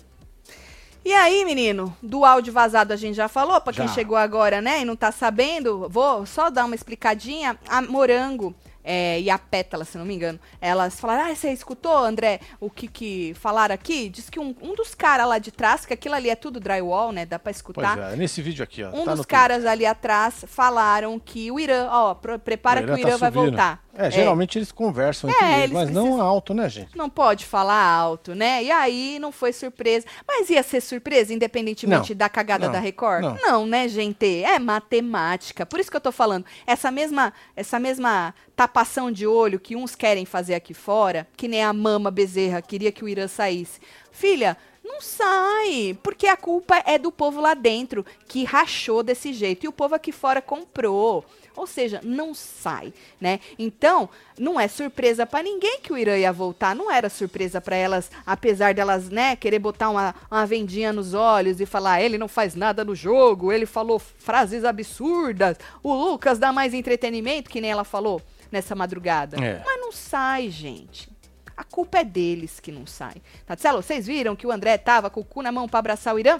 E 1.08 1.13
aí, 1.13 1.46
menino, 1.46 1.96
do 2.04 2.26
áudio 2.26 2.52
vazado 2.52 2.91
a 2.91 2.98
gente 2.98 3.15
já 3.15 3.30
falou, 3.30 3.62
para 3.62 3.72
quem 3.72 3.88
chegou 3.88 4.17
agora, 4.17 4.60
né, 4.60 4.82
e 4.82 4.84
não 4.84 4.93
tá 4.93 5.10
sabendo, 5.10 5.88
vou 5.88 6.26
só 6.26 6.50
dar 6.50 6.65
uma 6.65 6.76
explicadinha. 6.76 7.58
A 7.70 7.82
Morango 7.82 8.54
é, 8.84 9.20
e 9.22 9.30
a 9.30 9.38
Pétala, 9.38 9.84
se 9.84 9.98
não 9.98 10.06
me 10.06 10.13
engano, 10.13 10.39
elas 10.62 10.98
falaram: 10.98 11.30
Ah, 11.30 11.36
você 11.36 11.52
escutou, 11.52 11.98
André, 11.98 12.39
o 12.58 12.70
que, 12.70 12.88
que 12.88 13.34
falaram 13.36 13.76
aqui? 13.76 14.08
Diz 14.08 14.30
que 14.30 14.39
um, 14.39 14.56
um 14.62 14.76
dos 14.76 14.96
caras 14.96 15.28
lá 15.28 15.39
de 15.39 15.52
trás, 15.52 15.86
que 15.86 15.93
aquilo 15.93 16.15
ali 16.15 16.30
é 16.30 16.36
tudo 16.36 16.58
drywall, 16.60 17.12
né? 17.12 17.26
Dá 17.26 17.38
pra 17.38 17.52
escutar. 17.52 17.98
Pois 17.98 18.13
é, 18.13 18.15
nesse 18.15 18.41
vídeo 18.41 18.63
aqui, 18.63 18.84
ó. 18.84 18.89
Um 18.91 19.04
tá 19.04 19.13
dos 19.15 19.26
caras 19.26 19.65
ali 19.65 19.86
atrás 19.86 20.46
falaram 20.48 21.20
que 21.20 21.52
o 21.52 21.60
Irã, 21.60 21.88
ó, 21.89 22.15
prepara 22.15 22.80
o 22.80 22.84
Irã 22.84 22.96
que 22.96 23.02
o 23.02 23.08
Irã 23.08 23.12
tá 23.12 23.17
vai 23.17 23.32
voltar. 23.32 23.87
É, 23.98 24.12
geralmente 24.12 24.58
é. 24.58 24.60
eles 24.60 24.72
conversam 24.72 25.30
entre 25.30 25.44
é, 25.44 25.64
eles, 25.64 25.72
mas 25.72 25.90
precisam... 25.90 26.18
não 26.18 26.22
alto, 26.22 26.54
né, 26.54 26.70
gente? 26.70 26.96
Não 26.96 27.10
pode 27.10 27.46
falar 27.46 27.84
alto, 27.84 28.36
né? 28.36 28.64
E 28.64 28.70
aí 28.70 29.18
não 29.20 29.32
foi 29.32 29.52
surpresa. 29.52 30.06
Mas 30.28 30.50
ia 30.52 30.62
ser 30.62 30.82
surpresa, 30.82 31.34
independentemente 31.34 32.14
não, 32.14 32.18
da 32.18 32.30
cagada 32.30 32.68
não, 32.68 32.74
da 32.74 32.80
Record? 32.80 33.24
Não. 33.24 33.36
não, 33.36 33.66
né, 33.66 33.88
gente? 33.88 34.44
É 34.44 34.60
matemática. 34.60 35.66
Por 35.66 35.80
isso 35.80 35.90
que 35.90 35.98
eu 35.98 36.02
tô 36.02 36.12
falando. 36.12 36.46
Essa 36.68 36.92
mesma, 36.92 37.34
essa 37.56 37.80
mesma 37.80 38.36
tapação 38.56 39.12
de 39.12 39.26
olho 39.26 39.60
que 39.60 39.76
uns 39.76 39.96
querem 39.96 40.26
fazer 40.26 40.54
aqui 40.54 40.74
fora, 40.74 41.28
que 41.36 41.48
nem 41.48 41.64
a 41.64 41.74
mama 41.74 42.12
Bezerra 42.12 42.62
queria 42.62 42.92
que 42.92 43.04
o 43.04 43.10
Irã 43.10 43.28
saísse. 43.28 43.80
Filha, 44.12 44.56
não 44.88 45.02
sai, 45.02 45.98
porque 46.02 46.28
a 46.28 46.38
culpa 46.38 46.82
é 46.86 46.98
do 46.98 47.12
povo 47.12 47.42
lá 47.42 47.54
dentro 47.54 48.06
que 48.28 48.46
rachou 48.46 49.04
desse 49.04 49.34
jeito 49.34 49.66
e 49.66 49.68
o 49.68 49.74
povo 49.74 49.94
aqui 49.94 50.12
fora 50.12 50.42
comprou. 50.42 51.26
Ou 51.58 51.65
seja, 51.65 52.00
não 52.04 52.36
sai, 52.36 52.93
né? 53.20 53.39
Então, 53.58 54.08
não 54.38 54.60
é 54.60 54.67
surpresa 54.67 55.26
para 55.26 55.43
ninguém 55.43 55.80
que 55.82 55.91
o 55.91 55.98
Irã 55.98 56.15
ia 56.15 56.32
voltar, 56.32 56.76
não 56.76 56.91
era 56.91 57.10
surpresa 57.10 57.60
para 57.60 57.76
elas, 57.76 58.12
apesar 58.24 58.76
delas, 58.76 59.10
né, 59.10 59.36
querer 59.36 59.58
botar 59.58 59.89
uma, 59.89 60.13
uma 60.30 60.46
vendinha 60.46 60.93
nos 60.93 61.15
olhos 61.15 61.60
e 61.60 61.65
falar, 61.65 62.00
ele 62.00 62.17
não 62.17 62.28
faz 62.28 62.54
nada 62.54 62.86
no 62.86 62.93
jogo, 62.93 63.52
ele 63.52 63.65
falou 63.65 63.98
frases 63.98 64.63
absurdas, 64.63 65.58
o 65.82 65.93
Lucas 65.93 66.38
dá 66.38 66.54
mais 66.54 66.76
entretenimento, 66.76 67.50
que 67.50 67.60
nem 67.60 67.72
ela 67.72 67.84
falou 67.84 68.22
nessa 68.52 68.76
madrugada. 68.76 69.43
É. 69.43 69.62
Mas 69.65 69.82
não 69.82 69.91
sai, 69.91 70.52
gente. 70.52 71.10
A 71.56 71.63
culpa 71.63 71.98
é 71.98 72.04
deles 72.04 72.60
que 72.60 72.72
não 72.72 72.86
sai. 72.86 73.15
Tatselo, 73.48 73.82
vocês 73.82 74.06
viram 74.06 74.36
que 74.36 74.46
o 74.46 74.52
André 74.52 74.78
tava 74.78 75.10
com 75.10 75.22
o 75.22 75.26
cu 75.26 75.41
na 75.41 75.52
mão 75.52 75.67
para 75.67 75.80
abraçar 75.80 76.13
o 76.13 76.20
Irã? 76.20 76.38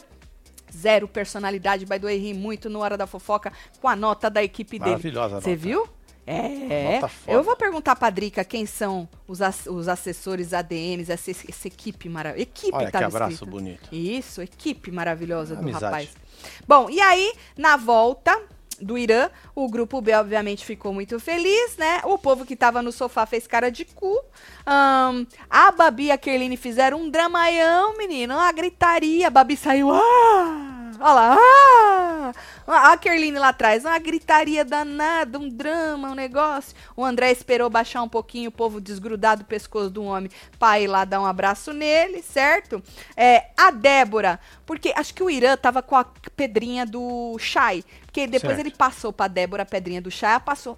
Zero 0.76 1.08
personalidade, 1.08 1.86
by 1.86 2.00
the 2.00 2.06
way, 2.06 2.18
ri 2.18 2.34
muito 2.34 2.70
no 2.70 2.80
Hora 2.80 2.98
da 2.98 3.08
Fofoca 3.08 3.52
com 3.82 3.88
a 3.88 3.96
nota 3.96 4.30
da 4.30 4.44
equipe 4.44 4.78
dele. 4.78 4.92
Maravilhosa 4.92 5.42
Você 5.42 5.56
viu? 5.56 5.88
É, 6.30 7.00
eu 7.26 7.42
vou 7.42 7.56
perguntar 7.56 7.96
pra 7.96 8.10
Drica 8.10 8.44
quem 8.44 8.66
são 8.66 9.08
os, 9.26 9.40
os 9.66 9.88
assessores 9.88 10.54
ADMs, 10.54 11.10
essa, 11.10 11.32
essa 11.32 11.68
equipe 11.70 12.10
maravilhosa. 12.10 12.44
Equipe 12.44 12.76
Olha 12.76 12.92
tá 12.92 13.00
que 13.00 13.06
abraço 13.06 13.34
escrito. 13.36 13.50
bonito. 13.50 13.90
Isso, 13.96 14.42
equipe 14.42 14.92
maravilhosa 14.92 15.56
do 15.56 15.72
rapaz. 15.72 16.10
Bom, 16.68 16.90
e 16.90 17.00
aí, 17.00 17.34
na 17.58 17.78
volta, 17.78 18.38
do 18.80 18.98
Irã. 18.98 19.30
O 19.56 19.70
grupo 19.70 20.02
B, 20.02 20.14
obviamente, 20.14 20.66
ficou 20.66 20.94
muito 20.94 21.20
feliz, 21.20 21.78
né? 21.78 22.02
O 22.04 22.18
povo 22.18 22.46
que 22.46 22.56
tava 22.56 22.82
no 22.82 22.92
sofá 22.92 23.26
fez 23.26 23.48
cara 23.48 23.70
de 23.70 23.86
cu. 23.86 24.14
Um, 24.68 25.26
a 25.50 25.72
Babi 25.72 26.06
e 26.06 26.12
a 26.12 26.18
Kerline 26.18 26.58
fizeram 26.58 27.02
um 27.02 27.10
dramaião, 27.10 27.98
menino. 27.98 28.36
Uma 28.36 28.52
gritaria. 28.52 29.28
A 29.28 29.32
Babi 29.32 29.58
saiu. 29.58 29.92
Ah! 29.92 30.92
Olha 31.00 31.14
lá. 31.14 31.38
Ah! 31.40 32.34
A 32.68 32.98
Kerline 32.98 33.40
lá 33.40 33.50
atrás, 33.50 33.86
uma 33.86 33.98
gritaria 33.98 34.66
danada, 34.66 35.40
um 35.40 35.48
drama, 35.48 36.10
um 36.10 36.16
negócio. 36.16 36.76
O 36.98 37.06
André 37.06 37.32
esperou 37.32 37.70
baixar 37.70 38.02
um 38.04 38.10
pouquinho, 38.10 38.50
o 38.50 38.52
povo 38.52 38.82
desgrudado 38.82 39.44
do 39.44 39.48
pescoço 39.48 39.90
do 39.90 40.04
homem, 40.04 40.30
pra 40.60 40.78
ir 40.78 40.88
lá 40.88 41.06
dar 41.06 41.22
um 41.22 41.26
abraço 41.26 41.72
nele, 41.72 42.22
certo? 42.22 42.84
É, 43.16 43.52
a 43.56 43.72
Débora, 43.72 44.38
porque 44.66 44.92
acho 44.96 45.14
que 45.14 45.24
o 45.24 45.30
Irã 45.30 45.56
tava 45.56 45.82
com 45.82 45.96
a 45.96 46.06
pedrinha 46.36 46.86
do 46.86 47.38
Shai. 47.40 47.86
Porque 48.18 48.28
depois 48.28 48.56
certo. 48.56 48.68
ele 48.68 48.76
passou 48.76 49.14
pra 49.14 49.28
Débora 49.28 49.64
a 49.64 49.66
pedrinha 49.66 50.02
do 50.02 50.10
Shai, 50.10 50.32
ela 50.32 50.40
passou 50.40 50.78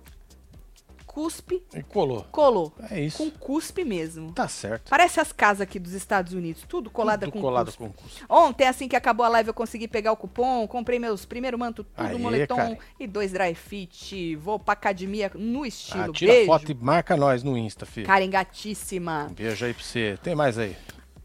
cuspe. 1.05 1.63
E 1.73 1.81
colou. 1.81 2.23
Colou. 2.31 2.71
É 2.89 3.01
isso. 3.01 3.17
Com 3.17 3.31
cuspe 3.31 3.83
mesmo. 3.83 4.31
Tá 4.31 4.47
certo. 4.47 4.89
Parece 4.89 5.19
as 5.19 5.31
casas 5.31 5.61
aqui 5.61 5.79
dos 5.79 5.93
Estados 5.93 6.33
Unidos, 6.33 6.63
tudo 6.69 6.89
colada 6.89 7.25
tudo 7.25 7.33
com 7.33 7.41
colado 7.41 7.65
cuspe. 7.65 7.79
com 7.83 7.89
cuspe. 7.91 8.23
Ontem, 8.29 8.67
assim 8.67 8.87
que 8.87 8.95
acabou 8.95 9.25
a 9.25 9.29
live, 9.29 9.49
eu 9.49 9.53
consegui 9.53 9.87
pegar 9.87 10.11
o 10.11 10.15
cupom, 10.17 10.67
comprei 10.67 10.99
meus 10.99 11.25
primeiro 11.25 11.57
manto, 11.57 11.83
tudo, 11.83 12.05
Aê, 12.07 12.17
moletom 12.17 12.55
cara. 12.55 12.77
e 12.99 13.07
dois 13.07 13.31
dry 13.31 13.55
fit. 13.55 14.35
Vou 14.35 14.59
pra 14.59 14.73
academia 14.73 15.31
no 15.33 15.65
estilo. 15.65 16.11
Ah, 16.11 16.13
tira 16.13 16.31
Beijo. 16.31 16.45
foto 16.47 16.71
e 16.71 16.75
marca 16.75 17.17
nós 17.17 17.41
no 17.43 17.57
Insta, 17.57 17.85
filho. 17.85 18.05
Karen 18.05 18.29
gatíssima. 18.29 19.27
Um 19.31 19.33
beijo 19.33 19.65
aí 19.65 19.73
pra 19.73 19.83
você. 19.83 20.17
Tem 20.21 20.35
mais 20.35 20.57
aí. 20.59 20.77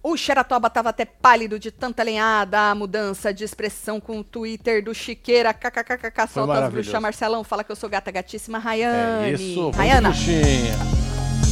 O 0.06 0.18
Xeratoba 0.18 0.68
tava 0.68 0.90
até 0.90 1.06
pálido 1.06 1.58
de 1.58 1.70
tanta 1.70 2.02
lenhada, 2.02 2.70
a 2.70 2.74
mudança 2.74 3.32
de 3.32 3.42
expressão 3.42 3.98
com 3.98 4.18
o 4.18 4.22
Twitter 4.22 4.84
do 4.84 4.94
Chiqueira, 4.94 5.54
kkkk, 5.54 6.28
solta 6.30 6.66
as 6.66 6.70
bruxas, 6.70 7.00
Marcelão, 7.00 7.42
fala 7.42 7.64
que 7.64 7.72
eu 7.72 7.76
sou 7.76 7.88
gata 7.88 8.10
gatíssima, 8.10 8.58
Rayane. 8.58 9.30
É 9.30 9.32
isso, 9.32 9.70
Rayana. 9.70 10.10
bruxinha. 10.10 11.03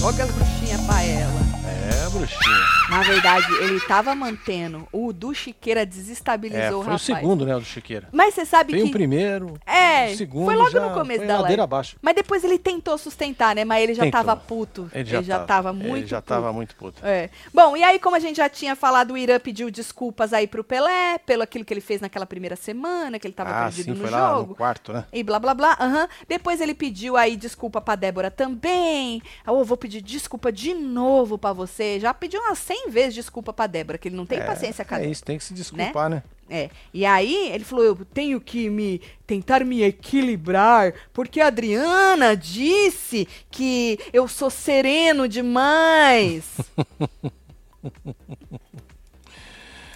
Joga 0.02 0.24
as 0.24 0.30
bruxinhas 0.32 0.80
pra 0.80 1.00
ela. 1.04 1.40
É, 1.64 2.10
bruxinha. 2.10 2.72
Na 2.90 3.02
verdade, 3.02 3.46
ele 3.60 3.78
tava 3.82 4.16
mantendo. 4.16 4.86
O 4.90 5.12
do 5.12 5.32
Chiqueira 5.32 5.86
desestabilizou 5.86 6.60
é, 6.60 6.68
foi 6.70 6.76
o 6.76 6.80
rapaz. 6.80 7.02
o 7.02 7.04
segundo, 7.04 7.46
né, 7.46 7.54
o 7.54 7.60
do 7.60 7.64
Chiqueira. 7.64 8.08
Mas 8.10 8.34
você 8.34 8.44
sabe 8.44 8.72
Tem 8.72 8.82
que... 8.82 8.88
o 8.88 8.92
primeiro, 8.92 9.54
é, 9.64 10.10
o 10.12 10.16
segundo 10.16 10.46
foi 10.46 10.56
logo 10.56 10.70
já 10.70 10.80
no 10.80 10.92
começo 10.92 11.20
foi 11.20 11.28
da 11.28 11.40
ladeira 11.40 11.62
abaixo. 11.62 11.96
Mas 12.02 12.16
depois 12.16 12.42
ele 12.42 12.58
tentou 12.58 12.98
sustentar, 12.98 13.54
né? 13.54 13.64
Mas 13.64 13.84
ele 13.84 13.94
já 13.94 14.02
Tentou. 14.02 14.24
tava 14.24 14.36
puto. 14.36 14.90
Ele 14.92 15.08
já, 15.08 15.18
ele 15.18 15.26
já 15.26 15.34
tava, 15.36 15.46
tava 15.46 15.72
muito 15.72 15.96
Ele 15.98 16.06
já 16.08 16.16
puto. 16.20 16.28
tava 16.28 16.52
muito 16.52 16.74
puto. 16.74 17.06
É. 17.06 17.30
Bom, 17.54 17.76
e 17.76 17.84
aí, 17.84 18.00
como 18.00 18.16
a 18.16 18.18
gente 18.20 18.38
já 18.38 18.48
tinha 18.48 18.74
falado, 18.74 19.12
o 19.12 19.16
Irã 19.16 19.38
pediu 19.38 19.70
desculpas 19.70 20.32
aí 20.32 20.48
pro 20.48 20.64
Pelé, 20.64 21.18
pelo 21.24 21.44
aquilo 21.44 21.64
que 21.64 21.72
ele 21.72 21.80
fez 21.80 22.00
naquela 22.00 22.26
primeira 22.26 22.56
semana, 22.56 23.20
que 23.20 23.26
ele 23.26 23.34
tava 23.34 23.50
ah, 23.50 23.62
perdido 23.64 23.84
sim, 23.84 23.90
no 23.92 23.96
foi 24.00 24.10
lá 24.10 24.30
jogo. 24.34 24.48
no 24.50 24.54
quarto, 24.56 24.92
né? 24.92 25.04
E 25.12 25.22
blá 25.22 25.38
blá 25.38 25.54
blá. 25.54 25.76
aham. 25.80 26.08
Depois 26.28 26.60
ele 26.60 26.74
pediu 26.74 27.16
aí 27.16 27.36
desculpa 27.36 27.80
pra 27.80 27.94
Débora 27.94 28.30
também. 28.30 29.22
Ah, 29.46 29.52
Eu 29.52 29.64
vou 29.64 29.76
pedir 29.76 29.91
desculpa 30.00 30.50
de 30.50 30.72
novo 30.74 31.36
pra 31.36 31.52
você. 31.52 32.00
Já 32.00 32.14
pediu 32.14 32.40
umas 32.40 32.58
100 32.58 32.90
vezes 32.90 33.14
desculpa 33.14 33.52
pra 33.52 33.66
Débora, 33.66 33.98
que 33.98 34.08
ele 34.08 34.16
não 34.16 34.26
tem 34.26 34.38
é, 34.38 34.44
paciência 34.44 34.84
com 34.84 34.94
a 34.94 35.02
É 35.02 35.06
isso, 35.06 35.24
tem 35.24 35.36
que 35.38 35.44
se 35.44 35.52
desculpar, 35.52 36.08
né? 36.08 36.22
É. 36.48 36.70
E 36.92 37.06
aí 37.06 37.50
ele 37.50 37.64
falou: 37.64 37.84
eu 37.84 37.96
tenho 38.04 38.40
que 38.40 38.68
me 38.68 39.00
tentar 39.26 39.64
me 39.64 39.82
equilibrar, 39.82 40.92
porque 41.12 41.40
a 41.40 41.46
Adriana 41.46 42.36
disse 42.36 43.26
que 43.50 43.98
eu 44.12 44.28
sou 44.28 44.50
sereno 44.50 45.26
demais. 45.26 46.44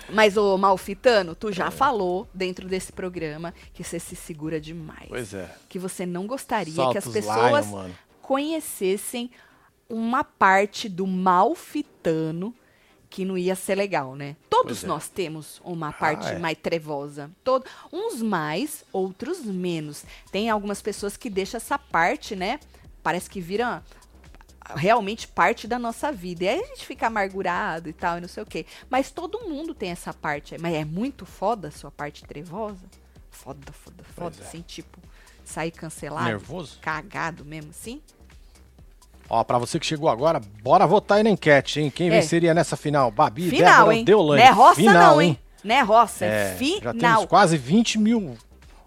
Mas, 0.09 0.37
ô 0.37 0.57
Malfitano, 0.57 1.35
tu 1.35 1.53
já 1.53 1.71
falou 1.71 2.29
dentro 2.33 2.69
desse 2.69 2.93
programa 2.93 3.53
que 3.75 3.83
você 3.83 3.99
se 3.99 4.15
segura 4.15 4.61
demais. 4.61 5.09
Pois 5.09 5.35
é. 5.35 5.53
Que 5.69 5.79
você 5.79 6.07
não 6.07 6.27
gostaria 6.27 6.75
Solta 6.75 6.93
que 6.93 6.99
as 6.99 7.09
pessoas 7.09 7.67
Lion, 7.67 7.91
conhecessem 8.23 9.31
uma 9.89 10.25
parte 10.25 10.89
do 10.89 11.07
Malfitano 11.07 12.55
que 13.09 13.25
não 13.25 13.39
ia 13.39 13.55
ser 13.55 13.77
legal, 13.77 14.15
né? 14.15 14.37
Todos 14.51 14.85
é. 14.85 14.87
nós 14.87 15.09
temos 15.09 15.61
uma 15.65 15.93
parte 15.93 16.27
é. 16.29 16.39
mais 16.39 16.59
trevosa. 16.59 17.31
Todo, 17.43 17.65
uns 17.93 18.21
mais, 18.21 18.85
outros 18.93 19.43
menos. 19.45 20.05
Tem 20.31 20.51
algumas 20.51 20.83
pessoas 20.83 21.17
que 21.17 21.31
deixam 21.31 21.57
essa 21.57 21.79
parte, 21.79 22.37
né? 22.37 22.61
Parece 23.03 23.31
que 23.31 23.41
vira 23.41 23.83
realmente 24.75 25.29
parte 25.29 25.67
da 25.69 25.79
nossa 25.79 26.11
vida. 26.11 26.45
E 26.45 26.49
aí 26.49 26.61
a 26.61 26.67
gente 26.67 26.87
fica 26.87 27.07
amargurado 27.07 27.89
e 27.89 27.93
tal, 27.93 28.19
e 28.19 28.21
não 28.21 28.29
sei 28.29 28.43
o 28.43 28.47
quê. 28.47 28.67
Mas 28.91 29.11
todo 29.11 29.49
mundo 29.49 29.75
tem 29.75 29.91
essa 29.91 30.13
parte. 30.13 30.57
Mas 30.59 30.75
é 30.75 30.85
muito 30.85 31.25
foda 31.25 31.69
a 31.69 31.71
sua 31.71 31.91
parte 31.91 32.25
trevosa? 32.25 32.85
Foda, 33.31 33.73
foda, 33.73 34.05
foda. 34.05 34.31
Pois 34.37 34.41
é. 34.41 34.43
Assim, 34.43 34.63
tipo, 34.63 34.99
sair 35.45 35.71
cancelado. 35.71 36.27
Nervoso? 36.27 36.79
Cagado 36.81 37.45
mesmo, 37.45 37.71
assim? 37.71 38.03
Ó, 39.29 39.43
pra 39.45 39.59
você 39.59 39.79
que 39.79 39.87
chegou 39.87 40.09
agora, 40.09 40.41
bora 40.63 40.87
votar 40.87 41.19
aí 41.19 41.25
na 41.25 41.31
enquete, 41.31 41.81
hein? 41.81 41.91
Quem 41.95 42.09
É. 42.09 42.11
venceria 42.11 42.55
nessa 42.55 42.77
final? 42.77 43.11
Babi, 43.11 43.51
Final, 43.51 43.79
Débora, 43.79 43.95
hein? 43.97 44.05
Deolane. 44.05 44.41
Não 44.43 44.49
é 44.49 44.53
roça 44.53 44.75
final, 44.77 44.95
não, 45.15 45.23
hein? 45.23 45.39
Não 45.65 45.75
é 45.75 45.81
roça, 45.83 46.25
é, 46.25 46.53
É, 46.53 46.57
final. 46.57 46.81
já 46.83 46.95
temos 46.95 47.25
quase 47.27 47.57
20 47.57 47.99
mil. 47.99 48.37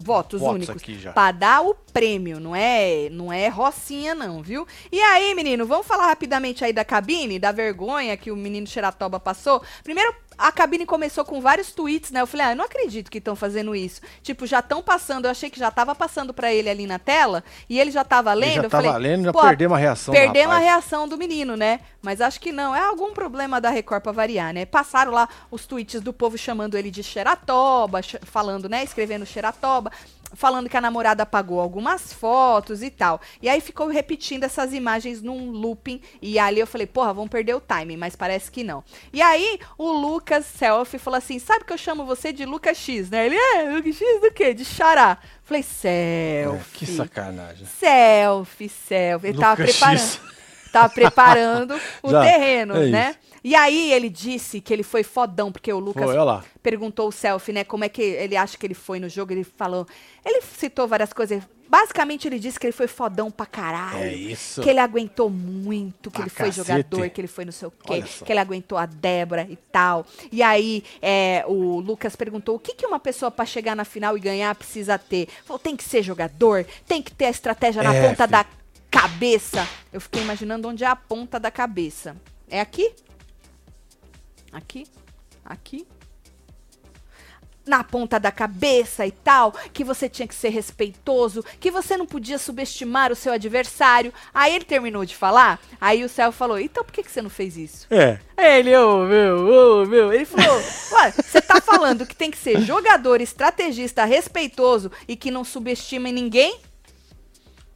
votos, 0.02 0.40
votos 0.40 0.54
únicos 0.66 0.82
aqui 0.82 0.98
já. 0.98 1.12
Pra 1.12 1.30
dar 1.30 1.60
o 1.60 1.74
prêmio, 1.92 2.40
não 2.40 2.56
é, 2.56 3.10
não 3.10 3.30
é 3.30 3.48
rocinha 3.48 4.14
não, 4.14 4.40
viu? 4.42 4.66
E 4.90 4.98
aí, 4.98 5.34
menino, 5.34 5.66
vamos 5.66 5.86
falar 5.86 6.06
rapidamente 6.06 6.64
aí 6.64 6.72
da 6.72 6.82
cabine, 6.86 7.38
da 7.38 7.52
vergonha 7.52 8.16
que 8.16 8.30
o 8.30 8.36
menino 8.36 8.66
Xeratoba 8.66 9.20
passou? 9.20 9.62
Primeiro, 9.84 10.14
a 10.40 10.50
cabine 10.52 10.86
começou 10.86 11.24
com 11.24 11.40
vários 11.40 11.70
tweets, 11.72 12.10
né? 12.10 12.20
Eu 12.22 12.26
falei, 12.26 12.46
ah, 12.46 12.52
eu 12.52 12.56
não 12.56 12.64
acredito 12.64 13.10
que 13.10 13.18
estão 13.18 13.36
fazendo 13.36 13.74
isso. 13.74 14.00
Tipo, 14.22 14.46
já 14.46 14.60
estão 14.60 14.82
passando, 14.82 15.26
eu 15.26 15.30
achei 15.30 15.50
que 15.50 15.58
já 15.58 15.70
tava 15.70 15.94
passando 15.94 16.32
pra 16.32 16.52
ele 16.52 16.68
ali 16.70 16.86
na 16.86 16.98
tela, 16.98 17.44
e 17.68 17.78
ele 17.78 17.90
já 17.90 18.02
tava 18.04 18.32
lendo, 18.32 18.50
Ele 18.50 18.54
já 18.56 18.62
eu 18.62 18.70
tava 18.70 18.82
falei, 18.92 19.10
lendo, 19.10 19.24
já 19.24 19.32
pô, 19.32 19.42
perdemos 19.42 19.76
a 19.76 19.80
reação. 19.80 20.14
do 20.14 20.18
Perdemos 20.18 20.52
a 20.52 20.58
rapaz. 20.58 20.64
reação 20.64 21.06
do 21.08 21.18
menino, 21.18 21.56
né? 21.56 21.80
Mas 22.02 22.20
acho 22.20 22.40
que 22.40 22.50
não. 22.50 22.74
É 22.74 22.80
algum 22.80 23.12
problema 23.12 23.60
da 23.60 23.68
Record 23.70 24.02
pra 24.02 24.12
variar, 24.12 24.54
né? 24.54 24.64
Passaram 24.64 25.12
lá 25.12 25.28
os 25.50 25.66
tweets 25.66 26.00
do 26.00 26.12
povo 26.12 26.38
chamando 26.38 26.76
ele 26.76 26.90
de 26.90 27.02
Xeratoba, 27.02 28.00
falando, 28.22 28.68
né? 28.68 28.82
Escrevendo 28.82 29.26
Xeratoba, 29.26 29.92
falando 30.34 30.68
que 30.68 30.76
a 30.76 30.80
namorada 30.80 31.22
apagou 31.22 31.60
algumas 31.60 32.12
fotos 32.12 32.82
e 32.82 32.90
tal. 32.90 33.20
E 33.42 33.48
aí 33.48 33.60
ficou 33.60 33.88
repetindo 33.88 34.44
essas 34.44 34.72
imagens 34.72 35.20
num 35.22 35.50
looping. 35.50 36.00
E 36.20 36.38
ali 36.38 36.60
eu 36.60 36.66
falei, 36.66 36.86
porra, 36.86 37.12
vão 37.12 37.26
perder 37.28 37.54
o 37.54 37.60
timing, 37.60 37.96
mas 37.96 38.14
parece 38.16 38.50
que 38.50 38.62
não. 38.64 38.82
E 39.12 39.20
aí 39.20 39.58
o 39.76 39.90
Lucas 39.90 40.44
Selfie 40.46 40.98
falou 40.98 41.18
assim: 41.18 41.38
sabe 41.38 41.64
que 41.64 41.72
eu 41.72 41.78
chamo 41.78 42.04
você 42.04 42.32
de 42.32 42.44
Lucas 42.44 42.76
X, 42.78 43.10
né? 43.10 43.26
Ele 43.26 43.36
é, 43.36 43.70
Lucas 43.70 43.96
X 43.96 44.20
do 44.20 44.30
quê? 44.32 44.54
De 44.54 44.64
Xará. 44.64 45.18
Falei, 45.42 45.62
É, 45.62 45.64
selfie. 46.44 46.78
que 46.78 46.86
sacanagem. 46.86 47.66
Selfie, 47.66 48.68
selfie. 48.68 49.28
Ele 49.28 49.38
tava 49.38 49.60
Lucas 49.62 49.76
preparando. 49.76 49.98
X. 50.00 50.20
Tava 50.72 50.88
preparando 50.90 51.80
o 52.02 52.10
Já, 52.10 52.22
terreno, 52.22 52.76
é 52.76 52.86
né? 52.86 53.10
isso. 53.10 53.29
E 53.42 53.54
aí 53.54 53.92
ele 53.92 54.08
disse 54.08 54.60
que 54.60 54.72
ele 54.72 54.82
foi 54.82 55.02
fodão, 55.02 55.50
porque 55.50 55.72
o 55.72 55.78
Lucas 55.78 56.04
Foi, 56.04 56.14
perguntou 56.62 57.08
o 57.08 57.12
selfie, 57.12 57.52
né? 57.52 57.64
Como 57.64 57.84
é 57.84 57.88
que 57.88 58.02
ele 58.02 58.36
acha 58.36 58.56
que 58.58 58.66
ele 58.66 58.74
foi 58.74 59.00
no 59.00 59.08
jogo? 59.08 59.32
Ele 59.32 59.44
falou. 59.44 59.86
Ele 60.24 60.42
citou 60.42 60.86
várias 60.86 61.12
coisas. 61.12 61.42
Basicamente, 61.66 62.26
ele 62.26 62.40
disse 62.40 62.58
que 62.58 62.66
ele 62.66 62.72
foi 62.72 62.88
fodão 62.88 63.30
pra 63.30 63.46
caralho. 63.46 63.98
É 64.02 64.12
isso. 64.12 64.60
Que 64.60 64.68
ele 64.70 64.80
aguentou 64.80 65.30
muito, 65.30 66.10
que 66.10 66.20
ele 66.20 66.28
foi 66.28 66.46
cacete. 66.46 66.66
jogador, 66.68 67.08
que 67.10 67.20
ele 67.20 67.28
foi 67.28 67.44
não 67.44 67.52
sei 67.52 67.68
o 67.68 67.70
quê, 67.70 68.02
que 68.24 68.32
ele 68.32 68.40
aguentou 68.40 68.76
a 68.76 68.86
Débora 68.86 69.46
e 69.48 69.54
tal. 69.54 70.04
E 70.32 70.42
aí, 70.42 70.82
é, 71.00 71.44
o 71.46 71.78
Lucas 71.78 72.16
perguntou 72.16 72.56
o 72.56 72.58
que, 72.58 72.74
que 72.74 72.84
uma 72.84 72.98
pessoa 72.98 73.30
pra 73.30 73.46
chegar 73.46 73.76
na 73.76 73.84
final 73.84 74.16
e 74.16 74.20
ganhar 74.20 74.52
precisa 74.56 74.98
ter. 74.98 75.28
Falou, 75.44 75.60
tem 75.60 75.76
que 75.76 75.84
ser 75.84 76.02
jogador, 76.02 76.66
tem 76.88 77.00
que 77.00 77.12
ter 77.12 77.26
a 77.26 77.30
estratégia 77.30 77.84
na 77.84 77.94
É, 77.94 78.02
ponta 78.02 78.24
filho. 78.26 78.30
da 78.32 78.46
cabeça. 78.90 79.66
Eu 79.92 80.00
fiquei 80.00 80.22
imaginando 80.22 80.68
onde 80.68 80.82
é 80.82 80.88
a 80.88 80.96
ponta 80.96 81.38
da 81.38 81.52
cabeça. 81.52 82.16
É 82.48 82.60
aqui? 82.60 82.92
Aqui? 84.52 84.86
Aqui? 85.44 85.86
Na 87.66 87.84
ponta 87.84 88.18
da 88.18 88.32
cabeça 88.32 89.06
e 89.06 89.12
tal, 89.12 89.52
que 89.72 89.84
você 89.84 90.08
tinha 90.08 90.26
que 90.26 90.34
ser 90.34 90.48
respeitoso, 90.48 91.44
que 91.60 91.70
você 91.70 91.96
não 91.96 92.06
podia 92.06 92.38
subestimar 92.38 93.12
o 93.12 93.16
seu 93.16 93.32
adversário. 93.32 94.12
Aí 94.34 94.54
ele 94.54 94.64
terminou 94.64 95.04
de 95.04 95.14
falar, 95.14 95.60
aí 95.80 96.02
o 96.02 96.08
Céu 96.08 96.32
falou: 96.32 96.58
então 96.58 96.82
por 96.82 96.92
que, 96.92 97.02
que 97.02 97.10
você 97.12 97.22
não 97.22 97.30
fez 97.30 97.56
isso? 97.56 97.86
É. 97.90 98.18
Ele, 98.36 98.74
ô 98.76 99.04
meu, 99.04 99.46
ô 99.46 99.86
meu. 99.86 100.12
Ele 100.12 100.24
falou: 100.24 100.58
você 101.14 101.40
tá 101.40 101.60
falando 101.60 102.06
que 102.06 102.16
tem 102.16 102.30
que 102.30 102.38
ser 102.38 102.60
jogador, 102.62 103.20
estrategista, 103.20 104.04
respeitoso 104.04 104.90
e 105.06 105.14
que 105.14 105.30
não 105.30 105.44
subestima 105.44 106.10
ninguém? 106.10 106.58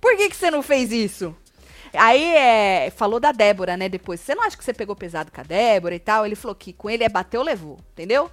Por 0.00 0.16
que, 0.16 0.28
que 0.28 0.36
você 0.36 0.50
não 0.50 0.62
fez 0.62 0.90
isso? 0.90 1.36
Aí 1.96 2.24
é, 2.34 2.90
falou 2.90 3.20
da 3.20 3.32
Débora, 3.32 3.76
né? 3.76 3.88
Depois. 3.88 4.20
Você 4.20 4.34
não 4.34 4.42
acha 4.44 4.56
que 4.56 4.64
você 4.64 4.72
pegou 4.72 4.94
pesado 4.96 5.30
com 5.32 5.40
a 5.40 5.44
Débora 5.44 5.94
e 5.94 5.98
tal? 6.00 6.24
Ele 6.26 6.34
falou 6.34 6.54
que 6.54 6.72
com 6.72 6.90
ele 6.90 7.04
é 7.04 7.08
bateu, 7.08 7.42
levou, 7.42 7.78
entendeu? 7.92 8.30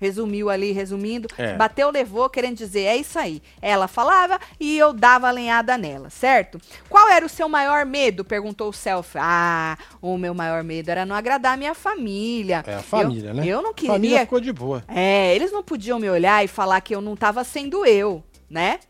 Resumiu 0.00 0.50
ali, 0.50 0.72
resumindo. 0.72 1.28
É. 1.38 1.54
Bateu, 1.54 1.88
levou, 1.90 2.28
querendo 2.28 2.56
dizer, 2.56 2.82
é 2.82 2.96
isso 2.96 3.18
aí. 3.18 3.40
Ela 3.62 3.88
falava 3.88 4.38
e 4.60 4.76
eu 4.76 4.92
dava 4.92 5.28
a 5.28 5.30
lenhada 5.30 5.78
nela, 5.78 6.10
certo? 6.10 6.60
Qual 6.90 7.08
era 7.08 7.24
o 7.24 7.28
seu 7.28 7.48
maior 7.48 7.86
medo? 7.86 8.24
Perguntou 8.24 8.68
o 8.68 8.72
Self. 8.72 9.16
Ah, 9.18 9.78
o 10.02 10.18
meu 10.18 10.34
maior 10.34 10.62
medo 10.64 10.90
era 10.90 11.06
não 11.06 11.14
agradar 11.16 11.54
a 11.54 11.56
minha 11.56 11.74
família. 11.74 12.62
É 12.66 12.74
a 12.74 12.82
família, 12.82 13.30
eu, 13.30 13.34
né? 13.34 13.46
Eu 13.46 13.62
não 13.62 13.70
A 13.70 13.74
família 13.74 13.98
queria. 14.00 14.20
ficou 14.20 14.40
de 14.40 14.52
boa. 14.52 14.84
É, 14.88 15.34
eles 15.34 15.52
não 15.52 15.62
podiam 15.62 15.98
me 15.98 16.10
olhar 16.10 16.44
e 16.44 16.48
falar 16.48 16.80
que 16.80 16.94
eu 16.94 17.00
não 17.00 17.16
tava 17.16 17.42
sendo 17.44 17.86
eu, 17.86 18.22
né? 18.50 18.80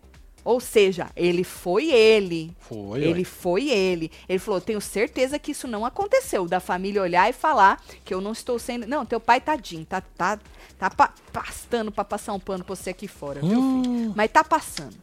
Ou 0.45 0.61
seja, 0.61 1.09
ele 1.16 1.42
foi 1.42 1.90
ele. 1.90 2.55
Foi, 2.61 3.03
Ele 3.03 3.20
ué. 3.20 3.24
foi 3.24 3.68
ele. 3.70 4.11
Ele 4.28 4.38
falou: 4.38 4.61
tenho 4.61 4.80
certeza 4.80 5.38
que 5.38 5.53
isso 5.53 5.66
não 5.66 5.86
aconteceu. 5.86 6.47
Da 6.47 6.61
família 6.61 7.01
olhar 7.01 7.30
e 7.30 7.32
falar 7.32 7.82
que 8.05 8.12
eu 8.12 8.20
não 8.20 8.32
estou 8.32 8.59
sendo. 8.59 8.86
Não, 8.86 9.07
teu 9.07 9.18
pai 9.18 9.40
tadinho, 9.40 9.86
tá, 9.86 10.03
tá, 10.03 10.38
tá 10.78 10.90
pa- 10.90 11.14
pastando 11.32 11.90
pra 11.90 12.05
passar 12.05 12.34
um 12.34 12.40
pano 12.40 12.62
pra 12.62 12.74
você 12.76 12.90
aqui 12.90 13.09
fora, 13.09 13.40
viu, 13.40 13.59
Hum. 13.59 13.82
filho? 13.82 14.12
Mas 14.14 14.30
tá 14.30 14.45
passando. 14.45 14.95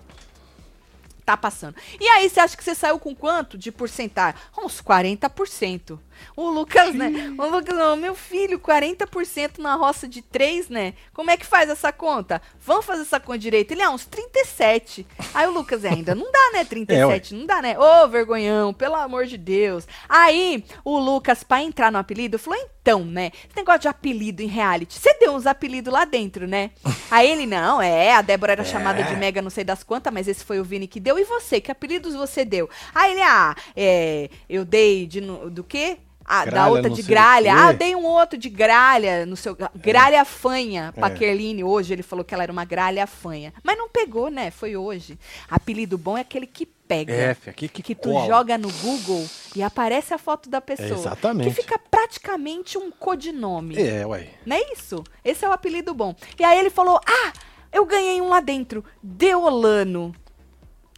Tá 1.25 1.37
passando. 1.37 1.75
E 1.99 2.07
aí, 2.07 2.29
você 2.29 2.39
acha 2.39 2.57
que 2.57 2.63
você 2.63 2.73
saiu 2.75 2.99
com 2.99 3.15
quanto 3.15 3.57
de 3.57 3.71
porcentagem? 3.71 4.39
Uns 4.57 4.81
40%. 4.81 5.99
O 6.35 6.49
Lucas, 6.49 6.93
né? 6.93 7.33
O 7.37 7.45
Lucas, 7.47 7.75
não, 7.75 7.95
meu 7.95 8.15
filho, 8.15 8.59
40% 8.59 9.57
na 9.57 9.75
roça 9.75 10.07
de 10.07 10.21
3, 10.21 10.69
né? 10.69 10.93
Como 11.13 11.29
é 11.29 11.37
que 11.37 11.45
faz 11.45 11.69
essa 11.69 11.91
conta? 11.91 12.41
Vamos 12.59 12.85
fazer 12.85 13.01
essa 13.01 13.19
conta 13.19 13.39
direito. 13.39 13.71
Ele, 13.71 13.81
ah, 13.81 13.89
uns 13.89 14.05
37. 14.05 15.05
Aí 15.33 15.47
o 15.47 15.51
Lucas, 15.51 15.83
é, 15.83 15.89
ainda 15.89 16.15
não 16.15 16.31
dá, 16.31 16.51
né? 16.53 16.65
37, 16.65 17.33
não 17.33 17.45
dá, 17.45 17.61
né? 17.61 17.77
Ô, 17.77 18.07
vergonhão, 18.07 18.73
pelo 18.73 18.95
amor 18.95 19.25
de 19.25 19.37
Deus. 19.37 19.87
Aí, 20.07 20.63
o 20.83 20.97
Lucas, 20.97 21.43
pra 21.43 21.61
entrar 21.61 21.91
no 21.91 21.97
apelido, 21.97 22.39
falou, 22.39 22.59
então, 22.81 23.05
né? 23.05 23.31
Esse 23.33 23.55
negócio 23.55 23.81
de 23.81 23.87
apelido 23.87 24.41
em 24.41 24.47
reality, 24.47 24.97
você 24.97 25.13
deu 25.19 25.33
uns 25.33 25.45
apelidos 25.45 25.93
lá 25.93 26.03
dentro, 26.05 26.47
né? 26.47 26.71
Aí 27.11 27.29
ele, 27.29 27.45
não, 27.45 27.81
é, 27.81 28.13
a 28.13 28.21
Débora 28.21 28.53
era 28.53 28.63
chamada 28.63 29.03
de 29.03 29.15
Mega 29.15 29.41
não 29.41 29.49
sei 29.49 29.63
das 29.63 29.83
quantas, 29.83 30.11
mas 30.13 30.27
esse 30.27 30.43
foi 30.43 30.59
o 30.59 30.63
Vini 30.63 30.87
que 30.87 30.99
deu. 30.99 31.19
E 31.19 31.23
você, 31.23 31.61
que 31.61 31.71
apelidos 31.71 32.15
você 32.15 32.43
deu? 32.43 32.69
Aí 32.93 33.11
ele, 33.11 33.21
ah, 33.21 33.55
é, 33.75 34.29
eu 34.49 34.65
dei 34.65 35.05
de, 35.05 35.21
do 35.21 35.63
quê? 35.63 35.97
Ah, 36.33 36.45
gralha, 36.45 36.63
da 36.63 36.69
outra 36.69 36.89
de 36.89 37.01
gralha. 37.01 37.53
Ah, 37.53 37.71
dei 37.73 37.93
um 37.93 38.05
outro 38.05 38.39
de 38.39 38.47
gralha 38.47 39.25
no 39.25 39.35
seu. 39.35 39.53
Gralha 39.75 40.21
é. 40.21 40.25
fanha. 40.25 40.93
Paquerline, 40.97 41.61
hoje 41.61 41.91
ele 41.91 42.01
falou 42.01 42.23
que 42.23 42.33
ela 42.33 42.43
era 42.43 42.51
uma 42.53 42.63
gralha 42.63 43.05
fanha. 43.05 43.53
Mas 43.61 43.77
não 43.77 43.89
pegou, 43.89 44.29
né? 44.29 44.49
Foi 44.49 44.77
hoje. 44.77 45.19
Apelido 45.49 45.97
bom 45.97 46.17
é 46.17 46.21
aquele 46.21 46.47
que 46.47 46.65
pega. 46.65 47.13
É, 47.13 47.31
aqui 47.31 47.67
que, 47.67 47.83
que 47.83 47.93
tu 47.93 48.13
joga 48.25 48.57
no 48.57 48.71
Google 48.71 49.27
e 49.53 49.61
aparece 49.61 50.13
a 50.13 50.17
foto 50.17 50.49
da 50.49 50.61
pessoa. 50.61 50.87
É 50.87 50.93
exatamente. 50.93 51.49
Que 51.49 51.61
fica 51.61 51.77
praticamente 51.77 52.77
um 52.77 52.89
codinome. 52.89 53.75
É, 53.77 54.07
ué. 54.07 54.29
Não 54.45 54.55
é 54.55 54.71
isso? 54.71 55.03
Esse 55.25 55.43
é 55.43 55.49
o 55.49 55.51
apelido 55.51 55.93
bom. 55.93 56.15
E 56.39 56.45
aí 56.45 56.57
ele 56.57 56.69
falou: 56.69 56.97
Ah, 57.05 57.33
eu 57.73 57.85
ganhei 57.85 58.21
um 58.21 58.29
lá 58.29 58.39
dentro. 58.39 58.85
Deolano. 59.03 60.15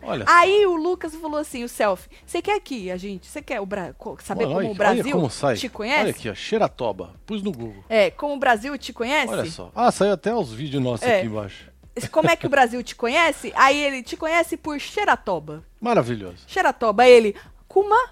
Olha. 0.06 0.26
Aí 0.28 0.66
o 0.66 0.76
Lucas 0.76 1.16
falou 1.16 1.40
assim, 1.40 1.64
o 1.64 1.70
selfie, 1.70 2.10
você 2.26 2.42
quer 2.42 2.56
aqui, 2.56 2.92
a 2.92 2.98
gente, 2.98 3.28
você 3.28 3.42
quer 3.42 3.60
o 3.62 3.66
Bra 3.66 3.96
saber 4.20 4.46
olha, 4.46 4.56
como 4.56 4.72
o 4.72 4.76
Brasil 4.76 5.12
como 5.12 5.30
te 5.56 5.70
conhece? 5.70 6.02
Olha 6.02 6.10
aqui, 6.12 6.30
ó, 6.30 6.36
Xeratoba, 6.36 7.14
pus 7.26 7.42
no 7.42 7.52
Google. 7.52 7.84
É, 7.90 8.12
como 8.12 8.34
o 8.34 8.40
Brasil 8.40 8.78
te 8.78 8.92
conhece? 8.92 9.32
Olha 9.32 9.46
só. 9.46 9.72
Ah, 9.76 9.92
saiu 9.92 10.14
até 10.14 10.34
os 10.34 10.52
vídeos 10.54 10.84
nossos 10.84 11.08
é. 11.08 11.20
aqui 11.20 11.28
embaixo. 11.28 11.72
Como 12.12 12.30
é 12.30 12.36
que 12.36 12.48
o 12.48 12.50
Brasil 12.50 12.82
te 12.82 12.96
conhece? 12.96 13.54
Aí 13.56 13.80
ele 13.80 14.02
te 14.02 14.18
conhece 14.18 14.58
por 14.58 14.80
Xeratoba. 14.80 15.64
Maravilhoso. 15.80 16.44
Xeratoba, 16.48 17.04
aí 17.04 17.12
ele, 17.12 17.36
Kuma? 17.68 18.10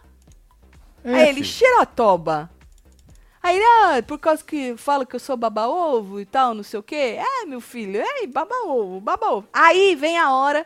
É, 1.04 1.16
aí 1.16 1.30
ele, 1.30 1.44
Xeratoba. 1.44 2.50
Aí 3.42 3.56
ele, 3.56 3.66
ah, 3.66 4.04
por 4.04 4.20
causa 4.20 4.44
que 4.44 4.78
fala 4.78 5.04
que 5.04 5.16
eu 5.16 5.20
sou 5.20 5.36
baba-ovo 5.36 6.20
e 6.20 6.26
tal, 6.26 6.54
não 6.54 6.64
sei 6.64 6.80
o 6.80 6.84
quê. 6.84 7.18
É, 7.20 7.46
meu 7.46 7.60
filho, 7.60 8.00
é, 8.00 8.28
baba-ovo, 8.28 9.00
baba-ovo. 9.02 9.48
Aí 9.52 9.96
vem 9.96 10.18
a 10.18 10.32
hora 10.32 10.66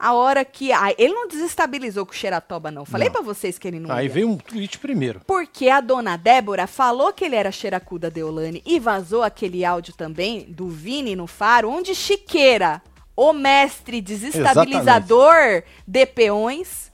a 0.00 0.14
hora 0.14 0.46
que. 0.46 0.72
Ah, 0.72 0.94
ele 0.96 1.12
não 1.12 1.28
desestabilizou 1.28 2.06
com 2.06 2.12
o 2.12 2.16
Xeratoba, 2.16 2.70
não. 2.70 2.86
Falei 2.86 3.10
para 3.10 3.20
vocês 3.20 3.58
que 3.58 3.68
ele 3.68 3.78
não. 3.78 3.94
Aí 3.94 4.06
ia. 4.06 4.12
veio 4.12 4.30
um 4.30 4.38
tweet 4.38 4.78
primeiro. 4.78 5.20
Porque 5.26 5.68
a 5.68 5.82
dona 5.82 6.16
Débora 6.16 6.66
falou 6.66 7.12
que 7.12 7.22
ele 7.22 7.36
era 7.36 7.52
Xeracuda 7.52 8.10
Deolane 8.10 8.62
e 8.64 8.80
vazou 8.80 9.22
aquele 9.22 9.62
áudio 9.62 9.92
também 9.92 10.46
do 10.50 10.68
Vini 10.68 11.14
no 11.14 11.26
Faro, 11.26 11.70
onde 11.70 11.94
Chiqueira, 11.94 12.80
o 13.14 13.34
mestre 13.34 14.00
desestabilizador 14.00 15.34
Exatamente. 15.34 15.64
de 15.86 16.06
peões, 16.06 16.90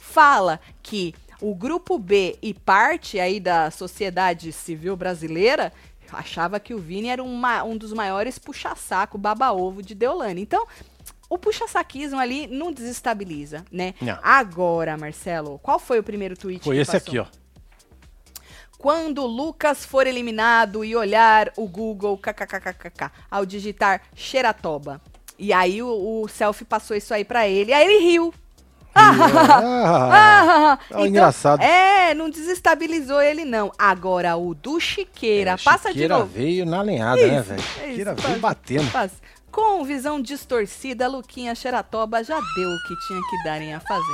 fala 0.00 0.58
que 0.82 1.14
o 1.42 1.54
grupo 1.54 1.98
B 1.98 2.38
e 2.40 2.54
parte 2.54 3.20
aí 3.20 3.38
da 3.38 3.70
sociedade 3.70 4.50
civil 4.50 4.96
brasileira 4.96 5.70
achava 6.10 6.58
que 6.58 6.72
o 6.72 6.78
Vini 6.78 7.08
era 7.08 7.22
uma, 7.22 7.62
um 7.64 7.76
dos 7.76 7.92
maiores 7.92 8.38
puxa-saco, 8.38 9.18
baba-ovo 9.18 9.82
de 9.82 9.94
Deolane. 9.94 10.40
Então, 10.40 10.66
o 11.28 11.36
puxa-saquismo 11.38 12.18
ali 12.18 12.46
não 12.46 12.72
desestabiliza, 12.72 13.64
né? 13.70 13.94
Não. 14.00 14.18
Agora, 14.22 14.96
Marcelo, 14.96 15.58
qual 15.62 15.78
foi 15.78 15.98
o 15.98 16.02
primeiro 16.02 16.36
tweet 16.36 16.62
Foi 16.64 16.76
esse 16.78 16.92
passou? 16.92 17.08
aqui, 17.08 17.18
ó. 17.18 17.26
Quando 18.78 19.22
o 19.22 19.26
Lucas 19.26 19.84
for 19.84 20.06
eliminado 20.06 20.84
e 20.84 20.94
olhar 20.94 21.50
o 21.56 21.66
Google 21.66 22.16
kkkk 22.18 23.10
ao 23.30 23.46
digitar 23.46 24.02
Xeratoba. 24.14 25.00
E 25.38 25.52
aí 25.52 25.82
o, 25.82 26.22
o 26.22 26.28
selfie 26.28 26.64
passou 26.64 26.96
isso 26.96 27.12
aí 27.12 27.24
para 27.24 27.48
ele, 27.48 27.72
aí 27.72 27.84
ele 27.84 28.04
riu. 28.04 28.32
Ah, 28.98 30.78
ah, 30.78 30.78
então, 30.86 31.06
engraçado. 31.06 31.60
É, 31.62 32.14
não 32.14 32.30
desestabilizou 32.30 33.20
ele, 33.20 33.44
não. 33.44 33.70
Agora, 33.78 34.36
o 34.38 34.54
do 34.54 34.80
Chiqueira, 34.80 35.50
é, 35.50 35.56
passa 35.58 35.88
Chiqueira 35.88 36.14
de 36.14 36.20
novo. 36.20 36.32
veio 36.32 36.64
na 36.64 36.80
lenhada, 36.80 37.26
né, 37.26 37.42
velho? 37.42 37.62
Chiqueira 37.62 38.14
veio 38.14 38.38
batendo. 38.38 38.90
Com 39.56 39.82
visão 39.84 40.20
distorcida, 40.20 41.08
Luquinha 41.08 41.54
Xeratoba 41.54 42.22
já 42.22 42.38
deu 42.54 42.68
o 42.68 42.82
que 42.82 42.94
tinha 43.06 43.20
que 43.22 43.42
dar 43.42 43.58
em 43.62 43.72
A 43.72 43.80
Fazenda. 43.80 44.06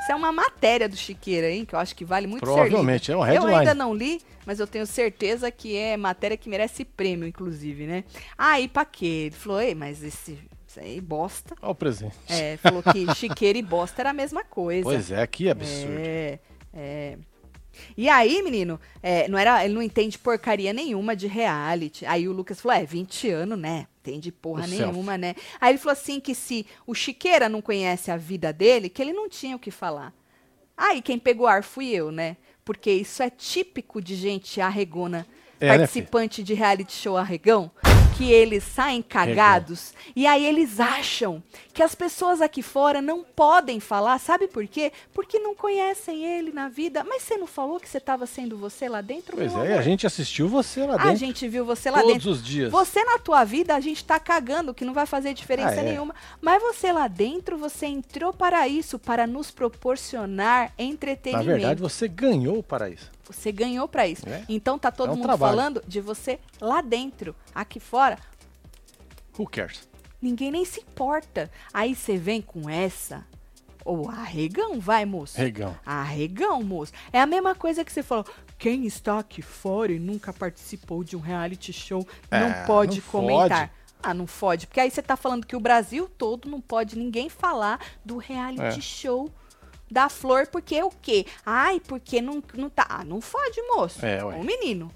Isso 0.00 0.12
é 0.12 0.14
uma 0.14 0.32
matéria 0.32 0.88
do 0.88 0.96
Chiqueira, 0.96 1.50
hein? 1.50 1.66
Que 1.66 1.74
eu 1.74 1.78
acho 1.78 1.94
que 1.94 2.06
vale 2.06 2.26
muito 2.26 2.40
Provavelmente, 2.40 3.12
é 3.12 3.16
um 3.16 3.20
headline. 3.20 3.52
Eu 3.52 3.58
ainda 3.58 3.74
não 3.74 3.92
li, 3.92 4.22
mas 4.46 4.60
eu 4.60 4.66
tenho 4.66 4.86
certeza 4.86 5.50
que 5.50 5.76
é 5.76 5.94
matéria 5.98 6.38
que 6.38 6.48
merece 6.48 6.86
prêmio, 6.86 7.28
inclusive, 7.28 7.86
né? 7.86 8.02
Aí, 8.38 8.64
ah, 8.64 8.68
Paquê, 8.72 9.26
ele 9.26 9.34
falou, 9.34 9.60
ei, 9.60 9.74
mas 9.74 10.02
esse, 10.02 10.38
isso 10.66 10.80
aí, 10.80 11.02
bosta. 11.02 11.54
Olha 11.60 11.72
o 11.72 11.74
presente. 11.74 12.16
É, 12.30 12.56
falou 12.56 12.82
que 12.82 13.14
chiqueira 13.14 13.58
e 13.58 13.62
bosta 13.62 14.00
era 14.00 14.08
a 14.08 14.14
mesma 14.14 14.42
coisa. 14.42 14.84
Pois 14.84 15.10
é, 15.10 15.26
que 15.26 15.50
absurdo. 15.50 15.92
É, 15.98 16.38
é. 16.72 17.18
E 17.96 18.08
aí, 18.08 18.42
menino, 18.42 18.80
é, 19.02 19.28
não 19.28 19.38
era, 19.38 19.64
ele 19.64 19.74
não 19.74 19.82
entende 19.82 20.18
porcaria 20.18 20.72
nenhuma 20.72 21.14
de 21.14 21.26
reality. 21.26 22.04
Aí 22.06 22.28
o 22.28 22.32
Lucas 22.32 22.60
falou: 22.60 22.78
é, 22.78 22.84
20 22.84 23.30
anos, 23.30 23.58
né? 23.58 23.86
Entende 24.00 24.32
porra 24.32 24.64
o 24.64 24.66
nenhuma, 24.66 25.12
self. 25.12 25.18
né? 25.18 25.34
Aí 25.60 25.72
ele 25.72 25.78
falou 25.78 25.92
assim: 25.92 26.20
que 26.20 26.34
se 26.34 26.66
o 26.86 26.94
Chiqueira 26.94 27.48
não 27.48 27.60
conhece 27.60 28.10
a 28.10 28.16
vida 28.16 28.52
dele, 28.52 28.88
que 28.88 29.02
ele 29.02 29.12
não 29.12 29.28
tinha 29.28 29.56
o 29.56 29.58
que 29.58 29.70
falar. 29.70 30.14
Aí 30.76 31.02
quem 31.02 31.18
pegou 31.18 31.46
ar 31.46 31.62
fui 31.62 31.88
eu, 31.88 32.12
né? 32.12 32.36
Porque 32.64 32.90
isso 32.90 33.22
é 33.22 33.30
típico 33.30 34.00
de 34.00 34.14
gente 34.14 34.60
arregona, 34.60 35.26
é, 35.60 35.68
né, 35.68 35.78
participante 35.78 36.40
né, 36.40 36.46
de 36.46 36.54
reality 36.54 36.92
show 36.92 37.16
arregão 37.16 37.70
que 38.18 38.32
eles 38.32 38.64
saem 38.64 39.00
cagados 39.00 39.94
e 40.16 40.26
aí 40.26 40.44
eles 40.44 40.80
acham 40.80 41.40
que 41.72 41.80
as 41.84 41.94
pessoas 41.94 42.40
aqui 42.40 42.60
fora 42.60 43.00
não 43.00 43.22
podem 43.22 43.78
falar, 43.78 44.18
sabe 44.18 44.48
por 44.48 44.66
quê? 44.66 44.90
Porque 45.14 45.38
não 45.38 45.54
conhecem 45.54 46.24
ele 46.24 46.50
na 46.50 46.68
vida. 46.68 47.04
Mas 47.04 47.22
você 47.22 47.36
não 47.36 47.46
falou 47.46 47.78
que 47.78 47.88
você 47.88 47.98
estava 47.98 48.26
sendo 48.26 48.58
você 48.58 48.88
lá 48.88 49.00
dentro? 49.00 49.36
Pois 49.36 49.52
é, 49.52 49.54
amor? 49.54 49.78
a 49.78 49.82
gente 49.82 50.04
assistiu 50.04 50.48
você 50.48 50.80
lá 50.80 50.96
dentro. 50.96 51.10
A 51.10 51.14
gente 51.14 51.46
viu 51.46 51.64
você 51.64 51.88
lá 51.88 51.98
todos 51.98 52.12
dentro. 52.14 52.24
Todos 52.24 52.40
os 52.40 52.44
dias. 52.44 52.72
Você 52.72 53.04
na 53.04 53.18
tua 53.18 53.44
vida, 53.44 53.76
a 53.76 53.80
gente 53.80 54.04
tá 54.04 54.18
cagando, 54.18 54.74
que 54.74 54.84
não 54.84 54.92
vai 54.92 55.06
fazer 55.06 55.32
diferença 55.32 55.80
ah, 55.80 55.84
é. 55.84 55.90
nenhuma. 55.92 56.14
Mas 56.40 56.60
você 56.60 56.90
lá 56.90 57.06
dentro, 57.06 57.56
você 57.56 57.86
entrou 57.86 58.32
para 58.32 58.66
isso, 58.66 58.98
para 58.98 59.24
nos 59.24 59.52
proporcionar 59.52 60.72
entretenimento. 60.76 61.46
Na 61.46 61.54
verdade, 61.54 61.80
você 61.80 62.08
ganhou 62.08 62.60
para 62.60 62.90
isso. 62.90 63.08
Você 63.32 63.52
ganhou 63.52 63.86
para 63.88 64.06
isso. 64.06 64.28
É. 64.28 64.44
Então 64.48 64.78
tá 64.78 64.90
todo 64.90 65.10
é 65.10 65.12
um 65.12 65.16
mundo 65.16 65.24
trabalho. 65.24 65.56
falando 65.56 65.84
de 65.86 66.00
você 66.00 66.38
lá 66.60 66.80
dentro. 66.80 67.34
Aqui 67.54 67.78
fora. 67.78 68.18
Who 69.38 69.48
cares? 69.48 69.88
Ninguém 70.20 70.50
nem 70.50 70.64
se 70.64 70.80
importa. 70.80 71.50
Aí 71.72 71.94
você 71.94 72.16
vem 72.16 72.42
com 72.42 72.68
essa. 72.68 73.24
Ou 73.84 74.06
oh, 74.06 74.10
arregão, 74.10 74.78
vai, 74.80 75.04
moço. 75.04 75.40
Arregão. 75.40 75.74
Arregão, 75.86 76.62
moço. 76.62 76.92
É 77.12 77.20
a 77.20 77.26
mesma 77.26 77.54
coisa 77.54 77.84
que 77.84 77.92
você 77.92 78.02
falou. 78.02 78.26
Quem 78.58 78.84
está 78.84 79.20
aqui 79.20 79.40
fora 79.40 79.92
e 79.92 79.98
nunca 79.98 80.32
participou 80.32 81.04
de 81.04 81.16
um 81.16 81.20
reality 81.20 81.72
show 81.72 82.06
é, 82.30 82.40
não 82.40 82.66
pode 82.66 83.00
não 83.00 83.06
comentar. 83.06 83.68
Fode. 83.68 83.78
Ah, 84.02 84.14
não 84.14 84.26
fode. 84.26 84.66
Porque 84.66 84.80
aí 84.80 84.90
você 84.90 85.00
tá 85.00 85.16
falando 85.16 85.46
que 85.46 85.56
o 85.56 85.60
Brasil 85.60 86.08
todo 86.18 86.48
não 86.48 86.60
pode 86.60 86.98
ninguém 86.98 87.28
falar 87.28 87.80
do 88.04 88.18
reality 88.18 88.78
é. 88.78 88.80
show 88.80 89.30
da 89.90 90.08
flor, 90.08 90.46
porque 90.46 90.82
o 90.82 90.90
quê? 91.02 91.26
Ai, 91.44 91.80
porque 91.80 92.20
não, 92.20 92.42
não 92.54 92.68
tá. 92.68 92.86
Ah, 92.88 93.04
não 93.04 93.20
fode, 93.20 93.60
moço. 93.62 94.04
É, 94.04 94.24
ué. 94.24 94.36
O 94.36 94.44
menino. 94.44 94.92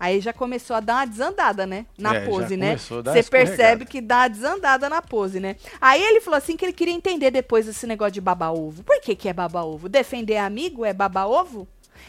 Aí 0.00 0.18
já 0.18 0.32
começou 0.32 0.74
a 0.74 0.80
dar 0.80 0.94
uma 0.94 1.06
desandada, 1.06 1.66
né? 1.66 1.84
Na 1.98 2.14
é, 2.14 2.24
pose, 2.24 2.56
né? 2.56 2.74
Você 2.78 3.22
percebe 3.22 3.84
que 3.84 4.00
dá 4.00 4.20
uma 4.20 4.28
desandada 4.28 4.88
na 4.88 5.02
pose, 5.02 5.38
né? 5.38 5.56
Aí 5.78 6.02
ele 6.02 6.22
falou 6.22 6.38
assim 6.38 6.56
que 6.56 6.64
ele 6.64 6.72
queria 6.72 6.94
entender 6.94 7.30
depois 7.30 7.68
esse 7.68 7.86
negócio 7.86 8.12
de 8.12 8.20
baba-ovo. 8.20 8.82
Por 8.82 8.98
que, 9.02 9.14
que 9.14 9.28
é 9.28 9.32
baba-ovo? 9.34 9.90
Defender 9.90 10.38
amigo 10.38 10.86
é 10.86 10.94
baba-ovo? 10.94 11.68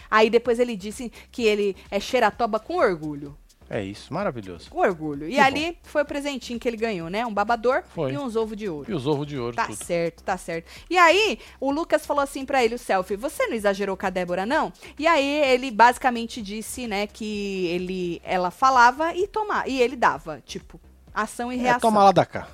Aí 0.09 0.29
depois 0.29 0.57
ele 0.57 0.77
disse 0.77 1.11
que 1.29 1.43
ele 1.43 1.75
é 1.89 1.99
xeratoba 1.99 2.61
com 2.61 2.77
orgulho. 2.77 3.37
É 3.73 3.81
isso, 3.81 4.13
maravilhoso. 4.13 4.69
Com 4.69 4.79
orgulho. 4.79 5.29
E 5.29 5.35
que 5.35 5.39
ali 5.39 5.71
bom. 5.71 5.77
foi 5.83 6.01
o 6.01 6.05
presentinho 6.05 6.59
que 6.59 6.67
ele 6.67 6.75
ganhou, 6.75 7.09
né? 7.09 7.25
Um 7.25 7.33
babador 7.33 7.83
foi. 7.95 8.11
e 8.11 8.17
uns 8.17 8.35
ovos 8.35 8.57
de 8.57 8.67
ouro. 8.67 8.91
E 8.91 8.93
os 8.93 9.07
ovos 9.07 9.25
de 9.25 9.39
ouro. 9.39 9.55
Tá 9.55 9.67
tudo. 9.67 9.81
certo, 9.81 10.21
tá 10.23 10.37
certo. 10.37 10.69
E 10.89 10.97
aí, 10.97 11.39
o 11.57 11.71
Lucas 11.71 12.05
falou 12.05 12.21
assim 12.21 12.45
para 12.45 12.61
ele, 12.61 12.75
o 12.75 12.77
selfie, 12.77 13.15
você 13.15 13.47
não 13.47 13.53
exagerou 13.53 13.95
com 13.95 14.05
a 14.05 14.09
Débora, 14.09 14.45
não? 14.45 14.73
E 14.99 15.07
aí 15.07 15.25
ele 15.25 15.71
basicamente 15.71 16.41
disse, 16.41 16.85
né, 16.85 17.07
que 17.07 17.67
ele, 17.67 18.21
ela 18.25 18.51
falava 18.51 19.15
e 19.15 19.25
tomava, 19.25 19.69
e 19.69 19.81
ele 19.81 19.95
dava, 19.95 20.43
tipo, 20.45 20.77
ação 21.13 21.49
e 21.49 21.55
reação. 21.55 21.77
É, 21.77 21.79
toma 21.79 22.03
lá 22.03 22.11
da 22.11 22.25
cá. 22.25 22.49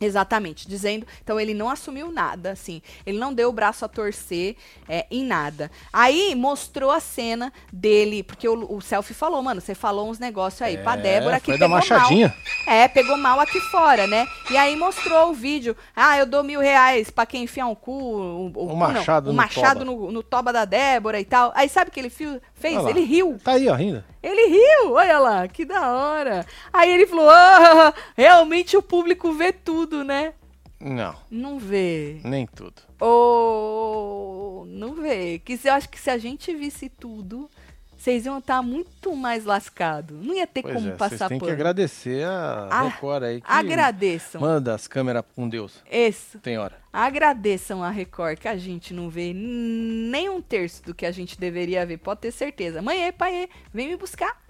Exatamente, 0.00 0.68
dizendo. 0.68 1.06
Então 1.22 1.40
ele 1.40 1.52
não 1.52 1.68
assumiu 1.68 2.12
nada, 2.12 2.52
assim. 2.52 2.80
Ele 3.04 3.18
não 3.18 3.34
deu 3.34 3.48
o 3.48 3.52
braço 3.52 3.84
a 3.84 3.88
torcer 3.88 4.56
é, 4.88 5.06
em 5.10 5.24
nada. 5.24 5.70
Aí 5.92 6.34
mostrou 6.34 6.90
a 6.90 7.00
cena 7.00 7.52
dele, 7.72 8.22
porque 8.22 8.48
o, 8.48 8.76
o 8.76 8.80
selfie 8.80 9.14
falou, 9.14 9.42
mano, 9.42 9.60
você 9.60 9.74
falou 9.74 10.08
uns 10.08 10.18
negócios 10.18 10.62
aí 10.62 10.76
é, 10.76 10.82
pra 10.82 10.94
Débora 10.94 11.40
que 11.40 11.52
pegou 11.52 11.68
machadinha. 11.68 12.28
mal. 12.28 12.74
É, 12.74 12.86
pegou 12.86 13.16
mal 13.16 13.40
aqui 13.40 13.60
fora, 13.60 14.06
né? 14.06 14.26
E 14.50 14.56
aí 14.56 14.76
mostrou 14.76 15.30
o 15.30 15.34
vídeo. 15.34 15.76
Ah, 15.96 16.16
eu 16.16 16.26
dou 16.26 16.44
mil 16.44 16.60
reais 16.60 17.10
pra 17.10 17.26
quem 17.26 17.44
enfiar 17.44 17.66
um 17.66 17.74
cu. 17.74 17.92
O, 17.92 18.52
o, 18.54 18.72
o 18.72 18.76
machado, 18.76 19.26
não, 19.26 19.32
o 19.32 19.36
machado 19.36 19.84
no, 19.84 20.12
no, 20.12 20.22
toba 20.22 20.52
da 20.52 20.64
Débora 20.64 21.18
e 21.18 21.24
tal. 21.24 21.52
Aí 21.54 21.68
sabe 21.68 21.90
o 21.90 21.92
que 21.92 21.98
ele 21.98 22.10
fez? 22.58 22.84
Ele 22.86 23.00
riu. 23.00 23.38
Tá 23.42 23.52
aí, 23.52 23.68
ó, 23.68 23.74
ainda. 23.74 24.04
Ele 24.22 24.48
riu, 24.48 24.92
olha 24.92 25.18
lá, 25.18 25.48
que 25.48 25.64
da 25.64 25.92
hora. 25.92 26.46
Aí 26.72 26.90
ele 26.90 27.06
falou: 27.06 27.30
ah, 27.30 27.94
realmente 28.16 28.76
o 28.76 28.82
público 28.82 29.32
vê 29.32 29.52
tudo, 29.52 30.04
né? 30.04 30.34
Não. 30.80 31.14
Não 31.30 31.58
vê. 31.58 32.20
Nem 32.24 32.46
tudo. 32.46 32.82
Ou 33.00 34.62
oh, 34.62 34.64
não 34.66 34.94
vê. 34.94 35.40
Que 35.44 35.58
eu 35.64 35.72
acho 35.72 35.88
que 35.88 35.98
se 35.98 36.10
a 36.10 36.18
gente 36.18 36.54
visse 36.54 36.88
tudo, 36.88 37.50
vocês 38.08 38.24
iam 38.24 38.38
estar 38.38 38.56
tá 38.56 38.62
muito 38.62 39.14
mais 39.14 39.44
lascado. 39.44 40.14
Não 40.14 40.34
ia 40.34 40.46
ter 40.46 40.62
pois 40.62 40.74
como 40.74 40.88
é, 40.88 40.92
passar 40.92 41.28
têm 41.28 41.38
pano. 41.38 41.50
que 41.50 41.54
agradecer 41.54 42.24
a, 42.24 42.68
a 42.70 42.82
Record 42.82 43.22
aí. 43.22 43.40
Que 43.40 43.46
agradeçam. 43.50 44.40
Manda 44.40 44.74
as 44.74 44.88
câmeras 44.88 45.24
com 45.36 45.46
Deus. 45.46 45.82
Isso. 45.90 46.38
Tem 46.38 46.56
hora. 46.56 46.76
Agradeçam 46.90 47.82
a 47.82 47.90
Record, 47.90 48.38
que 48.38 48.48
a 48.48 48.56
gente 48.56 48.94
não 48.94 49.10
vê 49.10 49.32
nem 49.34 50.30
um 50.30 50.40
terço 50.40 50.82
do 50.82 50.94
que 50.94 51.04
a 51.04 51.12
gente 51.12 51.38
deveria 51.38 51.84
ver. 51.84 51.98
Pode 51.98 52.20
ter 52.20 52.32
certeza. 52.32 52.80
Mãe, 52.80 53.12
pai, 53.12 53.48
vem 53.72 53.88
me 53.88 53.96
buscar. 53.96 54.40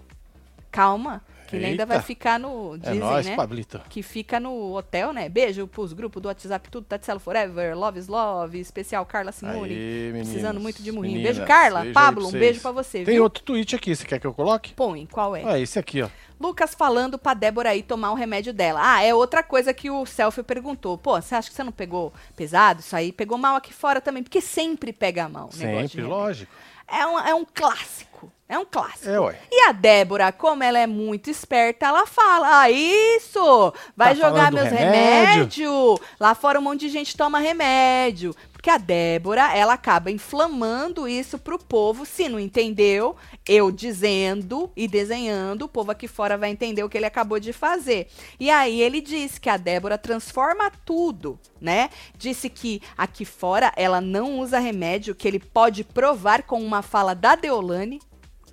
Calma. 0.71 1.21
Que 1.49 1.55
ele 1.55 1.65
ainda 1.65 1.85
vai 1.85 2.01
ficar 2.01 2.39
no. 2.39 2.77
Dizem, 2.77 2.97
é 2.97 2.99
nóis, 2.99 3.25
né? 3.25 3.35
Pablito. 3.35 3.81
Que 3.89 4.03
fica 4.03 4.39
no 4.39 4.75
hotel, 4.75 5.11
né? 5.11 5.27
Beijo 5.27 5.67
pros 5.67 5.93
grupos 5.93 6.21
do 6.21 6.27
WhatsApp, 6.27 6.69
tudo, 6.69 6.85
Tatselo 6.85 7.19
Forever, 7.19 7.77
Love 7.77 7.99
is 7.99 8.07
Love, 8.07 8.59
especial 8.59 9.05
Carla 9.05 9.31
Simone. 9.31 9.73
Aí, 9.73 10.11
precisando 10.13 10.59
muito 10.59 10.83
de 10.83 10.91
murrinho. 10.91 11.23
Beijo, 11.23 11.43
Carla. 11.45 11.85
Pablo, 11.93 12.27
um 12.27 12.31
beijo 12.31 12.61
pra 12.61 12.71
você. 12.71 13.03
Tem 13.03 13.15
viu? 13.15 13.23
outro 13.23 13.43
tweet 13.43 13.75
aqui, 13.75 13.95
você 13.95 14.05
quer 14.05 14.19
que 14.19 14.27
eu 14.27 14.33
coloque? 14.33 14.73
Põe, 14.73 15.05
qual 15.07 15.35
é? 15.35 15.43
Ah, 15.43 15.59
esse 15.59 15.79
aqui, 15.79 16.01
ó. 16.01 16.09
Lucas 16.39 16.73
falando 16.73 17.17
pra 17.17 17.33
Débora 17.33 17.71
aí 17.71 17.83
tomar 17.83 18.11
o 18.11 18.15
remédio 18.15 18.53
dela. 18.53 18.79
Ah, 18.81 19.03
é 19.03 19.13
outra 19.13 19.43
coisa 19.43 19.73
que 19.73 19.89
o 19.89 20.05
Selfie 20.05 20.41
perguntou. 20.41 20.97
Pô, 20.97 21.21
você 21.21 21.35
acha 21.35 21.49
que 21.49 21.55
você 21.55 21.63
não 21.63 21.71
pegou 21.71 22.13
pesado? 22.35 22.79
Isso 22.79 22.95
aí 22.95 23.11
pegou 23.11 23.37
mal 23.37 23.57
aqui 23.57 23.73
fora 23.73 23.99
também. 23.99 24.23
Porque 24.23 24.39
sempre 24.39 24.93
pega 24.93 25.27
mal. 25.27 25.51
Sempre, 25.51 26.01
lógico. 26.01 26.51
É 26.87 27.05
um, 27.05 27.19
é 27.19 27.35
um 27.35 27.45
clássico. 27.45 28.31
É 28.49 28.57
um 28.57 28.65
clássico. 28.65 29.29
É. 29.29 29.39
E 29.51 29.61
a 29.69 29.71
Débora, 29.71 30.31
como 30.31 30.63
ela 30.63 30.79
é 30.79 30.87
muito 30.87 31.29
esperta, 31.29 31.85
ela 31.85 32.07
fala: 32.07 32.61
Ah, 32.61 32.71
isso! 32.71 33.71
Vai 33.95 34.15
tá 34.15 34.27
jogar 34.27 34.51
meus 34.51 34.69
remédios. 34.69 35.35
Remédio. 35.35 35.99
Lá 36.19 36.33
fora 36.33 36.57
um 36.57 36.63
monte 36.63 36.81
de 36.81 36.89
gente 36.89 37.15
toma 37.15 37.37
remédio. 37.37 38.35
Porque 38.51 38.71
a 38.71 38.77
Débora, 38.77 39.55
ela 39.55 39.73
acaba 39.73 40.11
inflamando 40.11 41.07
isso 41.07 41.37
pro 41.37 41.57
povo. 41.57 42.05
Se 42.05 42.27
não 42.27 42.37
entendeu, 42.37 43.15
eu 43.47 43.71
dizendo 43.71 44.69
e 44.75 44.85
desenhando, 44.85 45.61
o 45.61 45.69
povo 45.69 45.91
aqui 45.91 46.09
fora 46.09 46.37
vai 46.37 46.49
entender 46.49 46.83
o 46.83 46.89
que 46.89 46.97
ele 46.97 47.05
acabou 47.05 47.39
de 47.39 47.53
fazer. 47.53 48.07
E 48.37 48.49
aí 48.49 48.81
ele 48.81 48.99
disse 48.99 49.39
que 49.39 49.49
a 49.49 49.55
Débora 49.55 49.97
transforma 49.97 50.69
tudo, 50.85 51.39
né? 51.61 51.89
Disse 52.17 52.49
que 52.49 52.81
aqui 52.97 53.23
fora 53.23 53.71
ela 53.77 54.01
não 54.01 54.39
usa 54.39 54.59
remédio, 54.59 55.15
que 55.15 55.27
ele 55.27 55.39
pode 55.39 55.85
provar 55.85 56.43
com 56.43 56.61
uma 56.61 56.81
fala 56.81 57.13
da 57.13 57.35
Deolane. 57.35 58.01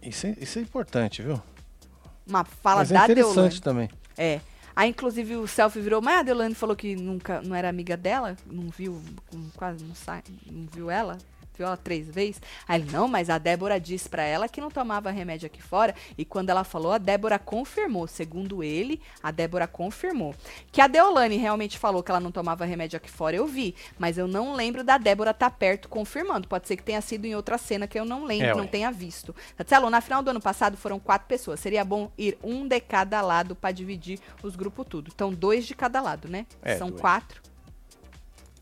Isso 0.08 0.26
é, 0.26 0.36
isso 0.40 0.58
é 0.58 0.62
importante, 0.62 1.22
viu? 1.22 1.40
Uma 2.26 2.44
fala 2.44 2.80
Mas 2.80 2.90
é 2.90 2.94
da 2.94 3.04
interessante 3.04 3.34
Deolane. 3.34 3.60
também. 3.60 3.90
É. 4.16 4.40
Aí, 4.74 4.90
inclusive, 4.90 5.36
o 5.36 5.46
selfie 5.46 5.80
virou, 5.80 6.02
mas 6.02 6.20
a 6.20 6.22
Deolane 6.22 6.54
falou 6.54 6.76
que 6.76 6.94
nunca 6.94 7.40
não 7.40 7.56
era 7.56 7.68
amiga 7.68 7.96
dela, 7.96 8.36
não 8.46 8.68
viu, 8.68 9.00
quase 9.54 9.82
não, 9.84 9.94
sai, 9.94 10.22
não 10.50 10.66
viu 10.66 10.90
ela 10.90 11.16
viu 11.56 11.66
ela 11.66 11.76
três 11.76 12.08
vezes. 12.08 12.40
Aí 12.66 12.80
ele, 12.80 12.90
não, 12.90 13.08
mas 13.08 13.30
a 13.30 13.38
Débora 13.38 13.80
disse 13.80 14.08
para 14.08 14.22
ela 14.22 14.48
que 14.48 14.60
não 14.60 14.70
tomava 14.70 15.10
remédio 15.10 15.46
aqui 15.46 15.62
fora. 15.62 15.94
E 16.16 16.24
quando 16.24 16.50
ela 16.50 16.64
falou, 16.64 16.92
a 16.92 16.98
Débora 16.98 17.38
confirmou. 17.38 18.06
Segundo 18.06 18.62
ele, 18.62 19.00
a 19.22 19.30
Débora 19.30 19.66
confirmou. 19.66 20.34
Que 20.70 20.80
a 20.80 20.86
Deolane 20.86 21.36
realmente 21.36 21.78
falou 21.78 22.02
que 22.02 22.10
ela 22.10 22.20
não 22.20 22.30
tomava 22.30 22.64
remédio 22.64 22.96
aqui 22.96 23.10
fora, 23.10 23.36
eu 23.36 23.46
vi. 23.46 23.74
Mas 23.98 24.18
eu 24.18 24.26
não 24.26 24.54
lembro 24.54 24.84
da 24.84 24.98
Débora 24.98 25.30
estar 25.30 25.50
tá 25.50 25.56
perto 25.56 25.88
confirmando. 25.88 26.48
Pode 26.48 26.68
ser 26.68 26.76
que 26.76 26.82
tenha 26.82 27.00
sido 27.00 27.24
em 27.24 27.34
outra 27.34 27.58
cena 27.58 27.86
que 27.86 27.98
eu 27.98 28.04
não 28.04 28.24
lembro, 28.24 28.48
é, 28.48 28.54
não 28.54 28.66
tenha 28.66 28.90
visto. 28.90 29.34
Tatielo, 29.56 29.90
na 29.90 30.00
final 30.00 30.22
do 30.22 30.30
ano 30.30 30.40
passado 30.40 30.76
foram 30.76 30.98
quatro 30.98 31.26
pessoas. 31.26 31.60
Seria 31.60 31.84
bom 31.84 32.10
ir 32.16 32.38
um 32.42 32.66
de 32.66 32.80
cada 32.80 33.20
lado 33.20 33.54
para 33.54 33.72
dividir 33.72 34.18
os 34.42 34.56
grupos 34.56 34.86
tudo. 34.88 35.10
Então, 35.14 35.32
dois 35.32 35.66
de 35.66 35.74
cada 35.74 36.00
lado, 36.00 36.28
né? 36.28 36.46
É, 36.62 36.76
São 36.76 36.88
dois. 36.88 37.00
quatro. 37.00 37.40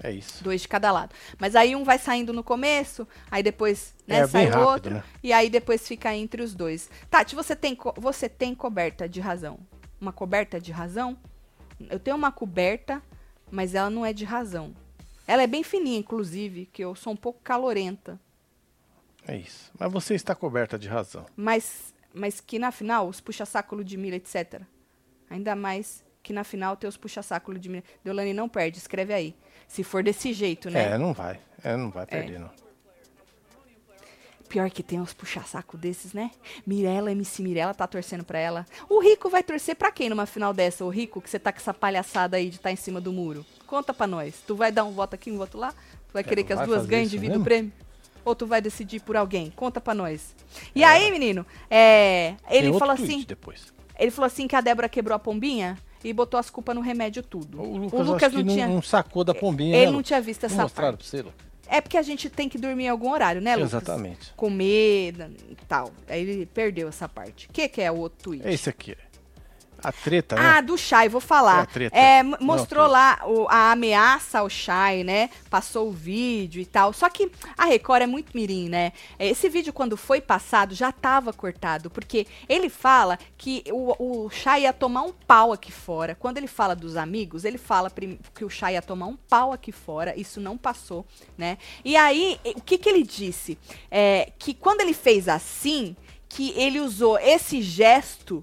É 0.05 0.13
isso. 0.13 0.45
Dois 0.45 0.61
de 0.61 0.69
cada 0.69 0.93
lado. 0.93 1.15
Mas 1.39 1.57
aí 1.57 1.75
um 1.75 1.83
vai 1.83 1.99
saindo 1.99 2.31
no 2.31 2.45
começo, 2.45 3.09
aí 3.31 3.43
depois 3.43 3.95
né, 4.07 4.19
é, 4.19 4.27
sai 4.27 4.51
o 4.51 4.61
outro, 4.61 4.93
né? 4.93 5.05
e 5.23 5.33
aí 5.33 5.49
depois 5.49 5.89
fica 5.89 6.15
entre 6.15 6.43
os 6.43 6.55
dois. 6.55 6.91
Tati, 7.09 7.35
você 7.35 7.57
tem, 7.57 7.75
você 7.97 8.29
tem 8.29 8.55
coberta 8.55 9.09
de 9.09 9.19
razão? 9.19 9.59
Uma 9.99 10.13
coberta 10.13 10.61
de 10.61 10.71
razão? 10.71 11.17
Eu 11.89 11.99
tenho 11.99 12.19
uma 12.19 12.31
coberta, 12.31 13.03
mas 13.51 13.75
ela 13.75 13.89
não 13.89 14.05
é 14.05 14.13
de 14.13 14.27
razão. 14.27 14.75
Ela 15.27 15.43
é 15.43 15.47
bem 15.47 15.63
fininha, 15.63 15.99
inclusive, 15.99 16.67
que 16.67 16.85
eu 16.85 16.95
sou 16.95 17.15
um 17.15 17.17
pouco 17.17 17.41
calorenta. 17.43 18.21
É 19.27 19.35
isso. 19.35 19.73
Mas 19.79 19.91
você 19.91 20.15
está 20.15 20.35
coberta 20.35 20.79
de 20.79 20.87
razão. 20.87 21.25
Mas, 21.35 21.95
mas 22.13 22.43
que 22.43 22.59
na 22.59 22.71
final, 22.71 23.09
os 23.09 23.23
puxa-saco 23.23 23.83
de 23.83 23.97
milha, 23.97 24.17
etc. 24.17 24.61
Ainda 25.31 25.57
mais 25.57 26.05
que 26.25 26.33
na 26.33 26.43
final 26.43 26.75
tem 26.75 26.89
os 26.89 26.97
puxa-saco 26.97 27.57
de 27.57 27.69
milha. 27.69 27.85
Deolane 28.03 28.33
não 28.33 28.49
perde, 28.49 28.79
escreve 28.79 29.13
aí. 29.13 29.37
Se 29.69 29.85
for 29.85 30.03
desse 30.03 30.33
jeito, 30.33 30.71
né? 30.71 30.95
É, 30.95 30.99
não 30.99 31.13
vai. 31.13 31.39
É, 31.63 31.77
não 31.77 31.91
vai 31.91 32.07
perder, 32.07 32.37
é. 32.37 32.39
não. 32.39 32.51
Pior 34.49 34.71
que 34.71 34.83
tem 34.83 35.01
uns 35.01 35.13
puxa-saco 35.13 35.77
desses, 35.77 36.13
né? 36.13 36.31
Mirella, 36.67 37.13
MC 37.13 37.43
Mirella 37.43 37.75
tá 37.75 37.87
torcendo 37.87 38.25
pra 38.25 38.39
ela. 38.39 38.67
O 38.89 39.01
Rico 39.01 39.29
vai 39.29 39.43
torcer 39.43 39.77
pra 39.77 39.93
quem 39.93 40.09
numa 40.09 40.27
final 40.27 40.55
dessa? 40.55 40.85
O 40.85 40.89
Rico, 40.89 41.21
que 41.21 41.29
você 41.29 41.39
tá 41.39 41.53
com 41.53 41.59
essa 41.59 41.75
palhaçada 41.75 42.37
aí 42.37 42.49
de 42.49 42.57
estar 42.57 42.69
tá 42.69 42.73
em 42.73 42.77
cima 42.77 43.01
do 43.01 43.13
muro. 43.13 43.45
Conta 43.67 43.93
pra 43.93 44.07
nós. 44.07 44.43
Tu 44.47 44.55
vai 44.55 44.73
dar 44.73 44.85
um 44.85 44.93
voto 44.93 45.15
aqui, 45.15 45.31
um 45.31 45.37
voto 45.37 45.59
lá? 45.59 45.73
Tu 45.73 46.13
vai 46.13 46.23
é, 46.23 46.25
querer 46.25 46.45
que 46.45 46.53
as 46.53 46.67
duas 46.67 46.87
ganhem 46.87 47.07
de 47.07 47.19
vida 47.19 47.39
o 47.39 47.45
prêmio? 47.45 47.73
Ou 48.25 48.35
tu 48.35 48.47
vai 48.47 48.63
decidir 48.63 49.01
por 49.01 49.17
alguém? 49.17 49.51
Conta 49.51 49.81
pra 49.81 49.93
nós. 49.93 50.35
E 50.75 50.83
é. 50.83 50.87
aí, 50.87 51.11
menino, 51.11 51.45
é, 51.69 52.37
ele 52.49 52.73
falou 52.79 52.95
assim. 52.95 53.25
Depois. 53.25 53.75
Ele 53.99 54.11
falou 54.11 54.27
assim 54.27 54.49
que 54.49 54.57
a 54.57 54.61
Débora 54.61 54.89
quebrou 54.89 55.15
a 55.15 55.19
pombinha 55.19 55.79
e 56.05 56.13
botou 56.13 56.39
as 56.39 56.51
culpas 56.51 56.75
no 56.77 56.83
remédio 56.83 57.23
tudo. 57.23 57.61
O 57.61 57.79
Lucas, 57.79 58.01
o 58.01 58.13
Lucas 58.13 58.33
não, 58.33 58.45
tinha, 58.45 58.69
não 58.69 58.83
sacou 58.83 59.25
da 59.25 59.35
pombinha. 59.35 59.77
Ele 59.77 59.87
né, 59.87 59.93
não 59.93 60.03
tinha 60.03 60.21
visto 60.21 60.45
essa 60.45 60.69
parte. 60.69 60.75
Pra 60.75 60.91
você. 60.93 61.25
É 61.67 61.81
porque 61.81 61.97
a 61.97 62.03
gente 62.03 62.29
tem 62.29 62.49
que 62.49 62.59
dormir 62.59 62.85
em 62.85 62.89
algum 62.89 63.11
horário, 63.11 63.41
né, 63.41 63.57
Lucas? 63.57 63.73
Exatamente. 63.73 64.33
Comer 64.37 65.15
e 65.51 65.57
tal. 65.67 65.91
Aí 66.07 66.21
ele 66.21 66.47
perdeu 66.47 66.89
essa 66.89 67.09
parte. 67.09 67.49
O 67.49 67.53
que, 67.53 67.67
que 67.69 67.81
é 67.81 67.91
o 67.91 67.97
outro 67.97 68.23
tweet? 68.23 68.47
É 68.47 68.53
esse 68.53 68.69
aqui. 68.69 68.95
A 69.85 69.93
treta, 69.93 70.37
né? 70.37 70.43
Ah, 70.43 70.61
do 70.61 70.77
Shai, 70.77 71.09
vou 71.09 71.21
falar. 71.21 71.69
É, 71.93 72.19
é 72.19 72.23
mostrou 72.23 72.85
Não, 72.85 72.93
lá 72.93 73.21
o, 73.27 73.47
a 73.49 73.73
ameaça 73.73 74.41
ao 74.41 74.49
Shai, 74.49 75.05
né? 75.05 75.31
Passou 75.51 75.89
o 75.89 75.93
vídeo 75.93 76.61
e 76.61 76.67
tal. 76.67 76.93
Só 76.93 77.09
que 77.09 77.31
a 77.57 77.65
Record 77.67 78.03
é 78.03 78.07
muito 78.07 78.35
mirim, 78.35 78.69
né? 78.69 78.93
Esse 79.19 79.49
vídeo, 79.49 79.73
quando 79.73 79.97
foi 79.97 80.21
passado, 80.21 80.75
já 80.75 80.91
tava 80.91 81.33
cortado. 81.33 81.91
Porque 81.91 82.27
ele 82.49 82.69
fala 82.69 83.19
que 83.37 83.63
o, 83.71 84.25
o 84.25 84.31
Shai 84.31 84.63
ia 84.63 84.73
tomar 84.73 85.03
um 85.03 85.13
pau 85.13 85.53
aqui 85.53 85.71
fora. 85.71 86.15
Quando 86.15 86.39
ele 86.39 86.47
fala 86.47 86.75
dos 86.75 86.97
amigos, 86.97 87.45
ele 87.45 87.59
fala 87.59 87.91
que 88.35 88.45
o 88.45 88.51
Shai 88.51 88.75
ia 88.75 88.83
tomar 88.83 89.07
um 89.07 89.17
pau 89.17 89.53
aqui 89.53 89.73
fora. 89.73 90.19
Isso 90.19 90.41
não 90.41 90.57
passou, 90.57 91.07
né? 91.37 91.59
E 91.85 91.97
aí, 91.97 92.41
o 92.45 92.61
que, 92.61 92.79
que 92.79 92.89
ele 92.89 93.03
disse? 93.03 93.59
É, 93.91 94.33
que 94.39 94.55
quando 94.55 94.81
ele 94.81 94.95
fez 94.95 95.29
assim, 95.29 95.97
que 96.29 96.51
ele 96.57 96.81
usou 96.81 97.19
esse 97.19 97.63
gesto 97.63 98.43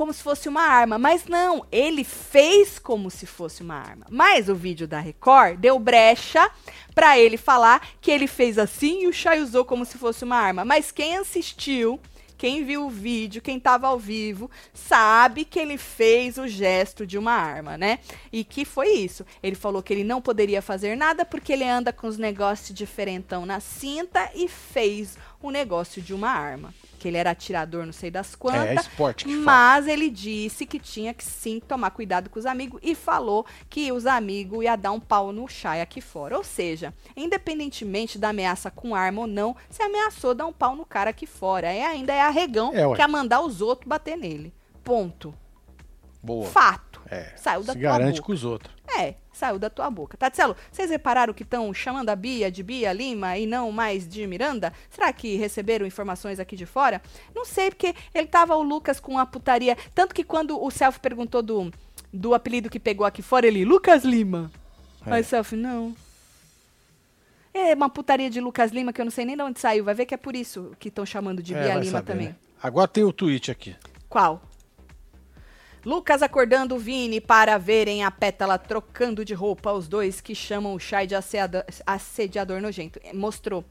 como 0.00 0.14
se 0.14 0.22
fosse 0.22 0.48
uma 0.48 0.62
arma. 0.62 0.98
Mas 0.98 1.26
não, 1.26 1.66
ele 1.70 2.04
fez 2.04 2.78
como 2.78 3.10
se 3.10 3.26
fosse 3.26 3.62
uma 3.62 3.74
arma. 3.74 4.06
Mas 4.08 4.48
o 4.48 4.54
vídeo 4.54 4.88
da 4.88 4.98
Record 4.98 5.58
deu 5.58 5.78
brecha 5.78 6.50
para 6.94 7.18
ele 7.18 7.36
falar 7.36 7.86
que 8.00 8.10
ele 8.10 8.26
fez 8.26 8.56
assim 8.56 9.02
e 9.02 9.08
o 9.08 9.12
Chay 9.12 9.42
usou 9.42 9.62
como 9.62 9.84
se 9.84 9.98
fosse 9.98 10.24
uma 10.24 10.36
arma. 10.36 10.64
Mas 10.64 10.90
quem 10.90 11.18
assistiu, 11.18 12.00
quem 12.38 12.64
viu 12.64 12.86
o 12.86 12.88
vídeo, 12.88 13.42
quem 13.42 13.58
estava 13.58 13.88
ao 13.88 13.98
vivo, 13.98 14.50
sabe 14.72 15.44
que 15.44 15.58
ele 15.58 15.76
fez 15.76 16.38
o 16.38 16.48
gesto 16.48 17.06
de 17.06 17.18
uma 17.18 17.32
arma, 17.32 17.76
né? 17.76 17.98
E 18.32 18.42
que 18.42 18.64
foi 18.64 18.88
isso. 18.92 19.26
Ele 19.42 19.54
falou 19.54 19.82
que 19.82 19.92
ele 19.92 20.02
não 20.02 20.22
poderia 20.22 20.62
fazer 20.62 20.96
nada 20.96 21.26
porque 21.26 21.52
ele 21.52 21.64
anda 21.64 21.92
com 21.92 22.06
os 22.06 22.16
negócios 22.16 22.74
diferentão 22.74 23.44
na 23.44 23.60
cinta 23.60 24.30
e 24.34 24.48
fez 24.48 25.18
o 25.42 25.50
negócio 25.50 26.02
de 26.02 26.12
uma 26.12 26.30
arma 26.30 26.74
que 26.98 27.08
ele 27.08 27.16
era 27.16 27.30
atirador, 27.30 27.86
não 27.86 27.92
sei 27.92 28.10
das 28.10 28.34
quantas. 28.34 28.66
É, 28.66 28.72
é 28.72 28.74
esporte 28.74 29.24
que 29.24 29.34
Mas 29.34 29.84
fala. 29.84 29.92
ele 29.92 30.10
disse 30.10 30.66
que 30.66 30.78
tinha 30.78 31.14
que 31.14 31.24
sim 31.24 31.58
tomar 31.58 31.90
cuidado 31.92 32.28
com 32.28 32.38
os 32.38 32.44
amigos 32.44 32.78
e 32.82 32.94
falou 32.94 33.46
que 33.70 33.90
os 33.90 34.04
amigos 34.04 34.62
ia 34.62 34.76
dar 34.76 34.92
um 34.92 35.00
pau 35.00 35.32
no 35.32 35.48
chai 35.48 35.80
aqui 35.80 36.00
fora. 36.00 36.36
Ou 36.36 36.44
seja, 36.44 36.92
independentemente 37.16 38.18
da 38.18 38.28
ameaça 38.28 38.70
com 38.70 38.94
arma 38.94 39.22
ou 39.22 39.26
não, 39.26 39.56
se 39.70 39.82
ameaçou 39.82 40.34
dar 40.34 40.46
um 40.46 40.52
pau 40.52 40.76
no 40.76 40.84
cara 40.84 41.10
aqui 41.10 41.26
fora. 41.26 41.72
E 41.72 41.80
ainda 41.80 42.12
é 42.12 42.20
arregão 42.20 42.70
é, 42.74 42.94
que 42.94 43.02
é 43.02 43.06
mandar 43.06 43.40
os 43.40 43.62
outros 43.62 43.88
bater 43.88 44.16
nele. 44.16 44.52
Ponto. 44.84 45.34
Boa. 46.22 46.46
Fato. 46.46 46.89
É. 47.10 47.32
Saiu 47.36 47.64
da 47.64 47.72
Se 47.72 47.78
garante 47.78 48.16
boca. 48.16 48.26
com 48.26 48.32
os 48.32 48.44
outros. 48.44 48.72
É, 48.96 49.14
saiu 49.32 49.58
da 49.58 49.68
tua 49.68 49.90
boca. 49.90 50.16
Tatselo, 50.16 50.56
vocês 50.70 50.90
repararam 50.90 51.34
que 51.34 51.42
estão 51.42 51.72
chamando 51.74 52.08
a 52.08 52.16
Bia 52.16 52.50
de 52.50 52.62
Bia 52.62 52.92
Lima 52.92 53.36
e 53.36 53.46
não 53.46 53.72
mais 53.72 54.08
de 54.08 54.26
Miranda? 54.26 54.72
Será 54.88 55.12
que 55.12 55.36
receberam 55.36 55.84
informações 55.84 56.38
aqui 56.38 56.54
de 56.54 56.66
fora? 56.66 57.02
Não 57.34 57.44
sei, 57.44 57.70
porque 57.70 57.94
ele 58.14 58.26
tava 58.28 58.54
o 58.54 58.62
Lucas 58.62 59.00
com 59.00 59.18
a 59.18 59.26
putaria. 59.26 59.76
Tanto 59.94 60.14
que 60.14 60.22
quando 60.22 60.62
o 60.62 60.70
Self 60.70 61.00
perguntou 61.00 61.42
do, 61.42 61.72
do 62.12 62.32
apelido 62.32 62.70
que 62.70 62.78
pegou 62.78 63.06
aqui 63.06 63.22
fora, 63.22 63.46
ele, 63.46 63.64
Lucas 63.64 64.04
Lima. 64.04 64.50
É. 65.04 65.14
Aí 65.14 65.22
o 65.22 65.24
Self, 65.24 65.56
não. 65.56 65.94
É 67.52 67.74
uma 67.74 67.90
putaria 67.90 68.30
de 68.30 68.40
Lucas 68.40 68.70
Lima 68.70 68.92
que 68.92 69.00
eu 69.00 69.04
não 69.04 69.10
sei 69.10 69.24
nem 69.24 69.36
de 69.36 69.42
onde 69.42 69.58
saiu. 69.58 69.84
Vai 69.84 69.94
ver 69.94 70.06
que 70.06 70.14
é 70.14 70.16
por 70.16 70.36
isso 70.36 70.72
que 70.78 70.88
estão 70.88 71.04
chamando 71.04 71.42
de 71.42 71.54
é, 71.54 71.60
Bia 71.60 71.74
Lima 71.74 71.84
saber, 71.90 72.12
também. 72.12 72.28
Né? 72.28 72.36
Agora 72.62 72.86
tem 72.86 73.02
o 73.02 73.12
tweet 73.12 73.50
aqui. 73.50 73.74
Qual? 74.08 74.40
Lucas 75.84 76.22
acordando 76.22 76.76
Vini 76.78 77.22
para 77.22 77.56
verem 77.56 78.04
a 78.04 78.10
pétala 78.10 78.58
trocando 78.58 79.24
de 79.24 79.32
roupa, 79.32 79.72
os 79.72 79.88
dois 79.88 80.20
que 80.20 80.34
chamam 80.34 80.74
o 80.74 80.78
Shai 80.78 81.06
de 81.06 81.14
assediador 81.86 82.60
nojento. 82.60 83.00
Mostrou. 83.14 83.64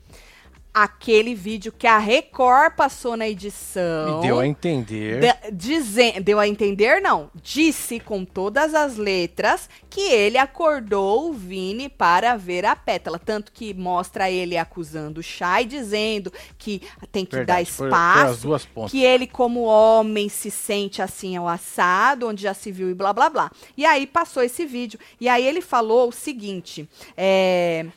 Aquele 0.73 1.33
vídeo 1.33 1.73
que 1.75 1.87
a 1.87 1.97
Record 1.97 2.75
passou 2.75 3.17
na 3.17 3.27
edição. 3.27 4.19
E 4.19 4.27
deu 4.27 4.39
a 4.39 4.47
entender. 4.47 5.35
De, 5.51 6.19
deu 6.21 6.39
a 6.39 6.47
entender, 6.47 7.01
não. 7.01 7.29
Disse 7.41 7.99
com 7.99 8.23
todas 8.23 8.73
as 8.73 8.95
letras 8.95 9.69
que 9.89 10.01
ele 10.01 10.37
acordou 10.37 11.29
o 11.29 11.33
Vini 11.33 11.89
para 11.89 12.37
ver 12.37 12.65
a 12.65 12.75
pétala. 12.75 13.19
Tanto 13.19 13.51
que 13.51 13.73
mostra 13.73 14.29
ele 14.29 14.57
acusando 14.57 15.19
o 15.19 15.23
Chay, 15.23 15.65
dizendo 15.65 16.31
que 16.57 16.81
tem 17.11 17.25
que 17.25 17.35
Verdade, 17.35 17.57
dar 17.57 17.61
espaço. 17.61 18.47
Foi, 18.47 18.59
foi 18.59 18.89
que 18.89 19.03
ele, 19.03 19.25
como 19.25 19.63
homem, 19.63 20.29
se 20.29 20.51
sente 20.51 21.01
assim 21.01 21.35
ao 21.35 21.47
assado, 21.47 22.27
onde 22.27 22.43
já 22.43 22.53
se 22.53 22.71
viu 22.71 22.89
e 22.89 22.93
blá 22.93 23.11
blá 23.11 23.29
blá. 23.29 23.51
E 23.75 23.85
aí 23.85 24.05
passou 24.05 24.43
esse 24.43 24.65
vídeo. 24.65 24.99
E 25.19 25.27
aí 25.27 25.45
ele 25.45 25.61
falou 25.61 26.09
o 26.09 26.11
seguinte: 26.11 26.87
é, 27.17 27.87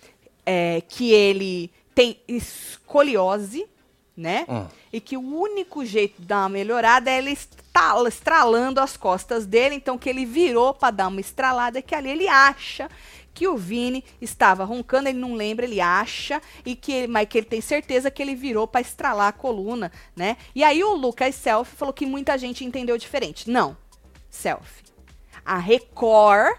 é, 0.47 0.83
que 0.89 1.13
ele 1.13 1.71
tem 1.95 2.21
escoliose, 2.27 3.67
né? 4.17 4.45
Hum. 4.49 4.67
E 4.93 5.01
que 5.01 5.17
o 5.17 5.21
único 5.21 5.85
jeito 5.85 6.21
de 6.21 6.27
dar 6.27 6.41
uma 6.41 6.49
melhorada 6.49 7.11
é 7.11 7.19
ele 7.19 7.37
estralando 8.07 8.81
as 8.81 8.97
costas 8.97 9.47
dele, 9.47 9.75
então 9.75 9.97
que 9.97 10.09
ele 10.09 10.27
virou 10.27 10.75
para 10.75 10.91
dar 10.91 11.09
uma 11.09 11.21
estralada, 11.21 11.81
que 11.81 11.95
ali 11.95 12.11
ele 12.11 12.29
acha 12.29 12.91
que 13.35 13.49
o 13.49 13.57
Vini 13.57 14.05
estava 14.21 14.65
roncando, 14.65 15.09
ele 15.09 15.19
não 15.19 15.35
lembra, 15.35 15.65
ele 15.65 15.81
acha, 15.81 16.41
e 16.67 16.77
que 16.77 17.07
mas 17.07 17.27
que 17.29 17.39
ele 17.39 17.47
tem 17.47 17.61
certeza 17.61 18.11
que 18.11 18.21
ele 18.21 18.35
virou 18.35 18.67
para 18.67 18.83
estralar 18.83 19.29
a 19.29 19.33
coluna, 19.33 19.91
né? 20.15 20.37
E 20.55 20.63
aí 20.63 20.85
o 20.85 20.95
Lucas 20.95 21.35
Self 21.35 21.75
falou 21.75 21.95
que 21.95 22.05
muita 22.05 22.37
gente 22.37 22.65
entendeu 22.65 22.99
diferente. 22.99 23.49
Não, 23.49 23.77
Self. 24.29 24.83
A 25.45 25.57
Record 25.57 26.59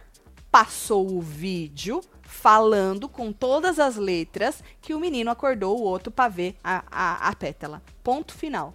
passou 0.51 1.15
o 1.15 1.21
vídeo 1.21 2.01
falando 2.33 3.07
com 3.07 3.31
todas 3.31 3.77
as 3.77 3.95
letras 3.95 4.63
que 4.81 4.93
o 4.93 4.99
menino 4.99 5.29
acordou 5.29 5.79
o 5.79 5.83
outro 5.83 6.11
para 6.11 6.27
ver 6.27 6.55
a, 6.63 6.83
a, 6.91 7.29
a 7.29 7.35
pétala. 7.35 7.81
Ponto 8.03 8.33
final. 8.33 8.73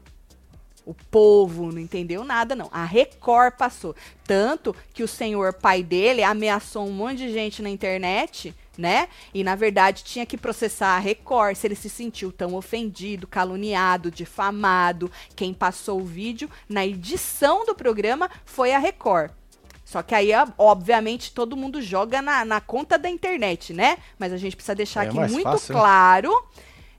O 0.86 0.94
povo 0.94 1.70
não 1.70 1.80
entendeu 1.80 2.24
nada, 2.24 2.54
não. 2.54 2.70
A 2.72 2.84
Record 2.84 3.56
passou. 3.58 3.94
Tanto 4.24 4.74
que 4.94 5.02
o 5.02 5.08
senhor 5.08 5.52
pai 5.52 5.82
dele 5.82 6.22
ameaçou 6.22 6.86
um 6.86 6.92
monte 6.92 7.18
de 7.18 7.32
gente 7.32 7.60
na 7.60 7.68
internet, 7.68 8.54
né? 8.78 9.08
E 9.34 9.44
na 9.44 9.54
verdade 9.54 10.04
tinha 10.04 10.24
que 10.24 10.38
processar 10.38 10.96
a 10.96 10.98
Record 10.98 11.56
se 11.56 11.66
ele 11.66 11.74
se 11.74 11.90
sentiu 11.90 12.32
tão 12.32 12.54
ofendido, 12.54 13.26
caluniado, 13.26 14.10
difamado. 14.10 15.10
Quem 15.36 15.52
passou 15.52 16.00
o 16.00 16.06
vídeo 16.06 16.48
na 16.68 16.86
edição 16.86 17.66
do 17.66 17.74
programa 17.74 18.30
foi 18.46 18.72
a 18.72 18.78
Record. 18.78 19.32
Só 19.88 20.02
que 20.02 20.14
aí, 20.14 20.32
obviamente, 20.58 21.32
todo 21.32 21.56
mundo 21.56 21.80
joga 21.80 22.20
na, 22.20 22.44
na 22.44 22.60
conta 22.60 22.98
da 22.98 23.08
internet, 23.08 23.72
né? 23.72 23.96
Mas 24.18 24.34
a 24.34 24.36
gente 24.36 24.54
precisa 24.54 24.74
deixar 24.74 25.06
é 25.06 25.08
aqui 25.08 25.18
muito 25.18 25.42
fácil, 25.44 25.74
claro. 25.74 26.44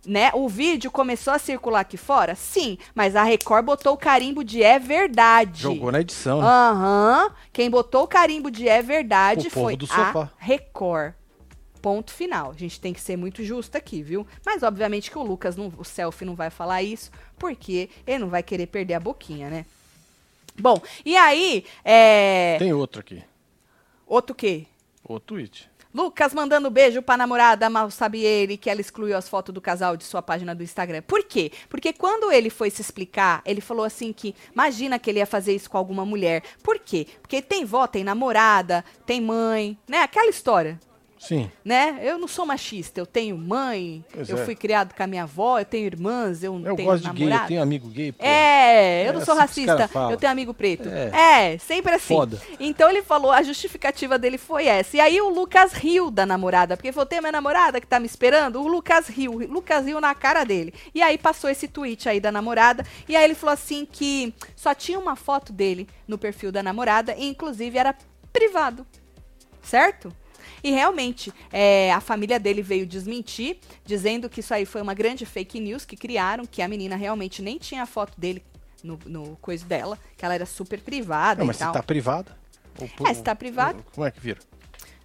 Né? 0.04 0.32
O 0.34 0.50
vídeo 0.50 0.90
começou 0.90 1.32
a 1.32 1.38
circular 1.38 1.82
aqui 1.82 1.98
fora? 1.98 2.34
Sim, 2.34 2.80
mas 2.96 3.16
a 3.16 3.22
Record 3.22 3.64
botou 3.64 3.94
o 3.94 3.98
carimbo 3.98 4.44
de 4.44 4.64
é 4.64 4.80
verdade. 4.80 5.62
Jogou 5.62 5.92
na 5.92 6.02
edição, 6.02 6.42
né? 6.42 6.48
Aham. 6.48 7.26
Uhum. 7.26 7.36
Quem 7.54 7.70
botou 7.70 8.06
o 8.06 8.08
carimbo 8.08 8.50
de 8.50 8.68
é 8.68 8.82
verdade 8.82 9.50
o 9.50 9.52
foi 9.52 9.78
a 9.92 10.28
Record. 10.40 11.14
Ponto 11.84 12.12
final. 12.12 12.50
A 12.50 12.58
gente 12.58 12.82
tem 12.82 12.92
que 12.92 13.02
ser 13.02 13.16
muito 13.16 13.44
justo 13.44 13.76
aqui, 13.76 14.02
viu? 14.02 14.26
Mas 14.44 14.64
obviamente 14.64 15.12
que 15.12 15.18
o 15.20 15.22
Lucas, 15.22 15.56
não, 15.56 15.72
o 15.78 15.86
selfie, 15.86 16.26
não 16.26 16.34
vai 16.34 16.50
falar 16.50 16.82
isso, 16.82 17.12
porque 17.38 17.88
ele 18.08 18.18
não 18.18 18.30
vai 18.30 18.42
querer 18.42 18.66
perder 18.66 18.96
a 18.96 19.00
boquinha, 19.00 19.48
né? 19.48 19.66
Bom, 20.60 20.82
e 21.06 21.16
aí. 21.16 21.66
É... 21.84 22.58
Tem 22.60 22.74
outro 22.74 23.02
aqui. 23.02 23.24
Outro 24.06 24.36
quê? 24.36 24.66
O 25.04 25.20
tweet. 25.20 25.70
Lucas 25.92 26.36
mandando 26.36 26.70
beijo 26.70 27.02
pra 27.02 27.18
namorada, 27.18 27.68
mal 27.68 27.90
sabe 27.90 28.24
ele 28.24 28.58
que 28.58 28.70
ela 28.70 28.80
excluiu 28.80 29.18
as 29.18 29.28
fotos 29.28 29.52
do 29.52 29.60
casal 29.60 29.98
de 29.98 30.04
sua 30.04 30.22
página 30.22 30.54
do 30.54 30.62
Instagram. 30.62 31.02
Por 31.02 31.24
quê? 31.24 31.52
Porque 31.68 31.92
quando 31.92 32.32
ele 32.32 32.52
foi 32.52 32.70
se 32.70 32.80
explicar, 32.80 33.42
ele 33.44 33.60
falou 33.60 33.84
assim 33.84 34.14
que 34.14 34.36
imagina 34.54 35.00
que 35.00 35.10
ele 35.10 35.18
ia 35.18 35.26
fazer 35.26 35.56
isso 35.56 35.68
com 35.68 35.80
alguma 35.80 36.06
mulher. 36.06 36.44
Por 36.62 36.78
quê? 36.78 37.08
Porque 37.22 37.42
tem 37.42 37.66
vó, 37.66 37.88
tem 37.88 38.04
namorada, 38.04 38.86
tem 39.04 39.20
mãe, 39.20 39.76
né? 39.88 40.04
Aquela 40.04 40.30
história. 40.30 40.80
Sim. 41.20 41.52
Né? 41.66 42.00
Eu 42.02 42.18
não 42.18 42.30
sou 42.30 42.46
machista, 42.46 43.02
eu 43.02 43.06
tenho 43.06 43.38
mãe, 43.38 44.06
pois 44.12 44.30
eu 44.30 44.38
é. 44.38 44.46
fui 44.46 44.56
criado 44.56 44.96
com 44.96 45.04
a 45.04 45.08
minha 45.08 45.24
avó, 45.24 45.60
eu 45.60 45.66
tenho 45.66 45.86
irmãs, 45.86 46.42
eu, 46.42 46.58
eu 46.66 46.76
tenho 46.78 46.90
gosto 46.90 47.04
de 47.04 47.12
gay, 47.12 47.34
eu 47.34 47.46
tenho 47.46 47.62
amigo 47.62 47.90
gay. 47.90 48.12
Pô. 48.14 48.24
É, 48.24 49.06
eu 49.06 49.10
é 49.10 49.14
não 49.14 49.26
sou 49.26 49.34
assim 49.38 49.66
racista, 49.66 49.90
eu 50.10 50.18
tenho 50.18 50.32
amigo 50.32 50.54
preto. 50.54 50.88
É, 50.88 51.54
é 51.54 51.58
sempre 51.58 51.94
assim. 51.94 52.16
Foda. 52.16 52.42
Então 52.58 52.90
ele 52.90 53.04
falou, 53.04 53.32
a 53.32 53.44
justificativa 53.44 54.18
dele 54.18 54.38
foi 54.38 54.68
essa. 54.68 54.96
E 54.96 55.00
aí 55.02 55.20
o 55.20 55.28
Lucas 55.28 55.74
riu 55.74 56.10
da 56.10 56.26
namorada, 56.26 56.78
porque 56.78 56.92
falou, 56.94 57.06
tem 57.06 57.20
minha 57.20 57.34
namorada 57.34 57.82
que 57.82 57.88
tá 57.88 58.00
me 58.00 58.06
esperando? 58.06 58.62
O 58.62 58.68
Lucas 58.68 59.08
riu, 59.10 59.34
o 59.34 59.38
Lucas 59.52 59.86
riu 59.86 60.00
na 60.00 60.16
cara 60.16 60.46
dele. 60.46 60.74
E 60.96 61.02
aí 61.02 61.18
passou 61.18 61.50
esse 61.50 61.68
tweet 61.68 62.08
aí 62.08 62.22
da 62.22 62.32
namorada, 62.32 62.86
e 63.10 63.16
aí 63.16 63.26
ele 63.26 63.36
falou 63.36 63.54
assim 63.54 63.86
que 63.86 64.34
só 64.56 64.74
tinha 64.74 64.98
uma 64.98 65.18
foto 65.18 65.52
dele 65.52 65.86
no 66.08 66.18
perfil 66.18 66.50
da 66.50 66.64
namorada, 66.64 67.14
e 67.18 67.28
inclusive 67.28 67.78
era 67.78 67.94
privado. 68.32 68.88
Certo? 69.62 70.14
E 70.64 70.72
realmente, 70.72 71.34
é, 71.52 71.92
a 71.92 72.02
família 72.02 72.40
dele 72.40 72.62
veio 72.62 72.86
desmentir, 72.86 73.60
dizendo 73.86 74.30
que 74.30 74.40
isso 74.40 74.54
aí 74.54 74.66
foi 74.66 74.82
uma 74.82 74.94
grande 74.94 75.26
fake 75.26 75.60
news 75.60 75.86
que 75.86 75.96
criaram, 75.96 76.46
que 76.46 76.62
a 76.62 76.68
menina 76.68 76.96
realmente 76.96 77.42
nem 77.42 77.58
tinha 77.58 77.84
a 77.84 77.86
foto 77.86 78.20
dele 78.20 78.44
no, 78.84 79.00
no 79.06 79.38
coisa 79.42 79.66
dela, 79.66 79.98
que 80.18 80.26
ela 80.26 80.34
era 80.34 80.46
super 80.46 80.80
privada. 80.80 81.40
Não, 81.40 81.48
mas 81.48 81.58
se 81.58 81.72
tá 81.72 81.84
privada. 81.84 82.38
É, 83.08 83.14
se 83.14 83.22
tá 83.22 83.36
privado. 83.36 83.84
Como 83.94 84.06
é 84.06 84.12
que 84.12 84.20
vira? 84.20 84.40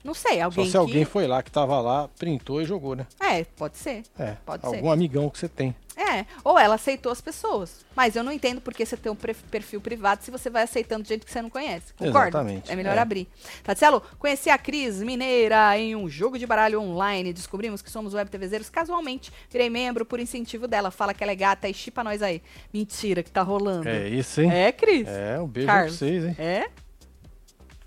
Não 0.05 0.13
sei, 0.13 0.39
alguém. 0.43 0.67
Só 0.67 0.71
se 0.71 0.73
que... 0.73 0.77
alguém 0.77 1.05
foi 1.07 1.27
lá 1.27 1.43
que 1.43 1.51
tava 1.51 1.81
lá, 1.81 2.09
printou 2.09 2.61
e 2.61 2.67
jogou, 2.67 2.95
né? 2.95 3.07
É, 3.19 3.43
pode 3.57 3.79
ser. 3.79 4.03
É, 4.19 4.37
pode 4.45 4.65
algum 4.67 4.89
ser. 4.89 4.93
amigão 4.93 5.31
que 5.31 5.39
você 5.39 5.49
tem. 5.49 5.75
É, 5.97 6.27
ou 6.43 6.59
ela 6.59 6.75
aceitou 6.75 7.11
as 7.11 7.21
pessoas. 7.21 7.85
Mas 7.95 8.17
eu 8.17 8.25
não 8.25 8.33
entendo 8.33 8.61
por 8.61 8.75
que 8.75 8.85
você 8.85 8.97
tem 8.97 9.11
um 9.11 9.17
perfil 9.17 9.81
privado 9.81 10.23
se 10.25 10.31
você 10.31 10.51
vai 10.51 10.65
aceitando 10.65 11.07
gente 11.07 11.25
que 11.25 11.31
você 11.31 11.41
não 11.41 11.49
conhece. 11.49 11.95
Concorda? 11.95 12.29
Exatamente. 12.29 12.71
É 12.71 12.77
melhor 12.77 12.97
é. 12.97 13.01
abrir. 13.01 13.29
Tatielo, 13.63 14.03
conheci 14.19 14.51
a 14.51 14.59
Cris 14.59 15.01
Mineira 15.01 15.79
em 15.79 15.95
um 15.95 16.09
jogo 16.09 16.39
de 16.39 16.47
baralho 16.47 16.81
online. 16.81 17.33
Descobrimos 17.33 17.81
que 17.81 17.91
somos 17.91 18.13
web 18.13 18.29
TVzeiros 18.29 18.69
casualmente. 18.69 19.33
Virei 19.49 19.71
membro 19.71 20.05
por 20.05 20.19
incentivo 20.19 20.67
dela. 20.67 20.91
Fala 20.91 21.15
que 21.15 21.23
ela 21.23 21.33
é 21.33 21.37
gata 21.37 21.69
e 21.69 21.73
chipa 21.73 22.03
nós 22.03 22.23
aí. 22.23 22.43
Mentira 22.73 23.23
que 23.23 23.31
tá 23.31 23.43
rolando. 23.43 23.89
É 23.89 24.09
isso, 24.09 24.41
hein? 24.43 24.53
É, 24.53 24.73
Cris. 24.73 25.07
É, 25.07 25.41
um 25.41 25.47
beijo 25.47 25.69
Carlos. 25.69 25.97
pra 25.97 26.07
vocês, 26.07 26.25
hein? 26.25 26.37
É? 26.39 26.69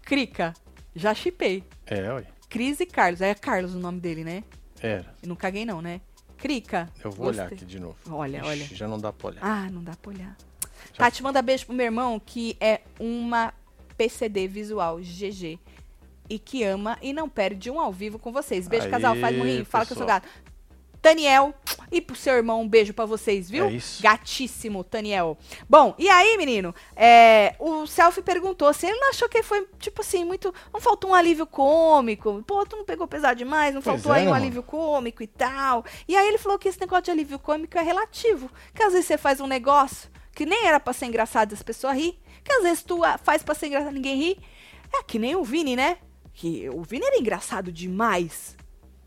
Crica. 0.01 0.53
Já 0.98 1.14
chipei. 1.14 1.64
É, 1.86 2.10
olha. 2.12 2.28
Cris 2.50 2.80
e 2.80 2.86
Carlos. 2.86 3.22
É 3.22 3.34
Carlos 3.34 3.76
o 3.76 3.80
nome 3.80 4.00
dele, 4.00 4.24
né? 4.24 4.43
Era. 4.82 5.16
Eu 5.22 5.30
não 5.30 5.36
caguei, 5.36 5.66
não, 5.66 5.82
né? 5.82 6.02
Crica. 6.38 6.89
Eu 7.04 7.12
vou 7.12 7.28
Gostei. 7.28 7.45
olhar 7.45 7.54
aqui 7.54 7.66
de 7.66 7.80
novo. 7.80 7.98
Olha, 8.10 8.38
Ixi, 8.38 8.48
olha. 8.48 8.66
Já 8.74 8.88
não 8.88 9.00
dá 9.00 9.14
pra 9.14 9.28
olhar. 9.30 9.39
Ah, 9.43 9.70
não 9.72 9.84
dá 9.84 9.95
pra 9.95 10.12
olhar. 10.12 10.36
Já 10.93 10.98
Tati, 10.98 11.24
manda 11.24 11.41
beijo 11.41 11.66
pro 11.66 11.76
meu 11.76 11.86
irmão, 11.86 12.20
que 12.24 12.56
é 12.60 12.82
uma 13.00 13.54
PCD 13.98 14.48
visual, 14.48 14.98
GG. 15.00 15.60
E 16.30 16.38
que 16.38 16.64
ama 16.64 16.98
e 17.02 17.14
não 17.14 17.30
perde 17.30 17.72
um 17.72 17.80
ao 17.80 17.91
vivo 17.91 18.20
com 18.20 18.32
vocês. 18.32 18.68
Beijo, 18.68 18.86
Aí, 18.86 18.91
casal. 18.91 19.16
Faz 19.16 19.36
morrinho. 19.38 19.66
Fala 19.66 19.86
que 19.86 19.93
eu 19.93 19.98
sou 19.98 20.06
gato. 20.06 20.28
Daniel. 21.08 21.53
E 21.89 22.01
pro 22.01 22.18
seu 22.18 22.34
irmão, 22.34 22.62
um 22.62 22.68
beijo 22.68 22.93
para 22.93 23.05
vocês, 23.05 23.49
viu? 23.49 23.66
É 23.66 23.72
isso. 23.72 24.03
Gatíssimo, 24.03 24.86
Daniel. 24.91 25.38
Bom, 25.70 25.95
e 25.97 26.10
aí, 26.10 26.36
menino? 26.38 26.76
É, 26.95 27.55
o 27.60 27.88
Selfie 27.88 28.22
perguntou 28.22 28.74
se 28.74 28.88
ele 28.88 28.99
não 28.99 29.10
achou 29.10 29.30
que 29.30 29.41
foi, 29.41 29.66
tipo 29.80 30.01
assim, 30.01 30.26
muito. 30.26 30.53
Não 30.74 30.82
faltou 30.82 31.12
um 31.12 31.14
alívio 31.14 31.47
cômico. 31.47 32.43
Pô, 32.45 32.66
tu 32.66 32.76
não 32.76 32.84
pegou 32.84 33.08
pesado 33.08 33.38
demais, 33.38 33.74
não 33.74 33.82
pois 33.82 33.95
faltou 33.95 34.14
é, 34.14 34.20
aí 34.20 34.28
um 34.28 34.32
mano. 34.32 34.43
alívio 34.43 34.64
cômico 34.64 35.24
e 35.24 35.28
tal. 35.28 35.86
E 36.08 36.16
aí 36.16 36.28
ele 36.28 36.38
falou 36.38 36.60
que 36.60 36.68
esse 36.68 36.80
negócio 36.82 37.05
de 37.05 37.12
alívio 37.12 37.39
cômico 37.39 37.78
é 37.78 37.82
relativo. 37.82 38.51
Que 38.76 38.84
às 38.84 38.91
vezes 38.91 39.08
você 39.08 39.18
faz 39.18 39.39
um 39.39 39.47
negócio 39.47 40.10
que 40.36 40.45
nem 40.45 40.66
era 40.66 40.82
pra 40.82 40.91
ser 40.91 41.05
engraçado 41.05 41.51
e 41.51 41.55
as 41.55 41.64
pessoas 41.64 41.95
rir. 41.95 42.20
Que 42.43 42.51
às 42.51 42.64
vezes 42.64 42.84
tu 42.84 42.99
faz 43.24 43.43
pra 43.43 43.55
ser 43.55 43.68
engraçado 43.68 43.91
e 43.91 43.95
ninguém 43.95 44.18
ri. 44.18 44.39
É 44.93 45.03
que 45.03 45.18
nem 45.18 45.38
o 45.38 45.43
Vini, 45.43 45.78
né? 45.78 45.99
Que 46.34 46.70
o 46.70 46.84
Vini 46.84 47.05
era 47.05 47.18
engraçado 47.18 47.72
demais. 47.72 48.57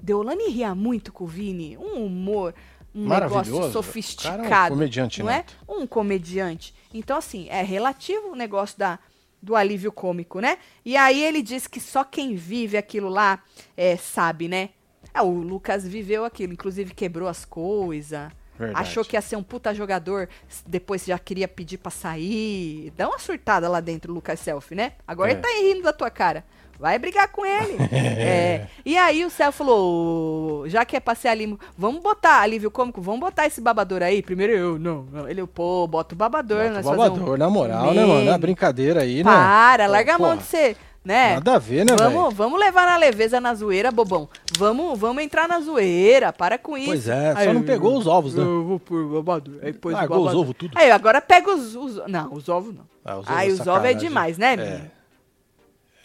Deolane 0.03 0.49
ria 0.49 0.75
muito 0.75 1.13
com 1.13 1.25
o 1.25 1.27
Vini, 1.27 1.77
um 1.77 2.05
humor, 2.05 2.55
um 2.95 3.09
negócio 3.09 3.71
sofisticado. 3.71 4.49
Cara, 4.49 4.73
um 4.73 4.77
comediante, 4.77 5.23
não 5.23 5.31
é? 5.31 5.45
Um 5.69 5.87
comediante. 5.87 6.75
Então, 6.93 7.17
assim, 7.17 7.49
é 7.49 7.63
relativo 7.63 8.29
o 8.29 8.37
negócio 8.37 8.79
da, 8.79 8.99
do 9.41 9.55
alívio 9.55 9.93
cômico, 9.93 10.41
né? 10.41 10.59
E 10.85 10.97
aí 10.97 11.23
ele 11.23 11.43
diz 11.43 11.67
que 11.67 11.81
só 11.81 12.05
quem 12.05 12.35
vive 12.35 12.77
aquilo 12.77 13.09
lá 13.09 13.43
é, 13.77 13.97
sabe, 13.97 14.49
né? 14.49 14.71
É, 15.15 15.23
o 15.23 15.31
Lucas 15.31 15.87
viveu 15.87 16.25
aquilo, 16.25 16.53
inclusive 16.53 16.95
quebrou 16.95 17.29
as 17.29 17.45
coisas. 17.45 18.31
Achou 18.75 19.03
que 19.03 19.17
ia 19.17 19.23
ser 19.23 19.37
um 19.37 19.43
puta 19.43 19.75
jogador, 19.75 20.29
depois 20.67 21.07
já 21.07 21.19
queria 21.19 21.49
pedir 21.49 21.79
pra 21.79 21.91
sair. 21.91 22.93
Dá 22.95 23.09
uma 23.09 23.19
surtada 23.19 23.69
lá 23.71 23.81
dentro, 23.81 24.13
Lucas 24.13 24.39
Selfie, 24.39 24.75
né? 24.75 24.93
Agora 25.09 25.31
é. 25.31 25.33
ele 25.33 25.41
tá 25.41 25.49
rindo 25.49 25.83
da 25.83 25.95
tua 25.95 26.11
cara. 26.11 26.45
Vai 26.81 26.99
brigar 26.99 27.29
com 27.29 27.45
ele. 27.45 27.77
é. 27.93 28.67
E 28.87 28.97
aí 28.97 29.23
o 29.23 29.29
Céu 29.29 29.53
falou: 29.53 30.67
já 30.67 30.83
que 30.83 30.97
é 30.97 31.01
pra 31.01 31.15
ser 31.15 31.29
alívio, 31.29 31.61
vamos 31.77 32.03
botar 32.03 32.41
alívio 32.41 32.71
cômico, 32.71 33.03
vamos 33.03 33.21
botar 33.21 33.47
esse 33.47 33.61
babador 33.61 34.03
aí. 34.03 34.23
Primeiro 34.23 34.53
eu, 34.55 34.79
não. 34.79 35.07
Ele, 35.29 35.47
pô, 35.47 35.87
bota 35.87 36.15
o 36.15 36.19
babador. 36.19 36.71
Bota 36.71 36.81
o 36.81 36.83
babador, 36.83 37.35
um... 37.35 37.37
na 37.37 37.51
moral, 37.51 37.93
né, 37.93 38.07
mano? 38.07 38.31
É 38.31 38.39
brincadeira 38.39 39.03
aí, 39.03 39.23
Para, 39.23 39.31
né? 39.31 39.77
Para, 39.77 39.87
larga 39.89 40.15
a 40.15 40.19
mão 40.19 40.37
de 40.39 40.45
ser. 40.45 40.75
né? 41.05 41.35
Nada 41.35 41.57
a 41.57 41.59
ver, 41.59 41.85
né, 41.85 41.95
vamos, 41.99 42.23
véio? 42.23 42.31
vamos 42.31 42.59
levar 42.59 42.87
na 42.87 42.97
leveza 42.97 43.39
na 43.43 43.55
zoeira, 43.55 43.91
bobão. 43.91 44.27
Vamos, 44.57 44.99
vamos 44.99 45.23
entrar 45.23 45.47
na 45.47 45.61
zoeira, 45.61 46.33
para 46.33 46.57
com 46.57 46.79
isso. 46.79 46.89
Pois 46.89 47.09
é, 47.09 47.45
só 47.45 47.53
não 47.53 47.63
pegou 47.63 47.99
os 47.99 48.07
ovos, 48.07 48.35
né? 48.35 48.43
Eu 48.43 48.65
vou 48.65 48.81
por 48.81 49.05
babado. 49.07 49.61
Aí 49.63 49.75
pôs 49.75 49.95
Largou 49.95 50.27
os 50.27 50.35
ovos 50.35 50.55
tudo. 50.57 50.73
Aí, 50.79 50.91
agora 50.91 51.21
pega 51.21 51.55
os, 51.55 51.77
os... 51.77 52.01
Não, 52.09 52.33
os 52.33 52.49
ovos 52.49 52.75
não. 52.75 52.89
Ah, 53.05 53.19
os 53.19 53.27
ovos 53.27 53.37
Aí, 53.37 53.51
é 53.51 53.53
os 53.53 53.67
ovos 53.67 53.85
é 53.85 53.93
demais, 53.93 54.39
né, 54.39 54.55
é. 54.55 55.00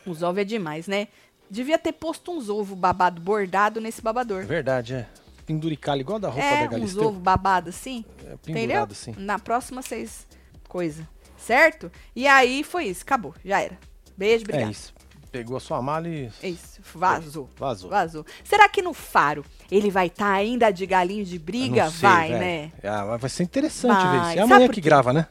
Os 0.05 0.23
ovos 0.23 0.39
é 0.41 0.43
demais, 0.43 0.87
né? 0.87 1.07
Devia 1.49 1.77
ter 1.77 1.93
posto 1.93 2.31
uns 2.31 2.49
ovos 2.49 2.77
babado 2.77 3.21
bordado 3.21 3.79
nesse 3.79 4.01
babador. 4.01 4.45
Verdade, 4.45 4.95
é. 4.95 5.07
Penduricalho 5.45 6.01
igual 6.01 6.19
da 6.19 6.29
roupa 6.29 6.43
é, 6.43 6.63
da 6.63 6.71
Galisteu. 6.71 7.01
uns 7.01 7.07
ovos 7.07 7.21
babado 7.21 7.69
assim. 7.69 8.03
É, 8.25 8.35
pendurado 8.37 8.91
assim. 8.91 9.13
Na 9.17 9.37
próxima 9.37 9.81
vocês... 9.81 10.27
Coisa. 10.67 11.07
Certo? 11.37 11.91
E 12.15 12.27
aí 12.27 12.63
foi 12.63 12.85
isso. 12.85 13.03
Acabou. 13.03 13.33
Já 13.45 13.61
era. 13.61 13.77
Beijo, 14.17 14.43
obrigado. 14.43 14.67
É 14.67 14.71
isso. 14.71 14.93
Pegou 15.31 15.57
a 15.57 15.59
sua 15.59 15.81
mala 15.81 16.07
e. 16.07 16.31
Isso, 16.41 16.79
vazou. 16.93 17.49
Vazou. 17.57 17.89
Vazou. 17.89 18.25
Será 18.43 18.69
que 18.69 18.81
no 18.81 18.93
faro 18.93 19.43
ele 19.69 19.91
vai 19.91 20.07
estar 20.07 20.25
tá 20.25 20.31
ainda 20.31 20.71
de 20.71 20.85
galinho 20.85 21.25
de 21.25 21.37
briga? 21.37 21.89
Sei, 21.91 21.99
vai, 21.99 22.29
né? 22.29 22.71
Ah, 22.81 23.17
vai 23.17 23.29
ser 23.29 23.43
interessante 23.43 24.01
vai. 24.01 24.11
ver 24.11 24.29
isso. 24.29 24.39
É 24.39 24.41
amanhã 24.41 24.69
que 24.69 24.79
grava, 24.79 25.11
né? 25.11 25.27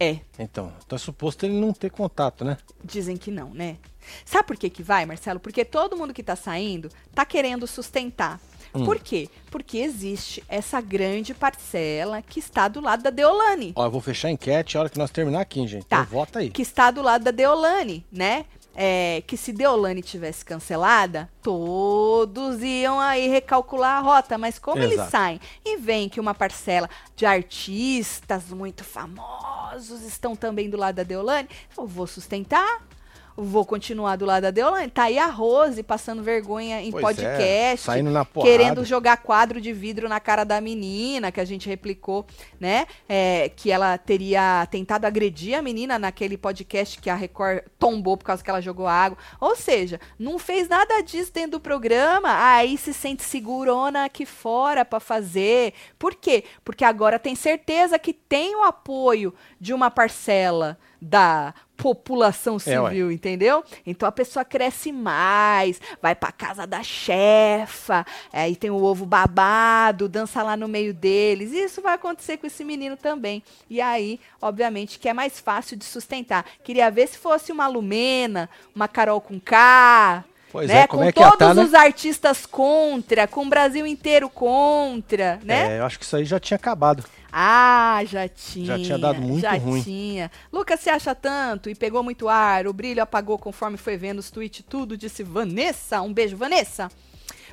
É. 0.00 0.18
Então, 0.38 0.72
então 0.84 0.96
é 0.96 0.98
suposto 0.98 1.44
ele 1.44 1.60
não 1.60 1.72
ter 1.72 1.90
contato, 1.90 2.44
né? 2.44 2.56
Dizem 2.82 3.16
que 3.16 3.30
não, 3.30 3.52
né? 3.52 3.76
Sabe 4.24 4.46
por 4.46 4.56
que 4.56 4.70
que 4.70 4.82
vai, 4.82 5.06
Marcelo? 5.06 5.40
Porque 5.40 5.64
todo 5.64 5.96
mundo 5.96 6.14
que 6.14 6.22
tá 6.22 6.36
saindo 6.36 6.90
tá 7.14 7.24
querendo 7.24 7.66
sustentar. 7.66 8.40
Hum. 8.74 8.84
Por 8.84 8.98
quê? 8.98 9.28
Porque 9.50 9.78
existe 9.78 10.42
essa 10.48 10.80
grande 10.80 11.32
parcela 11.32 12.20
que 12.20 12.40
está 12.40 12.66
do 12.66 12.80
lado 12.80 13.04
da 13.04 13.10
Deolane. 13.10 13.72
Ó, 13.76 13.84
eu 13.84 13.90
vou 13.90 14.00
fechar 14.00 14.28
a 14.28 14.30
enquete 14.32 14.76
a 14.76 14.80
hora 14.80 14.88
que 14.88 14.98
nós 14.98 15.10
terminar 15.10 15.40
aqui, 15.40 15.64
gente. 15.66 15.86
Tá. 15.86 16.00
Então 16.00 16.18
vota 16.18 16.40
aí. 16.40 16.50
Que 16.50 16.62
está 16.62 16.90
do 16.90 17.00
lado 17.00 17.22
da 17.22 17.30
Deolane, 17.30 18.04
né? 18.10 18.44
É, 18.76 19.22
que 19.24 19.36
se 19.36 19.52
Deolane 19.52 20.02
tivesse 20.02 20.44
cancelada, 20.44 21.30
todos 21.40 22.60
iam 22.60 22.98
aí 22.98 23.28
recalcular 23.28 23.98
a 23.98 24.00
rota. 24.00 24.36
Mas 24.36 24.58
como 24.58 24.78
Exato. 24.78 24.94
eles 24.94 25.10
saem 25.10 25.40
e 25.64 25.76
veem 25.76 26.08
que 26.08 26.18
uma 26.18 26.34
parcela 26.34 26.90
de 27.14 27.24
artistas 27.24 28.48
muito 28.50 28.82
famosos 28.82 30.02
estão 30.02 30.34
também 30.34 30.68
do 30.68 30.76
lado 30.76 30.96
da 30.96 31.04
Deolane, 31.04 31.48
eu 31.78 31.86
vou 31.86 32.08
sustentar 32.08 32.82
vou 33.36 33.64
continuar 33.64 34.16
do 34.16 34.24
lado 34.24 34.44
da 34.44 34.50
Deolane. 34.50 34.90
Tá 34.90 35.04
aí 35.04 35.18
a 35.18 35.26
Rose 35.26 35.82
passando 35.82 36.22
vergonha 36.22 36.80
em 36.80 36.90
pois 36.90 37.02
é, 37.02 37.06
podcast, 37.06 37.42
é, 37.42 37.76
saindo 37.76 38.10
na 38.10 38.24
porrada. 38.24 38.50
querendo 38.50 38.84
jogar 38.84 39.16
quadro 39.18 39.60
de 39.60 39.72
vidro 39.72 40.08
na 40.08 40.20
cara 40.20 40.44
da 40.44 40.60
menina, 40.60 41.32
que 41.32 41.40
a 41.40 41.44
gente 41.44 41.68
replicou, 41.68 42.26
né? 42.60 42.86
É, 43.08 43.50
que 43.54 43.70
ela 43.70 43.98
teria 43.98 44.66
tentado 44.70 45.06
agredir 45.06 45.58
a 45.58 45.62
menina 45.62 45.98
naquele 45.98 46.36
podcast 46.36 47.00
que 47.00 47.10
a 47.10 47.14
Record 47.14 47.62
tombou 47.78 48.16
por 48.16 48.24
causa 48.24 48.42
que 48.42 48.50
ela 48.50 48.60
jogou 48.60 48.86
água. 48.86 49.18
Ou 49.40 49.56
seja, 49.56 50.00
não 50.18 50.38
fez 50.38 50.68
nada 50.68 51.00
disso 51.02 51.32
dentro 51.32 51.52
do 51.52 51.60
programa, 51.60 52.28
aí 52.30 52.78
se 52.78 52.94
sente 52.94 53.22
segurona 53.22 54.04
aqui 54.04 54.24
fora 54.24 54.84
para 54.84 55.00
fazer. 55.00 55.74
Por 55.98 56.14
quê? 56.14 56.44
Porque 56.64 56.84
agora 56.84 57.18
tem 57.18 57.34
certeza 57.34 57.98
que 57.98 58.12
tem 58.12 58.54
o 58.56 58.62
apoio 58.62 59.34
de 59.60 59.72
uma 59.72 59.90
parcela 59.90 60.78
da 61.00 61.52
população 61.76 62.58
civil, 62.58 63.10
é, 63.10 63.12
entendeu? 63.12 63.64
Então 63.86 64.08
a 64.08 64.12
pessoa 64.12 64.44
cresce 64.44 64.92
mais, 64.92 65.80
vai 66.00 66.14
para 66.14 66.32
casa 66.32 66.66
da 66.66 66.82
chefa, 66.82 68.06
aí 68.32 68.56
tem 68.56 68.70
o 68.70 68.82
ovo 68.82 69.04
babado, 69.04 70.08
dança 70.08 70.42
lá 70.42 70.56
no 70.56 70.68
meio 70.68 70.94
deles. 70.94 71.52
Isso 71.52 71.82
vai 71.82 71.94
acontecer 71.94 72.36
com 72.36 72.46
esse 72.46 72.64
menino 72.64 72.96
também. 72.96 73.42
E 73.68 73.80
aí, 73.80 74.20
obviamente, 74.40 74.98
que 74.98 75.08
é 75.08 75.12
mais 75.12 75.40
fácil 75.40 75.76
de 75.76 75.84
sustentar. 75.84 76.44
Queria 76.62 76.90
ver 76.90 77.08
se 77.08 77.18
fosse 77.18 77.52
uma 77.52 77.66
Lumena, 77.66 78.48
uma 78.74 78.88
Carol 78.88 79.20
com 79.20 79.40
K, 79.40 80.24
Pois 80.54 80.68
né? 80.68 80.82
é, 80.82 80.86
com 80.86 81.02
é 81.02 81.10
todos 81.10 81.36
tá, 81.36 81.52
né? 81.52 81.64
os 81.64 81.74
artistas 81.74 82.46
contra, 82.46 83.26
com 83.26 83.44
o 83.44 83.48
Brasil 83.48 83.84
inteiro 83.84 84.28
contra, 84.28 85.40
né? 85.42 85.74
É, 85.74 85.80
eu 85.80 85.84
acho 85.84 85.98
que 85.98 86.04
isso 86.04 86.14
aí 86.14 86.24
já 86.24 86.38
tinha 86.38 86.54
acabado. 86.54 87.02
Ah, 87.36 88.00
já 88.06 88.28
tinha. 88.28 88.66
Já 88.66 88.78
tinha 88.78 88.96
dado 88.96 89.20
muito 89.20 89.42
já 89.42 89.54
ruim. 89.54 89.78
Já 89.78 89.84
tinha. 89.84 90.30
Lucas 90.52 90.78
se 90.78 90.88
acha 90.88 91.16
tanto 91.16 91.68
e 91.68 91.74
pegou 91.74 92.00
muito 92.00 92.28
ar, 92.28 92.68
o 92.68 92.72
brilho 92.72 93.02
apagou 93.02 93.36
conforme 93.36 93.76
foi 93.76 93.96
vendo 93.96 94.20
os 94.20 94.30
tweets 94.30 94.64
tudo, 94.68 94.96
disse 94.96 95.24
Vanessa. 95.24 96.00
Um 96.00 96.12
beijo, 96.12 96.36
Vanessa. 96.36 96.88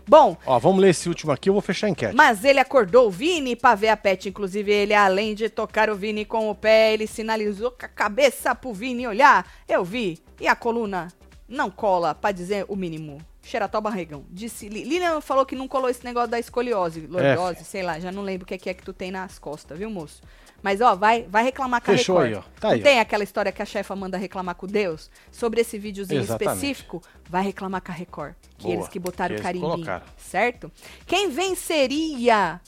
Bom. 0.07 0.37
Ó, 0.45 0.59
vamos 0.59 0.79
ler 0.81 0.89
esse 0.89 1.09
último 1.09 1.31
aqui, 1.31 1.49
eu 1.49 1.53
vou 1.53 1.63
fechar 1.63 1.87
a 1.87 1.89
enquete. 1.89 2.15
Mas 2.15 2.45
ele 2.45 2.59
acordou 2.59 3.07
o 3.07 3.11
Vini 3.11 3.55
pra 3.55 3.73
ver 3.73 3.89
a 3.89 3.97
pet. 3.97 4.29
Inclusive, 4.29 4.71
ele, 4.71 4.93
além 4.93 5.33
de 5.33 5.49
tocar 5.49 5.89
o 5.89 5.95
Vini 5.95 6.25
com 6.25 6.51
o 6.51 6.53
pé, 6.53 6.93
ele 6.93 7.07
sinalizou 7.07 7.71
com 7.71 7.83
a 7.83 7.89
cabeça 7.89 8.53
pro 8.53 8.73
Vini 8.73 9.07
olhar. 9.07 9.51
Eu 9.67 9.83
vi. 9.83 10.19
E 10.39 10.47
a 10.47 10.55
coluna 10.55 11.07
não 11.49 11.71
cola, 11.71 12.13
pra 12.13 12.31
dizer 12.31 12.65
o 12.67 12.75
mínimo. 12.75 13.17
Xerató 13.43 13.81
Barregão. 13.81 14.25
Disse, 14.29 14.69
Lilian 14.69 15.19
falou 15.19 15.45
que 15.45 15.55
não 15.55 15.67
colou 15.67 15.89
esse 15.89 16.03
negócio 16.05 16.29
da 16.29 16.39
escoliose, 16.39 17.07
lordose, 17.07 17.61
é. 17.61 17.63
sei 17.63 17.83
lá, 17.83 17.99
já 17.99 18.11
não 18.11 18.21
lembro 18.21 18.43
o 18.43 18.47
que 18.47 18.53
é, 18.53 18.57
que 18.57 18.69
é 18.69 18.73
que 18.73 18.83
tu 18.83 18.93
tem 18.93 19.11
nas 19.11 19.39
costas, 19.39 19.77
viu, 19.77 19.89
moço? 19.89 20.21
Mas, 20.61 20.79
ó, 20.79 20.95
vai, 20.95 21.23
vai 21.23 21.43
reclamar 21.43 21.81
com 21.81 21.91
Fechou 21.91 22.19
a 22.19 22.23
Record. 22.23 22.43
Aí, 22.43 22.51
ó. 22.55 22.59
Tá 22.59 22.69
aí, 22.69 22.81
tem 22.81 22.99
ó. 22.99 23.01
aquela 23.01 23.23
história 23.23 23.51
que 23.51 23.61
a 23.61 23.65
chefa 23.65 23.95
manda 23.95 24.17
reclamar 24.17 24.53
com 24.55 24.67
Deus? 24.67 25.09
Sobre 25.31 25.61
esse 25.61 25.77
videozinho 25.79 26.21
Exatamente. 26.21 26.55
específico, 26.55 27.01
vai 27.27 27.43
reclamar 27.43 27.81
com 27.81 27.91
a 27.91 27.95
Record. 27.95 28.35
Que 28.57 28.65
Boa, 28.65 28.75
eles 28.75 28.87
que 28.87 28.99
botaram 28.99 29.35
o 29.35 29.41
carimbinho. 29.41 30.01
Certo? 30.17 30.71
Quem 31.07 31.29
venceria 31.29 32.61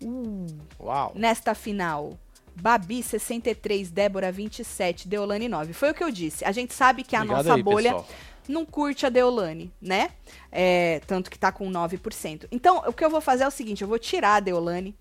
uh, 0.00 0.46
Uau. 0.78 1.12
nesta 1.16 1.54
final? 1.54 2.16
Babi 2.54 3.02
63, 3.02 3.90
Débora 3.90 4.30
27, 4.30 5.08
Deolane 5.08 5.48
9. 5.48 5.72
Foi 5.72 5.90
o 5.90 5.94
que 5.94 6.04
eu 6.04 6.10
disse. 6.10 6.44
A 6.44 6.52
gente 6.52 6.74
sabe 6.74 7.02
que 7.02 7.16
a 7.16 7.20
Obrigado 7.20 7.44
nossa 7.44 7.54
aí, 7.54 7.62
bolha 7.62 7.94
pessoal 7.94 8.08
não 8.50 8.66
curte 8.66 9.06
a 9.06 9.08
Deolane, 9.08 9.72
né? 9.80 10.10
É, 10.50 11.00
tanto 11.06 11.30
que 11.30 11.38
tá 11.38 11.50
com 11.50 11.70
9%. 11.70 12.46
Então, 12.50 12.82
o 12.86 12.92
que 12.92 13.04
eu 13.04 13.10
vou 13.10 13.20
fazer 13.20 13.44
é 13.44 13.48
o 13.48 13.50
seguinte: 13.50 13.82
eu 13.82 13.88
vou 13.88 13.98
tirar 13.98 14.36
a 14.36 14.40
Deolane. 14.40 14.94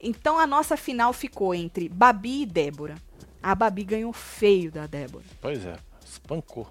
Então, 0.00 0.38
a 0.38 0.46
nossa 0.46 0.76
final 0.76 1.12
ficou 1.12 1.54
entre 1.54 1.88
Babi 1.88 2.42
e 2.42 2.46
Débora. 2.46 2.94
A 3.42 3.54
Babi 3.54 3.84
ganhou 3.84 4.12
feio 4.12 4.70
da 4.72 4.86
Débora. 4.86 5.24
Pois 5.40 5.64
é, 5.66 5.76
espancou. 6.04 6.68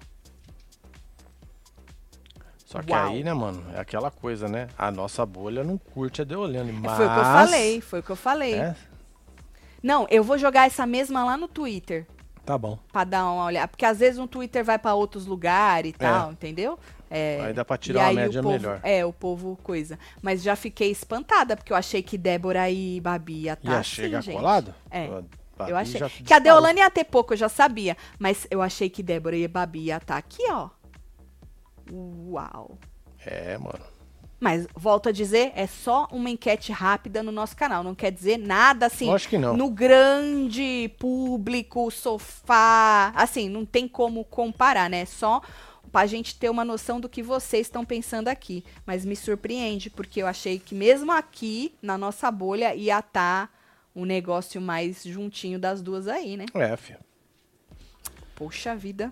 Só 2.64 2.82
que 2.82 2.92
Uau. 2.92 3.06
aí, 3.06 3.22
né, 3.22 3.32
mano, 3.32 3.64
é 3.72 3.78
aquela 3.78 4.10
coisa, 4.10 4.48
né? 4.48 4.68
A 4.76 4.90
nossa 4.90 5.24
bolha 5.24 5.62
não 5.62 5.78
curte 5.78 6.22
a 6.22 6.24
Deolane, 6.24 6.72
mas... 6.72 6.96
Foi 6.96 7.06
o 7.06 7.12
que 7.12 7.18
eu 7.18 7.24
falei, 7.24 7.80
foi 7.80 8.00
o 8.00 8.02
que 8.02 8.10
eu 8.10 8.16
falei. 8.16 8.54
É? 8.54 8.76
Não, 9.80 10.08
eu 10.10 10.24
vou 10.24 10.36
jogar 10.36 10.66
essa 10.66 10.84
mesma 10.84 11.24
lá 11.24 11.36
no 11.36 11.46
Twitter. 11.46 12.04
Tá 12.44 12.58
bom. 12.58 12.78
Pra 12.92 13.04
dar 13.04 13.24
uma 13.24 13.44
olhada. 13.44 13.68
Porque 13.68 13.84
às 13.84 13.98
vezes 13.98 14.18
um 14.18 14.26
Twitter 14.26 14.64
vai 14.64 14.78
para 14.78 14.94
outros 14.94 15.26
lugares 15.26 15.92
e 15.92 15.94
é. 15.94 15.98
tal, 15.98 16.32
entendeu? 16.32 16.78
É, 17.10 17.40
aí 17.46 17.52
dá 17.52 17.64
pra 17.64 17.78
tirar 17.78 18.10
uma 18.10 18.12
média 18.12 18.42
povo, 18.42 18.54
melhor. 18.54 18.80
É, 18.82 19.04
o 19.04 19.12
povo 19.12 19.58
coisa. 19.62 19.98
Mas 20.20 20.42
já 20.42 20.56
fiquei 20.56 20.90
espantada, 20.90 21.56
porque 21.56 21.72
eu 21.72 21.76
achei 21.76 22.02
que 22.02 22.18
Débora 22.18 22.68
e 22.70 23.00
Babi 23.00 23.42
ia 23.42 23.52
estar 23.52 23.68
tá 23.68 23.74
ia 23.74 23.80
assim, 23.80 23.90
chegar 23.90 24.20
gente. 24.20 24.36
colado? 24.36 24.74
É. 24.90 25.08
Babi 25.56 25.70
eu 25.70 25.76
achei. 25.76 26.00
Que 26.24 26.34
a 26.34 26.38
Deolane 26.38 26.80
ia 26.80 26.90
ter 26.90 27.04
pouco, 27.04 27.32
eu 27.32 27.36
já 27.36 27.48
sabia. 27.48 27.96
Mas 28.18 28.46
eu 28.50 28.60
achei 28.60 28.90
que 28.90 29.02
Débora 29.02 29.36
e 29.36 29.46
Babi 29.46 29.84
ia 29.84 29.96
estar 29.96 30.14
tá 30.14 30.18
aqui, 30.18 30.42
ó. 30.50 30.70
Uau. 31.90 32.78
É, 33.24 33.56
mano. 33.56 33.93
Mas, 34.40 34.66
volto 34.74 35.08
a 35.08 35.12
dizer, 35.12 35.52
é 35.54 35.66
só 35.66 36.06
uma 36.10 36.28
enquete 36.28 36.70
rápida 36.72 37.22
no 37.22 37.32
nosso 37.32 37.56
canal. 37.56 37.82
Não 37.82 37.94
quer 37.94 38.10
dizer 38.10 38.36
nada 38.36 38.86
assim. 38.86 39.12
Acho 39.12 39.28
que 39.28 39.38
não. 39.38 39.56
No 39.56 39.70
grande 39.70 40.90
público, 40.98 41.90
sofá. 41.90 43.12
Assim, 43.14 43.48
não 43.48 43.64
tem 43.64 43.88
como 43.88 44.24
comparar, 44.24 44.90
né? 44.90 45.00
É 45.00 45.06
só 45.06 45.40
pra 45.90 46.06
gente 46.06 46.36
ter 46.36 46.50
uma 46.50 46.64
noção 46.64 47.00
do 47.00 47.08
que 47.08 47.22
vocês 47.22 47.66
estão 47.66 47.84
pensando 47.84 48.28
aqui. 48.28 48.64
Mas 48.84 49.04
me 49.04 49.16
surpreende, 49.16 49.88
porque 49.88 50.20
eu 50.20 50.26
achei 50.26 50.58
que 50.58 50.74
mesmo 50.74 51.12
aqui, 51.12 51.74
na 51.80 51.96
nossa 51.96 52.30
bolha, 52.30 52.74
ia 52.74 52.98
estar 52.98 53.46
tá 53.46 53.48
um 53.94 54.04
negócio 54.04 54.60
mais 54.60 55.04
juntinho 55.04 55.58
das 55.58 55.80
duas 55.80 56.08
aí, 56.08 56.36
né? 56.36 56.46
É, 56.54 56.76
filho. 56.76 56.98
Poxa 58.34 58.74
vida. 58.74 59.10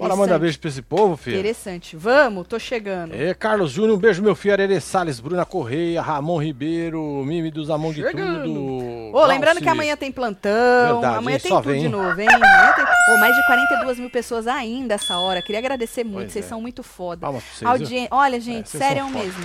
Bora 0.00 0.16
mandar 0.16 0.38
beijo 0.38 0.58
pra 0.58 0.68
esse 0.68 0.82
povo, 0.82 1.16
filho. 1.16 1.36
Interessante. 1.36 1.96
Vamos, 1.96 2.46
tô 2.46 2.58
chegando. 2.58 3.14
É, 3.14 3.34
Carlos 3.34 3.72
Júnior, 3.72 3.96
um 3.96 4.00
beijo, 4.00 4.22
meu 4.22 4.34
filho. 4.34 4.54
Arere 4.54 4.80
Salles, 4.80 5.20
Bruna 5.20 5.44
Correia, 5.44 6.00
Ramon 6.00 6.38
Ribeiro, 6.38 7.02
Mimi 7.24 7.50
dos 7.50 7.70
Amon 7.70 7.92
de 7.92 8.02
Tudo. 8.02 9.10
Ô, 9.12 9.26
lembrando 9.26 9.60
que 9.60 9.68
amanhã 9.68 9.96
tem 9.96 10.10
plantão. 10.12 11.00
Verdade, 11.00 11.18
amanhã 11.18 11.38
tem 11.38 11.50
tudo 11.50 11.62
vem. 11.62 11.82
de 11.82 11.88
novo, 11.88 12.20
hein? 12.20 12.28
Tem... 12.28 13.18
mais 13.18 13.34
de 13.34 13.46
42 13.46 13.98
mil 13.98 14.10
pessoas 14.10 14.46
ainda 14.46 14.94
essa 14.94 15.18
hora. 15.18 15.42
Queria 15.42 15.58
agradecer 15.58 16.04
muito, 16.04 16.16
pois 16.16 16.32
vocês 16.32 16.44
é. 16.44 16.48
são 16.48 16.60
muito 16.60 16.82
foda. 16.82 17.20
Palmas 17.20 17.42
pra 17.42 17.52
vocês, 17.54 17.70
Audien... 17.70 18.08
Olha, 18.10 18.40
gente, 18.40 18.76
é, 18.76 18.78
sério 18.78 19.08
mesmo. 19.08 19.44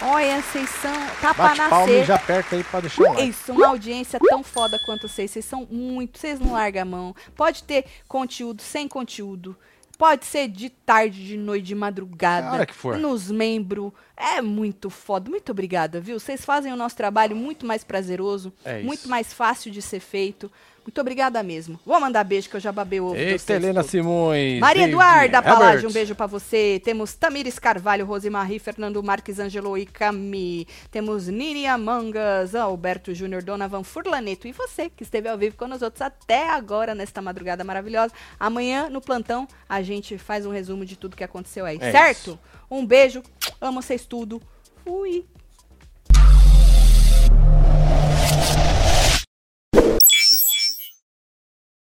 Olha, 0.00 0.40
vocês 0.40 0.70
são. 0.70 0.92
Tá 1.20 1.34
Bate 1.34 1.56
pra 1.56 1.68
nascer. 1.68 2.02
e 2.02 2.04
já 2.04 2.14
aperta 2.14 2.54
aí 2.54 2.62
pra 2.62 2.80
deixar 2.80 3.02
like. 3.02 3.28
Isso, 3.28 3.52
uma 3.52 3.68
audiência 3.68 4.20
tão 4.20 4.44
foda 4.44 4.78
quanto 4.86 5.08
vocês. 5.08 5.30
Vocês 5.30 5.44
são 5.44 5.66
muito. 5.68 6.18
Vocês 6.18 6.38
não 6.38 6.52
largam 6.52 6.82
a 6.82 6.84
mão. 6.84 7.16
Pode 7.34 7.64
ter 7.64 7.84
conteúdo 8.06 8.62
sem 8.62 8.86
conteúdo. 8.86 9.56
Pode 9.98 10.26
ser 10.26 10.46
de 10.46 10.70
tarde, 10.70 11.26
de 11.26 11.36
noite, 11.36 11.66
de 11.66 11.74
madrugada. 11.74 12.48
A 12.48 12.52
hora 12.52 12.66
que 12.66 12.74
for. 12.74 12.96
Nos 12.96 13.28
membros. 13.28 13.92
É 14.16 14.40
muito 14.40 14.88
foda. 14.88 15.28
Muito 15.28 15.50
obrigada, 15.50 16.00
viu? 16.00 16.20
Vocês 16.20 16.44
fazem 16.44 16.72
o 16.72 16.76
nosso 16.76 16.96
trabalho 16.96 17.34
muito 17.34 17.66
mais 17.66 17.82
prazeroso, 17.82 18.52
é 18.64 18.80
muito 18.82 19.08
mais 19.08 19.32
fácil 19.32 19.72
de 19.72 19.82
ser 19.82 19.98
feito. 19.98 20.50
Muito 20.88 21.02
obrigada 21.02 21.42
mesmo. 21.42 21.78
Vou 21.84 22.00
mandar 22.00 22.24
beijo 22.24 22.48
que 22.48 22.56
eu 22.56 22.60
já 22.60 22.72
babei 22.72 22.98
o 22.98 23.08
ovo. 23.08 23.14
Eita, 23.14 23.52
Helena 23.52 23.82
Simões. 23.82 24.58
Maria 24.58 24.88
Eduarda 24.88 25.42
Palácio, 25.42 25.86
um 25.86 25.92
beijo 25.92 26.14
para 26.14 26.26
você. 26.26 26.80
Temos 26.82 27.12
Tamires 27.12 27.58
Carvalho, 27.58 28.06
Rosemarie, 28.06 28.58
Fernando 28.58 29.02
Marques, 29.02 29.38
Angelo 29.38 29.76
e 29.76 29.84
Cami. 29.84 30.66
Temos 30.90 31.28
Nini 31.28 31.66
Amangas, 31.66 32.54
Alberto 32.54 33.12
Júnior, 33.12 33.42
Donavan 33.42 33.84
Furlaneto 33.84 34.48
e 34.48 34.52
você 34.52 34.88
que 34.88 35.02
esteve 35.02 35.28
ao 35.28 35.36
vivo 35.36 35.58
com 35.58 35.66
nós 35.66 35.82
outros 35.82 36.00
até 36.00 36.48
agora 36.48 36.94
nesta 36.94 37.20
madrugada 37.20 37.62
maravilhosa. 37.62 38.14
Amanhã 38.40 38.88
no 38.88 39.02
plantão 39.02 39.46
a 39.68 39.82
gente 39.82 40.16
faz 40.16 40.46
um 40.46 40.50
resumo 40.50 40.86
de 40.86 40.96
tudo 40.96 41.16
que 41.16 41.24
aconteceu 41.24 41.66
aí, 41.66 41.76
é 41.78 41.92
certo? 41.92 42.30
Isso. 42.30 42.38
Um 42.70 42.86
beijo, 42.86 43.22
amo 43.60 43.82
vocês 43.82 44.06
tudo. 44.06 44.40
Fui. 44.86 45.26